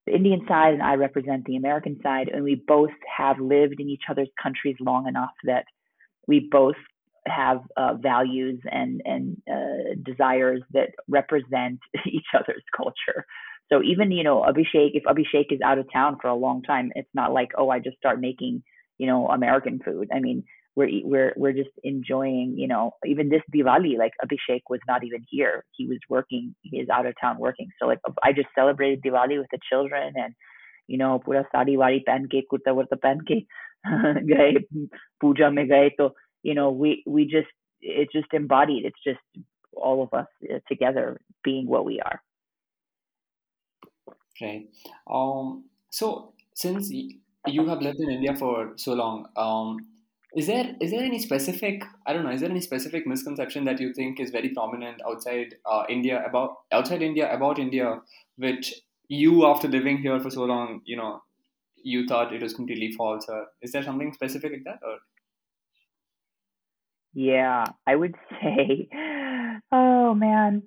the 0.05 0.15
Indian 0.15 0.41
side 0.47 0.73
and 0.73 0.83
I 0.83 0.95
represent 0.95 1.45
the 1.45 1.55
American 1.55 1.99
side. 2.03 2.29
And 2.31 2.43
we 2.43 2.63
both 2.67 2.91
have 3.17 3.39
lived 3.39 3.79
in 3.79 3.89
each 3.89 4.03
other's 4.09 4.29
countries 4.41 4.75
long 4.79 5.07
enough 5.07 5.33
that 5.45 5.65
we 6.27 6.47
both 6.51 6.75
have 7.25 7.61
uh, 7.75 7.95
values 7.95 8.59
and, 8.71 9.01
and 9.03 9.37
uh, 9.51 9.95
desires 10.03 10.61
that 10.73 10.89
represent 11.07 11.79
each 12.05 12.27
other's 12.33 12.63
culture. 12.75 13.25
So 13.71 13.81
even, 13.83 14.11
you 14.11 14.23
know, 14.23 14.43
Abhishek, 14.43 14.91
if 14.93 15.03
Abhishek 15.03 15.51
is 15.51 15.59
out 15.63 15.77
of 15.77 15.91
town 15.91 16.17
for 16.21 16.29
a 16.29 16.35
long 16.35 16.63
time, 16.63 16.91
it's 16.95 17.09
not 17.13 17.33
like, 17.33 17.49
oh, 17.57 17.69
I 17.69 17.79
just 17.79 17.97
start 17.97 18.21
making, 18.21 18.63
you 18.97 19.07
know, 19.07 19.27
American 19.27 19.79
food. 19.83 20.07
I 20.13 20.19
mean, 20.19 20.45
we're 20.77 20.89
we're 21.03 21.33
we're 21.35 21.53
just 21.53 21.71
enjoying 21.83 22.53
you 22.55 22.67
know 22.67 22.91
even 23.03 23.29
this 23.29 23.41
diwali 23.53 23.97
like 23.97 24.13
abhishek 24.23 24.61
was 24.69 24.79
not 24.87 25.03
even 25.03 25.25
here. 25.27 25.65
He 25.75 25.87
was 25.87 25.97
working 26.07 26.55
he 26.61 26.77
is 26.77 26.87
out 26.87 27.07
of 27.07 27.15
town 27.19 27.39
working. 27.39 27.69
So 27.81 27.87
like 27.87 27.99
i 28.23 28.31
just 28.31 28.49
celebrated 28.53 29.01
diwali 29.01 29.39
with 29.39 29.47
the 29.51 29.59
children 29.69 30.13
and 30.15 30.35
you 30.87 30.99
know 30.99 31.19
pura 31.25 31.45
sari 31.51 31.77
wari 31.77 32.03
pancake, 32.07 32.45
ke 32.45 32.51
kurta 32.53 32.75
wurta 32.77 32.97
puja 35.19 35.51
me 35.51 35.65
gaye. 35.65 35.91
So 35.97 36.11
you 36.43 36.53
know 36.53 36.69
we 36.71 37.03
we 37.07 37.25
just 37.25 37.53
it's 37.81 38.13
just 38.13 38.31
embodied. 38.33 38.85
It's 38.85 39.03
just 39.03 39.45
all 39.73 40.03
of 40.03 40.13
us 40.13 40.27
uh, 40.53 40.59
together 40.67 41.19
being 41.43 41.67
what 41.67 41.85
we 41.85 41.99
are. 42.01 42.21
Right. 44.39 44.69
Um 45.07 45.65
so 45.89 46.33
since 46.53 46.91
you 46.91 47.65
have 47.65 47.81
lived 47.81 47.99
in 47.99 48.09
india 48.09 48.35
for 48.35 48.73
so 48.75 48.93
long 48.93 49.27
um 49.37 49.77
is 50.35 50.47
there 50.47 50.75
is 50.81 50.91
there 50.91 51.03
any 51.03 51.19
specific 51.19 51.83
I 52.05 52.13
don't 52.13 52.23
know 52.23 52.31
is 52.31 52.41
there 52.41 52.49
any 52.49 52.61
specific 52.61 53.07
misconception 53.07 53.65
that 53.65 53.79
you 53.79 53.93
think 53.93 54.19
is 54.19 54.29
very 54.29 54.49
prominent 54.49 55.01
outside 55.07 55.55
uh, 55.65 55.83
India 55.89 56.23
about 56.25 56.55
outside 56.71 57.01
India 57.01 57.33
about 57.33 57.59
India 57.59 58.01
which 58.37 58.73
you 59.07 59.45
after 59.45 59.67
living 59.67 59.97
here 59.97 60.19
for 60.19 60.29
so 60.29 60.43
long 60.43 60.81
you 60.85 60.97
know 60.97 61.21
you 61.81 62.05
thought 62.07 62.33
it 62.33 62.41
was 62.41 62.53
completely 62.53 62.91
false 62.91 63.25
or 63.29 63.47
is 63.61 63.71
there 63.71 63.83
something 63.83 64.11
specific 64.11 64.51
like 64.51 64.63
that 64.65 64.79
or 64.83 64.97
yeah 67.13 67.63
I 67.85 67.95
would 67.95 68.15
say 68.41 68.89
oh 69.71 70.13
man 70.13 70.63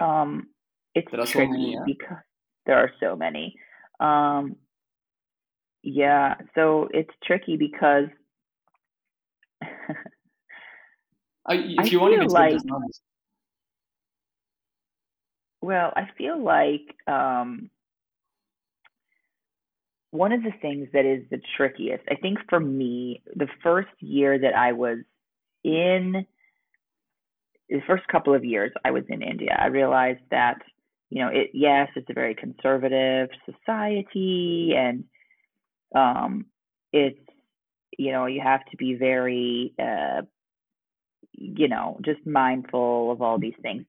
um 0.00 0.48
it's 0.94 1.10
there 1.10 1.20
are 1.20 1.26
tricky 1.26 1.46
so 1.46 1.52
many 1.52 1.72
yeah? 1.74 1.80
because 1.84 2.22
there 2.64 2.78
are 2.78 2.90
so 3.00 3.16
many 3.16 3.54
um 4.00 4.56
yeah 5.82 6.36
so 6.54 6.88
it's 6.92 7.14
tricky 7.24 7.56
because 7.56 8.08
if 9.62 9.70
I 11.48 11.84
you 11.84 12.00
want, 12.00 12.20
to 12.20 12.28
like, 12.28 12.58
Well, 15.60 15.92
I 15.96 16.08
feel 16.16 16.42
like 16.42 16.94
um, 17.06 17.70
one 20.10 20.32
of 20.32 20.42
the 20.42 20.52
things 20.62 20.88
that 20.92 21.04
is 21.04 21.24
the 21.30 21.40
trickiest, 21.56 22.04
I 22.10 22.14
think 22.16 22.38
for 22.48 22.60
me, 22.60 23.22
the 23.34 23.48
first 23.62 23.88
year 24.00 24.38
that 24.38 24.54
I 24.54 24.72
was 24.72 24.98
in, 25.64 26.26
the 27.68 27.82
first 27.86 28.06
couple 28.08 28.34
of 28.34 28.44
years 28.44 28.72
I 28.84 28.90
was 28.92 29.04
in 29.08 29.22
India, 29.22 29.56
I 29.58 29.66
realized 29.66 30.22
that, 30.30 30.58
you 31.10 31.22
know, 31.22 31.28
it, 31.28 31.50
yes, 31.52 31.88
it's 31.96 32.08
a 32.08 32.14
very 32.14 32.34
conservative 32.34 33.28
society 33.44 34.74
and 34.76 35.04
um, 35.94 36.46
it's 36.92 37.18
you 37.98 38.12
know 38.12 38.26
you 38.26 38.40
have 38.40 38.64
to 38.70 38.76
be 38.76 38.94
very 38.94 39.74
uh, 39.78 40.22
you 41.32 41.68
know 41.68 41.98
just 42.04 42.26
mindful 42.26 43.12
of 43.12 43.20
all 43.20 43.38
these 43.38 43.58
things. 43.62 43.84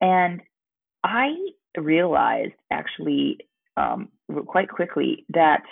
And 0.00 0.40
i 1.04 1.34
realized 1.76 2.54
actually 2.70 3.38
um, 3.76 4.08
quite 4.46 4.68
quickly 4.68 5.24
that 5.30 5.62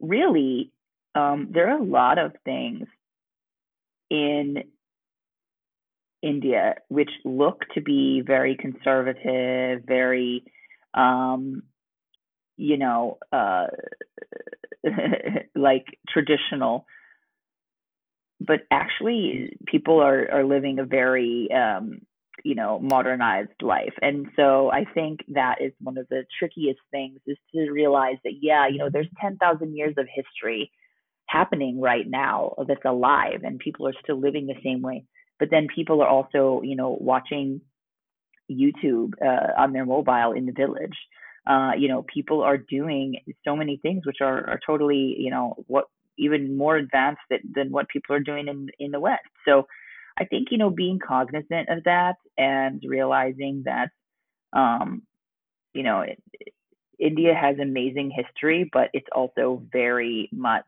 really 0.00 0.72
um, 1.14 1.48
there 1.50 1.70
are 1.70 1.78
a 1.78 1.84
lot 1.84 2.18
of 2.18 2.32
things 2.44 2.86
in 4.10 4.64
India 6.22 6.76
which 6.88 7.10
look 7.24 7.62
to 7.74 7.80
be 7.80 8.22
very 8.26 8.56
conservative, 8.56 9.82
very, 9.86 10.44
um, 10.94 11.62
you 12.56 12.76
know, 12.76 13.18
uh, 13.32 13.66
like 15.54 15.86
traditional. 16.08 16.86
But 18.40 18.60
actually 18.70 19.56
people 19.66 20.00
are 20.00 20.30
are 20.30 20.44
living 20.44 20.78
a 20.78 20.84
very 20.84 21.48
um 21.52 22.00
you 22.44 22.54
know 22.54 22.78
modernized 22.78 23.60
life. 23.62 23.94
And 24.00 24.28
so 24.36 24.70
i 24.70 24.84
think 24.94 25.20
that 25.28 25.56
is 25.60 25.72
one 25.80 25.98
of 25.98 26.08
the 26.08 26.24
trickiest 26.38 26.80
things 26.90 27.18
is 27.26 27.36
to 27.54 27.70
realize 27.70 28.16
that 28.24 28.34
yeah 28.40 28.68
you 28.68 28.78
know 28.78 28.90
there's 28.90 29.08
10,000 29.20 29.76
years 29.76 29.94
of 29.98 30.06
history 30.14 30.70
happening 31.26 31.80
right 31.80 32.08
now 32.08 32.54
that's 32.66 32.84
alive 32.84 33.40
and 33.42 33.58
people 33.58 33.86
are 33.86 33.92
still 34.02 34.18
living 34.18 34.46
the 34.46 34.54
same 34.64 34.82
way. 34.82 35.04
But 35.38 35.50
then 35.50 35.66
people 35.74 36.00
are 36.02 36.08
also 36.08 36.62
you 36.64 36.76
know 36.76 36.96
watching 37.00 37.60
youtube 38.50 39.12
uh, 39.22 39.52
on 39.58 39.72
their 39.72 39.84
mobile 39.84 40.32
in 40.32 40.46
the 40.46 40.52
village 40.52 40.96
uh, 41.48 41.72
you 41.76 41.88
know, 41.88 42.04
people 42.12 42.42
are 42.42 42.58
doing 42.58 43.16
so 43.44 43.56
many 43.56 43.78
things 43.78 44.04
which 44.06 44.18
are, 44.20 44.48
are 44.48 44.60
totally, 44.64 45.16
you 45.18 45.30
know, 45.30 45.54
what 45.66 45.86
even 46.18 46.56
more 46.56 46.76
advanced 46.76 47.22
that, 47.30 47.40
than 47.54 47.70
what 47.70 47.88
people 47.88 48.14
are 48.14 48.20
doing 48.20 48.48
in, 48.48 48.68
in 48.78 48.90
the 48.90 49.00
West. 49.00 49.22
So 49.46 49.66
I 50.18 50.24
think, 50.24 50.48
you 50.50 50.58
know, 50.58 50.68
being 50.68 50.98
cognizant 50.98 51.70
of 51.70 51.84
that 51.84 52.16
and 52.36 52.82
realizing 52.86 53.62
that, 53.64 53.90
um, 54.52 55.02
you 55.72 55.82
know, 55.82 56.00
it, 56.00 56.22
India 56.98 57.34
has 57.34 57.58
amazing 57.58 58.10
history, 58.10 58.68
but 58.72 58.90
it's 58.92 59.06
also 59.12 59.62
very 59.72 60.28
much 60.32 60.66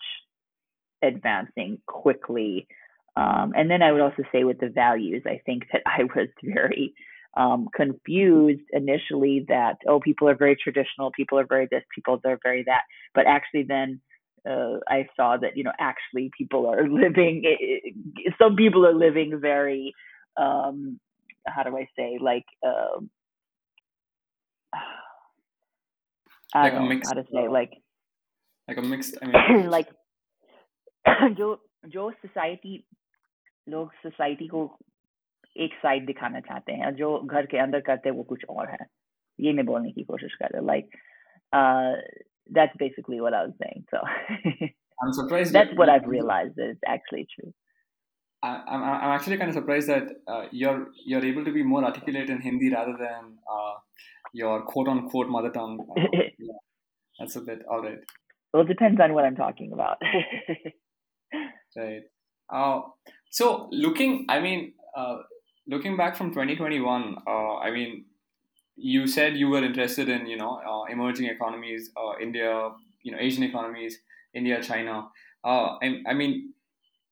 advancing 1.02 1.78
quickly. 1.86 2.68
Um, 3.16 3.52
and 3.56 3.70
then 3.70 3.82
I 3.82 3.92
would 3.92 4.00
also 4.00 4.22
say 4.32 4.44
with 4.44 4.60
the 4.60 4.68
values, 4.68 5.24
I 5.26 5.42
think 5.44 5.64
that 5.72 5.82
I 5.84 6.04
was 6.04 6.28
very 6.42 6.94
um, 7.37 7.67
confused 7.75 8.63
initially 8.71 9.45
that 9.47 9.77
oh 9.87 9.99
people 9.99 10.29
are 10.29 10.35
very 10.35 10.55
traditional 10.55 11.11
people 11.11 11.37
are 11.37 11.45
very 11.45 11.67
this 11.69 11.83
people 11.93 12.19
are 12.25 12.39
very 12.41 12.63
that 12.63 12.83
but 13.13 13.27
actually 13.27 13.63
then 13.63 13.99
uh, 14.49 14.77
I 14.87 15.07
saw 15.15 15.37
that 15.37 15.57
you 15.57 15.63
know 15.63 15.73
actually 15.79 16.31
people 16.37 16.67
are 16.67 16.87
living 16.87 17.43
some 18.39 18.55
people 18.55 18.85
are 18.85 18.93
living 18.93 19.39
very 19.41 19.93
um, 20.37 20.99
how 21.45 21.63
do 21.63 21.77
I 21.77 21.87
say 21.97 22.17
like 22.21 22.45
uh, 22.65 22.99
I 26.53 26.63
like 26.63 26.73
don't 26.73 26.81
know 26.83 26.89
mixed, 26.89 27.09
how 27.09 27.15
to 27.15 27.25
say 27.33 27.47
like 27.49 27.73
like 28.67 28.77
a 28.77 28.81
mixed 28.81 29.17
I 29.21 29.25
mean 29.27 29.69
like 29.69 29.89
जो 31.07 31.57
जो 31.87 32.11
society 32.21 32.83
लोग 33.69 33.91
society 34.03 34.47
को 34.47 34.77
एक 35.65 35.73
side 35.81 36.05
दिखाना 36.05 36.39
चाहते 36.47 36.73
हैं 36.79 36.93
जो 36.95 37.17
घर 37.19 37.45
के 37.51 37.57
अंदर 37.57 37.81
करते 37.89 38.09
हैं 38.09 38.15
वो 38.15 38.23
कुछ 38.31 38.45
और 38.49 38.69
है 38.69 38.85
ये 39.39 39.53
मैं 39.53 39.65
बोलने 39.65 39.91
की 39.91 40.03
कोशिश 40.03 40.33
कर 40.41 40.49
रहा 40.53 40.65
like 40.71 40.89
that's 42.51 42.75
basically 42.77 43.21
what 43.21 43.33
I 43.33 43.43
was 43.43 43.53
saying. 43.61 43.85
So 43.91 43.99
I'm 45.01 45.13
surprised. 45.13 45.53
That's 45.53 45.75
what 45.75 45.89
I've 45.89 46.07
realized 46.07 46.55
that 46.57 46.69
it's 46.69 46.81
actually 46.87 47.27
true. 47.35 47.53
I, 48.43 48.61
I'm 48.67 48.83
I'm 48.83 49.11
actually 49.11 49.37
kind 49.37 49.49
of 49.49 49.55
surprised 49.55 49.87
that 49.87 50.07
uh, 50.27 50.43
you're 50.51 50.87
you're 51.05 51.25
able 51.25 51.45
to 51.45 51.51
be 51.51 51.63
more 51.63 51.83
articulate 51.83 52.29
in 52.29 52.41
Hindi 52.41 52.71
rather 52.71 52.95
than 52.99 53.37
uh, 53.51 53.75
your 54.33 54.63
quote 54.65 54.87
unquote 54.87 55.29
mother 55.29 55.49
tongue. 55.49 55.79
Uh, 55.89 56.01
yeah, 56.39 56.59
that's 57.19 57.35
a 57.35 57.41
bit 57.41 57.63
all 57.69 57.81
right. 57.81 57.99
Well, 58.53 58.63
it 58.63 58.67
depends 58.67 59.01
on 59.01 59.13
what 59.13 59.25
I'm 59.25 59.35
talking 59.35 59.71
about. 59.73 59.97
right. 61.75 62.03
Uh, 62.53 62.81
so 63.31 63.67
looking, 63.71 64.27
I 64.29 64.39
mean, 64.39 64.73
uh, 64.95 65.17
looking 65.70 65.96
back 65.96 66.16
from 66.16 66.30
2021, 66.30 67.16
uh, 67.26 67.56
I 67.56 67.70
mean, 67.70 68.04
you 68.76 69.06
said 69.06 69.36
you 69.36 69.48
were 69.48 69.64
interested 69.64 70.08
in 70.08 70.26
you 70.26 70.36
know 70.36 70.60
uh, 70.68 70.84
emerging 70.92 71.26
economies, 71.26 71.90
uh, 71.96 72.18
India, 72.20 72.70
you 73.02 73.12
know 73.12 73.18
Asian 73.18 73.44
economies, 73.44 73.98
India, 74.34 74.62
China. 74.62 75.08
Uh, 75.44 75.76
I, 75.82 76.02
I 76.08 76.14
mean, 76.14 76.52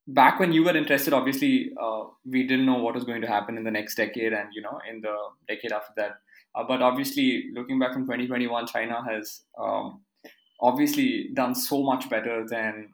back 0.06 0.40
when 0.40 0.52
you 0.52 0.64
were 0.64 0.76
interested, 0.76 1.12
obviously 1.12 1.72
uh, 1.80 2.04
we 2.24 2.46
didn't 2.46 2.66
know 2.66 2.78
what 2.82 2.94
was 2.94 3.04
going 3.04 3.20
to 3.22 3.28
happen 3.28 3.56
in 3.56 3.64
the 3.64 3.70
next 3.70 3.94
decade, 3.94 4.32
and 4.32 4.48
you 4.52 4.62
know 4.62 4.78
in 4.90 5.00
the 5.00 5.16
decade 5.46 5.72
after 5.72 5.92
that. 5.96 6.12
Uh, 6.54 6.64
but 6.66 6.82
obviously, 6.82 7.44
looking 7.54 7.78
back 7.78 7.92
from 7.92 8.02
2021, 8.02 8.66
China 8.66 9.02
has 9.08 9.42
um, 9.60 10.00
obviously 10.60 11.30
done 11.34 11.54
so 11.54 11.82
much 11.82 12.08
better 12.10 12.44
than 12.48 12.88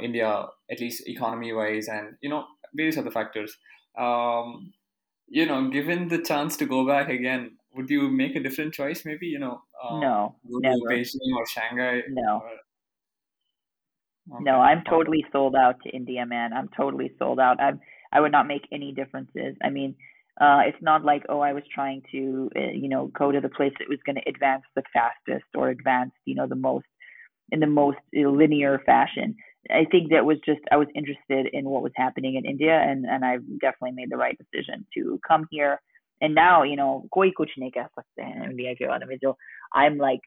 India, 0.00 0.46
at 0.70 0.80
least 0.80 1.08
economy-wise, 1.08 1.88
and 1.88 2.14
you 2.20 2.30
know 2.30 2.44
various 2.74 2.96
other 2.96 3.10
factors 3.10 3.56
um, 3.98 4.72
you 5.28 5.46
know, 5.46 5.68
given 5.70 6.08
the 6.08 6.18
chance 6.18 6.56
to 6.58 6.66
go 6.66 6.86
back 6.86 7.08
again, 7.08 7.52
would 7.74 7.88
you 7.88 8.10
make 8.10 8.36
a 8.36 8.40
different 8.42 8.74
choice? 8.74 9.04
Maybe 9.04 9.26
you 9.26 9.38
know, 9.38 9.62
um, 9.82 10.00
no, 10.00 10.36
never. 10.44 10.76
Beijing 10.90 11.34
or 11.36 11.46
Shanghai. 11.46 12.02
No. 12.10 12.42
Or... 12.42 12.50
Okay. 14.36 14.44
No, 14.44 14.60
I'm 14.60 14.84
totally 14.84 15.24
sold 15.32 15.56
out 15.56 15.76
to 15.84 15.90
India, 15.90 16.24
man. 16.26 16.52
I'm 16.52 16.68
totally 16.76 17.12
sold 17.18 17.40
out. 17.40 17.60
I'm 17.60 17.80
I 18.12 18.20
would 18.20 18.32
not 18.32 18.46
make 18.46 18.62
any 18.72 18.92
differences. 18.92 19.56
I 19.64 19.70
mean, 19.70 19.94
uh, 20.40 20.60
it's 20.66 20.82
not 20.82 21.04
like 21.04 21.24
oh, 21.28 21.40
I 21.40 21.54
was 21.54 21.64
trying 21.74 22.02
to 22.12 22.50
uh, 22.56 22.72
you 22.74 22.88
know 22.88 23.10
go 23.18 23.32
to 23.32 23.40
the 23.40 23.48
place 23.48 23.72
that 23.78 23.88
was 23.88 23.98
going 24.04 24.16
to 24.16 24.28
advance 24.28 24.64
the 24.76 24.82
fastest 24.92 25.46
or 25.54 25.70
advance 25.70 26.12
you 26.24 26.34
know 26.34 26.46
the 26.46 26.56
most 26.56 26.86
in 27.50 27.60
the 27.60 27.66
most 27.66 27.98
linear 28.12 28.80
fashion. 28.84 29.36
I 29.69 29.85
think 29.91 30.11
that 30.11 30.25
was 30.25 30.37
just 30.45 30.61
I 30.71 30.77
was 30.77 30.87
interested 30.95 31.47
in 31.51 31.65
what 31.69 31.83
was 31.83 31.91
happening 31.95 32.35
in 32.35 32.45
India, 32.45 32.79
and 32.79 33.05
and 33.05 33.25
I 33.25 33.37
definitely 33.61 33.91
made 33.91 34.09
the 34.09 34.17
right 34.17 34.37
decision 34.37 34.85
to 34.95 35.19
come 35.27 35.47
here. 35.51 35.81
And 36.21 36.33
now, 36.33 36.63
you 36.63 36.75
know, 36.75 37.07
कोई 37.13 37.31
कुछ 37.37 37.57
नहीं 37.59 37.71
कह 37.71 37.87
सकते 37.87 38.23
हैं 38.23 38.49
India 38.49 38.73
के 38.73 38.87
बारे 38.87 39.05
में 39.05 39.17
जो 39.23 39.35
I'm 39.73 39.97
like 39.97 40.21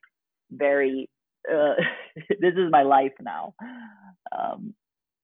very 0.50 1.08
uh, 1.50 1.74
this 2.44 2.54
is 2.54 2.70
my 2.70 2.82
life 2.82 3.16
now. 3.20 3.54
Um, 4.38 4.74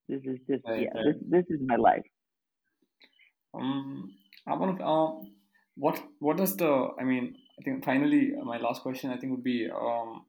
This 0.09 0.22
is 0.24 0.38
just 0.49 0.64
Right, 0.66 0.82
yeah. 0.82 0.94
right. 0.94 1.05
This 1.05 1.16
this 1.28 1.47
is 1.51 1.61
my 1.66 1.76
life. 1.76 2.07
Um, 3.55 4.14
I 4.47 4.55
want 4.55 4.78
to. 4.78 4.84
Um, 4.84 5.32
what 5.76 6.01
what 6.20 6.36
does 6.36 6.57
the? 6.57 6.70
I 7.01 7.05
mean, 7.05 7.34
I 7.59 7.64
think 7.64 7.84
finally 7.84 8.32
uh, 8.40 8.44
my 8.44 8.59
last 8.59 8.82
question 8.82 9.11
I 9.11 9.16
think 9.16 9.32
would 9.32 9.42
be 9.44 9.68
um, 9.68 10.24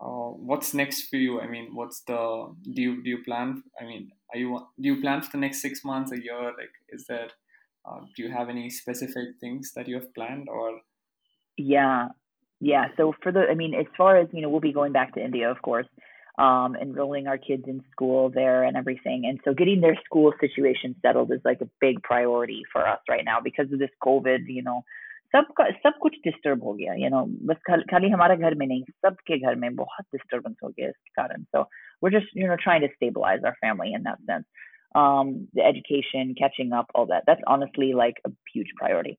uh, 0.00 0.30
what's 0.48 0.74
next 0.74 1.08
for 1.08 1.16
you? 1.16 1.40
I 1.40 1.48
mean, 1.48 1.74
what's 1.74 2.02
the? 2.02 2.54
Do 2.74 2.82
you 2.82 3.02
do 3.02 3.10
you 3.10 3.22
plan? 3.24 3.62
I 3.80 3.84
mean, 3.84 4.10
are 4.32 4.38
you 4.38 4.58
do 4.80 4.88
you 4.88 5.00
plan 5.00 5.22
for 5.22 5.32
the 5.32 5.38
next 5.38 5.60
six 5.60 5.84
months, 5.84 6.12
a 6.12 6.22
year? 6.22 6.44
Like, 6.44 6.74
is 6.90 7.06
there? 7.08 7.28
Uh, 7.84 8.00
do 8.16 8.22
you 8.22 8.30
have 8.30 8.48
any 8.48 8.68
specific 8.70 9.28
things 9.40 9.72
that 9.74 9.88
you 9.88 9.94
have 9.94 10.12
planned 10.14 10.48
or? 10.48 10.80
Yeah, 11.56 12.08
yeah. 12.60 12.86
So 12.96 13.14
for 13.22 13.32
the, 13.32 13.46
I 13.50 13.54
mean, 13.54 13.74
as 13.74 13.86
far 13.96 14.18
as 14.18 14.28
you 14.32 14.42
know, 14.42 14.48
we'll 14.48 14.60
be 14.60 14.72
going 14.72 14.92
back 14.92 15.14
to 15.14 15.24
India, 15.24 15.50
of 15.50 15.62
course, 15.62 15.86
um, 16.38 16.76
enrolling 16.80 17.26
our 17.26 17.38
kids 17.38 17.64
in 17.66 17.82
school 17.90 18.30
there 18.30 18.62
and 18.62 18.76
everything. 18.76 19.24
And 19.26 19.40
so 19.44 19.54
getting 19.54 19.80
their 19.80 19.98
school 20.04 20.32
situation 20.40 20.94
settled 21.02 21.32
is 21.32 21.40
like 21.44 21.60
a 21.60 21.68
big 21.80 22.02
priority 22.02 22.62
for 22.72 22.86
us 22.86 23.00
right 23.08 23.24
now 23.24 23.38
because 23.42 23.72
of 23.72 23.78
this 23.78 23.90
COVID. 24.04 24.40
You 24.46 24.62
know, 24.62 24.84
सब 25.35 25.45
सब 25.83 25.97
कुछ 26.01 26.15
disturb 26.23 26.63
हो 26.63 26.73
गया 26.73 26.93
you 27.03 27.09
know 27.13 27.23
बस 27.49 27.83
खाली 27.91 28.09
हमारे 28.09 28.35
घर 28.37 28.55
में 28.55 28.65
नहीं 28.67 28.83
सबके 29.05 29.37
घर 29.37 29.55
में 29.63 29.75
बहुत 29.75 30.05
disturbance 30.15 30.63
हो 30.63 30.69
गया 30.69 30.89
इसके 30.89 31.21
कारण 31.21 31.45
so 31.55 31.63
we're 32.01 32.13
just 32.15 32.35
you 32.41 32.49
know 32.49 32.57
trying 32.65 32.83
to 32.85 32.89
stabilize 32.95 33.47
our 33.49 33.55
family 33.63 33.93
in 33.99 34.03
that 34.09 34.19
sense 34.31 34.45
um 35.01 35.31
the 35.59 35.63
education 35.69 36.35
catching 36.41 36.75
up 36.79 36.91
all 36.93 37.07
that 37.13 37.23
that's 37.29 37.47
honestly 37.55 37.87
like 38.01 38.21
a 38.29 38.31
huge 38.51 38.75
priority 38.81 39.15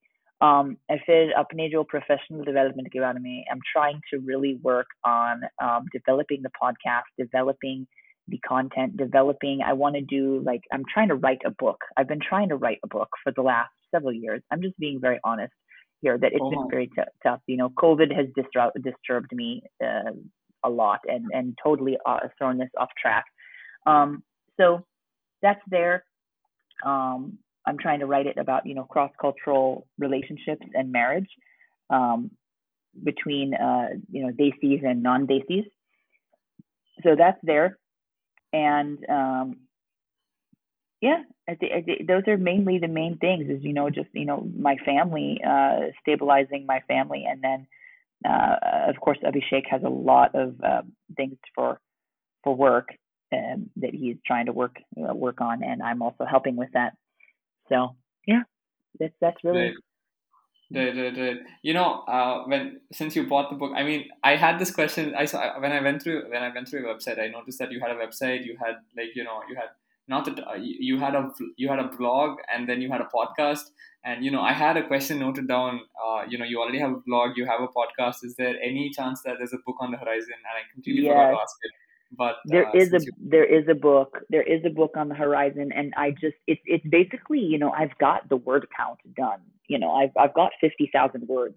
um 0.49 0.71
and 0.89 1.05
फिर 1.09 1.33
अपने 1.43 1.69
जो 1.75 1.83
professional 1.95 2.47
development 2.51 2.93
के 2.93 3.01
बारे 3.07 3.25
में 3.27 3.45
I'm 3.57 3.67
trying 3.73 4.01
to 4.13 4.23
really 4.31 4.55
work 4.71 4.97
on 5.17 5.45
um, 5.67 5.93
developing 5.99 6.49
the 6.49 6.55
podcast 6.63 7.21
developing 7.25 7.85
the 8.29 8.41
content 8.49 8.97
developing 9.05 9.67
I 9.73 9.75
want 9.83 10.01
to 10.03 10.07
do 10.17 10.41
like 10.53 10.73
I'm 10.73 10.89
trying 10.95 11.09
to 11.09 11.21
write 11.27 11.51
a 11.53 11.55
book 11.67 11.91
I've 11.97 12.15
been 12.15 12.27
trying 12.31 12.49
to 12.51 12.63
write 12.65 12.89
a 12.89 12.95
book 12.99 13.23
for 13.25 13.33
the 13.33 13.43
last 13.53 13.73
several 13.95 14.13
years 14.25 14.43
I'm 14.53 14.63
just 14.69 14.79
being 14.89 15.01
very 15.11 15.21
honest 15.25 15.53
here 16.02 16.18
that 16.18 16.32
it's 16.32 16.42
oh. 16.42 16.50
been 16.50 16.70
very 16.70 16.88
t- 16.88 17.02
tough. 17.24 17.42
You 17.48 17.58
know, 17.58 17.70
COVID 17.70 18.16
has 18.16 18.28
disrupt, 18.36 18.82
disturbed 18.82 19.32
me 19.32 19.64
uh, 19.84 20.12
a 20.64 20.70
lot 20.70 21.00
and 21.08 21.26
and 21.34 21.58
totally 21.64 21.98
uh, 22.06 22.20
thrown 22.38 22.58
this 22.58 22.70
off 22.78 22.90
track. 23.02 23.26
Um, 23.86 24.24
so 24.58 24.86
that's 25.42 25.62
there. 25.70 26.04
Um, 26.86 27.38
I'm 27.66 27.78
trying 27.78 28.00
to 28.00 28.06
write 28.06 28.28
it 28.28 28.38
about 28.38 28.66
you 28.66 28.76
know 28.76 28.84
cross 28.84 29.12
cultural 29.20 29.88
relationships 29.98 30.66
and 30.74 30.92
marriage 30.92 31.30
um, 31.90 32.32
between 33.04 33.54
uh, 33.54 33.90
you 34.12 34.26
know 34.26 34.32
Desis 34.34 34.86
and 34.86 35.04
non 35.04 35.28
Desis. 35.28 35.66
So 37.04 37.16
that's 37.18 37.40
there, 37.44 37.78
and 38.52 38.98
um, 39.10 39.58
yeah 41.02 41.24
I 41.48 41.56
th- 41.56 41.72
I 41.72 41.82
th- 41.82 42.08
those 42.08 42.24
are 42.28 42.38
mainly 42.38 42.80
the 42.80 42.88
main 42.88 43.18
things 43.18 43.50
is 43.50 43.64
you 43.64 43.74
know 43.74 43.90
just 43.90 44.10
you 44.14 44.26
know 44.26 44.48
my 44.58 44.78
family 44.86 45.42
uh 45.48 45.92
stabilizing 46.02 46.66
my 46.66 46.82
family 46.88 47.26
and 47.30 47.42
then 47.42 47.68
uh 48.28 48.56
of 48.90 49.00
course 49.00 49.18
abhishek 49.24 49.66
has 49.70 49.84
a 49.84 49.90
lot 49.90 50.36
of 50.36 50.56
uh, 50.62 50.82
things 51.16 51.38
for 51.56 51.80
for 52.44 52.56
work 52.56 52.90
um, 53.32 53.70
that 53.78 53.94
he's 53.94 54.18
trying 54.26 54.48
to 54.48 54.52
work 54.52 54.78
uh, 54.98 55.14
work 55.14 55.42
on 55.42 55.64
and 55.64 55.82
i'm 55.84 56.02
also 56.02 56.26
helping 56.26 56.56
with 56.56 56.72
that 56.74 56.94
so 57.70 57.96
yeah 58.26 58.44
that's 59.00 59.14
that's 59.22 59.44
really. 59.44 59.74
Right, 60.72 60.96
right, 60.96 61.18
right. 61.18 61.38
You 61.64 61.74
know, 61.74 62.04
uh, 62.08 62.44
when 62.46 62.82
since 62.92 63.16
you 63.16 63.26
bought 63.28 63.50
the 63.50 63.56
book, 63.56 63.72
I 63.76 63.84
mean, 63.84 64.08
I 64.24 64.36
had 64.36 64.60
this 64.60 64.70
question. 64.70 65.16
I 65.18 65.26
saw 65.26 65.60
when 65.60 65.72
I 65.72 65.82
went 65.82 66.04
through 66.04 66.30
when 66.30 66.44
I 66.44 66.54
went 66.54 66.68
through 66.68 66.82
your 66.82 66.96
website. 66.96 67.20
I 67.20 67.28
noticed 67.28 67.58
that 67.58 67.72
you 67.72 67.80
had 67.80 67.90
a 67.90 67.96
website. 67.96 68.46
You 68.46 68.56
had 68.64 68.76
like 68.96 69.16
you 69.16 69.24
know 69.24 69.42
you 69.50 69.56
had 69.56 69.70
not 70.10 70.26
that 70.26 70.40
uh, 70.40 70.56
you 70.58 71.00
had 71.00 71.16
a 71.16 71.32
you 71.56 71.70
had 71.70 71.80
a 71.80 71.88
blog 71.88 72.40
and 72.54 72.68
then 72.68 72.82
you 72.82 72.92
had 72.92 73.02
a 73.02 73.10
podcast. 73.16 73.66
And 74.06 74.24
you 74.24 74.32
know 74.32 74.42
i 74.42 74.54
had 74.54 74.78
a 74.78 74.88
question 74.88 75.20
noted 75.20 75.48
down 75.48 75.82
uh, 76.04 76.24
you 76.30 76.38
know 76.38 76.46
you 76.46 76.58
already 76.62 76.80
have 76.80 76.92
a 76.92 77.02
blog 77.06 77.38
you 77.38 77.46
have 77.46 77.62
a 77.62 77.68
podcast. 77.68 78.24
Is 78.24 78.36
there 78.36 78.56
any 78.62 78.90
chance 78.90 79.22
that 79.24 79.36
there's 79.38 79.54
a 79.54 79.62
book 79.66 79.76
on 79.80 79.92
the 79.92 79.98
horizon? 79.98 80.38
And 80.48 80.54
i 80.60 80.62
completely 80.74 81.04
yes. 81.04 81.14
forgot 81.14 81.32
to 81.32 81.42
ask 81.42 81.56
it. 81.64 81.72
But 82.18 82.36
there 82.46 82.68
uh, 82.68 82.82
is 82.82 82.94
a 82.94 83.00
you... 83.02 83.12
there 83.20 83.46
is 83.46 83.68
a 83.68 83.76
book 83.76 84.18
there 84.30 84.42
is 84.42 84.62
a 84.66 84.70
book 84.70 84.94
on 84.96 85.10
the 85.10 85.16
horizon. 85.16 85.72
And 85.76 85.94
i 85.96 86.12
just 86.12 86.38
it's 86.48 86.62
it's 86.66 86.88
basically 86.88 87.40
you 87.40 87.60
know 87.60 87.72
i've 87.72 87.96
got 88.00 88.28
the 88.30 88.38
word 88.38 88.68
count 88.76 89.00
done. 89.16 89.42
You 89.68 89.80
know 89.80 89.92
i've 89.92 90.16
i've 90.18 90.34
got 90.34 90.52
50,000 90.62 91.28
words 91.28 91.56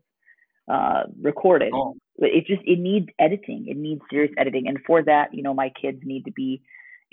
uh 0.68 1.04
recorded. 1.20 1.72
Oh. 1.74 1.94
but 2.18 2.30
it 2.30 2.46
just 2.46 2.62
it 2.64 2.80
needs 2.80 3.08
editing. 3.20 3.66
It 3.68 3.76
needs 3.76 4.02
serious 4.10 4.32
editing. 4.36 4.66
And 4.66 4.78
for 4.86 5.02
that 5.04 5.32
you 5.32 5.42
know 5.44 5.54
my 5.54 5.70
kids 5.80 6.00
need 6.02 6.24
to 6.24 6.32
be 6.32 6.60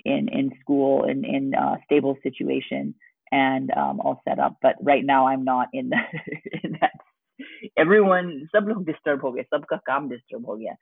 in 0.03 0.29
in 0.29 0.51
school 0.61 1.03
in 1.03 1.25
in 1.25 1.53
a 1.53 1.77
stable 1.85 2.17
situation 2.23 2.93
and 3.31 3.71
um, 3.75 3.99
all 3.99 4.21
set 4.27 4.39
up. 4.39 4.57
But 4.61 4.75
right 4.81 5.03
now, 5.03 5.27
I'm 5.27 5.43
not 5.43 5.69
in, 5.73 5.89
the, 5.89 5.97
in 6.63 6.77
that. 6.81 6.91
Everyone, 7.77 8.47
सब 8.55 8.67
लोग 8.67 8.85
disturb 8.85 9.21
हो 9.21 9.31
गए, 9.31 9.43
सबका 9.53 9.79
काम 9.89 10.09
disturb 10.09 10.45
हो 10.45 10.57
गया 10.57 10.75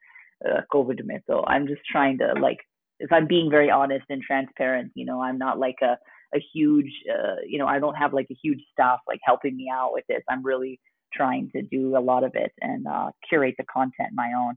uh, 0.47 0.61
COVID 0.73 1.01
में. 1.05 1.19
So 1.25 1.43
I'm 1.47 1.67
just 1.67 1.81
trying 1.91 2.17
to 2.19 2.33
like, 2.39 2.59
if 2.99 3.11
I'm 3.11 3.27
being 3.27 3.49
very 3.49 3.71
honest 3.71 4.05
and 4.09 4.21
transparent, 4.21 4.91
you 4.93 5.05
know, 5.05 5.21
I'm 5.21 5.37
not 5.37 5.57
like 5.57 5.81
a 5.81 5.97
a 6.35 6.39
huge, 6.53 6.91
uh, 7.13 7.35
you 7.47 7.59
know, 7.59 7.67
I 7.67 7.79
don't 7.79 7.95
have 7.95 8.13
like 8.13 8.27
a 8.31 8.37
huge 8.43 8.61
staff 8.71 8.99
like 9.07 9.19
helping 9.23 9.55
me 9.55 9.69
out 9.71 9.93
with 9.93 10.03
this. 10.07 10.23
I'm 10.29 10.43
really 10.43 10.79
trying 11.13 11.49
to 11.55 11.61
do 11.61 11.95
a 11.95 11.99
lot 11.99 12.23
of 12.23 12.31
it 12.33 12.51
and 12.59 12.87
uh, 12.87 13.11
curate 13.29 13.55
the 13.57 13.65
content 13.65 14.09
my 14.13 14.33
own. 14.35 14.55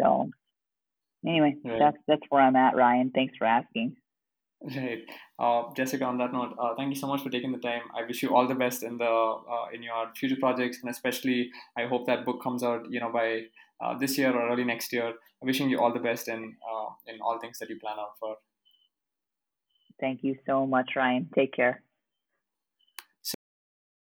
So 0.00 0.30
anyway, 1.25 1.55
right. 1.63 1.79
that's 1.79 1.97
that's 2.07 2.21
where 2.29 2.41
I'm 2.41 2.55
at, 2.55 2.75
Ryan. 2.75 3.11
Thanks 3.13 3.35
for 3.37 3.45
asking. 3.45 3.95
Right, 4.63 5.01
uh, 5.39 5.63
Jessica. 5.75 6.05
On 6.05 6.17
that 6.19 6.31
note, 6.31 6.55
uh, 6.59 6.75
thank 6.75 6.93
you 6.93 6.99
so 6.99 7.07
much 7.07 7.23
for 7.23 7.29
taking 7.29 7.51
the 7.51 7.57
time. 7.57 7.81
I 7.97 8.03
wish 8.05 8.21
you 8.21 8.35
all 8.35 8.47
the 8.47 8.55
best 8.55 8.83
in 8.83 8.97
the 8.97 9.05
uh, 9.05 9.65
in 9.73 9.81
your 9.81 10.11
future 10.15 10.35
projects, 10.39 10.79
and 10.81 10.89
especially 10.91 11.49
I 11.77 11.85
hope 11.85 12.05
that 12.05 12.25
book 12.25 12.43
comes 12.43 12.61
out, 12.63 12.85
you 12.89 12.99
know, 12.99 13.11
by 13.11 13.45
uh, 13.83 13.97
this 13.97 14.17
year 14.17 14.31
or 14.31 14.51
early 14.51 14.63
next 14.63 14.93
year. 14.93 15.07
I'm 15.07 15.47
wishing 15.47 15.69
you 15.69 15.79
all 15.79 15.91
the 15.91 15.99
best 15.99 16.27
in 16.27 16.55
uh, 16.71 16.89
in 17.07 17.19
all 17.21 17.39
things 17.39 17.57
that 17.59 17.69
you 17.69 17.79
plan 17.79 17.97
out 17.97 18.19
for. 18.19 18.35
Thank 19.99 20.23
you 20.23 20.35
so 20.45 20.67
much, 20.67 20.91
Ryan. 20.95 21.29
Take 21.33 21.53
care. 21.53 21.81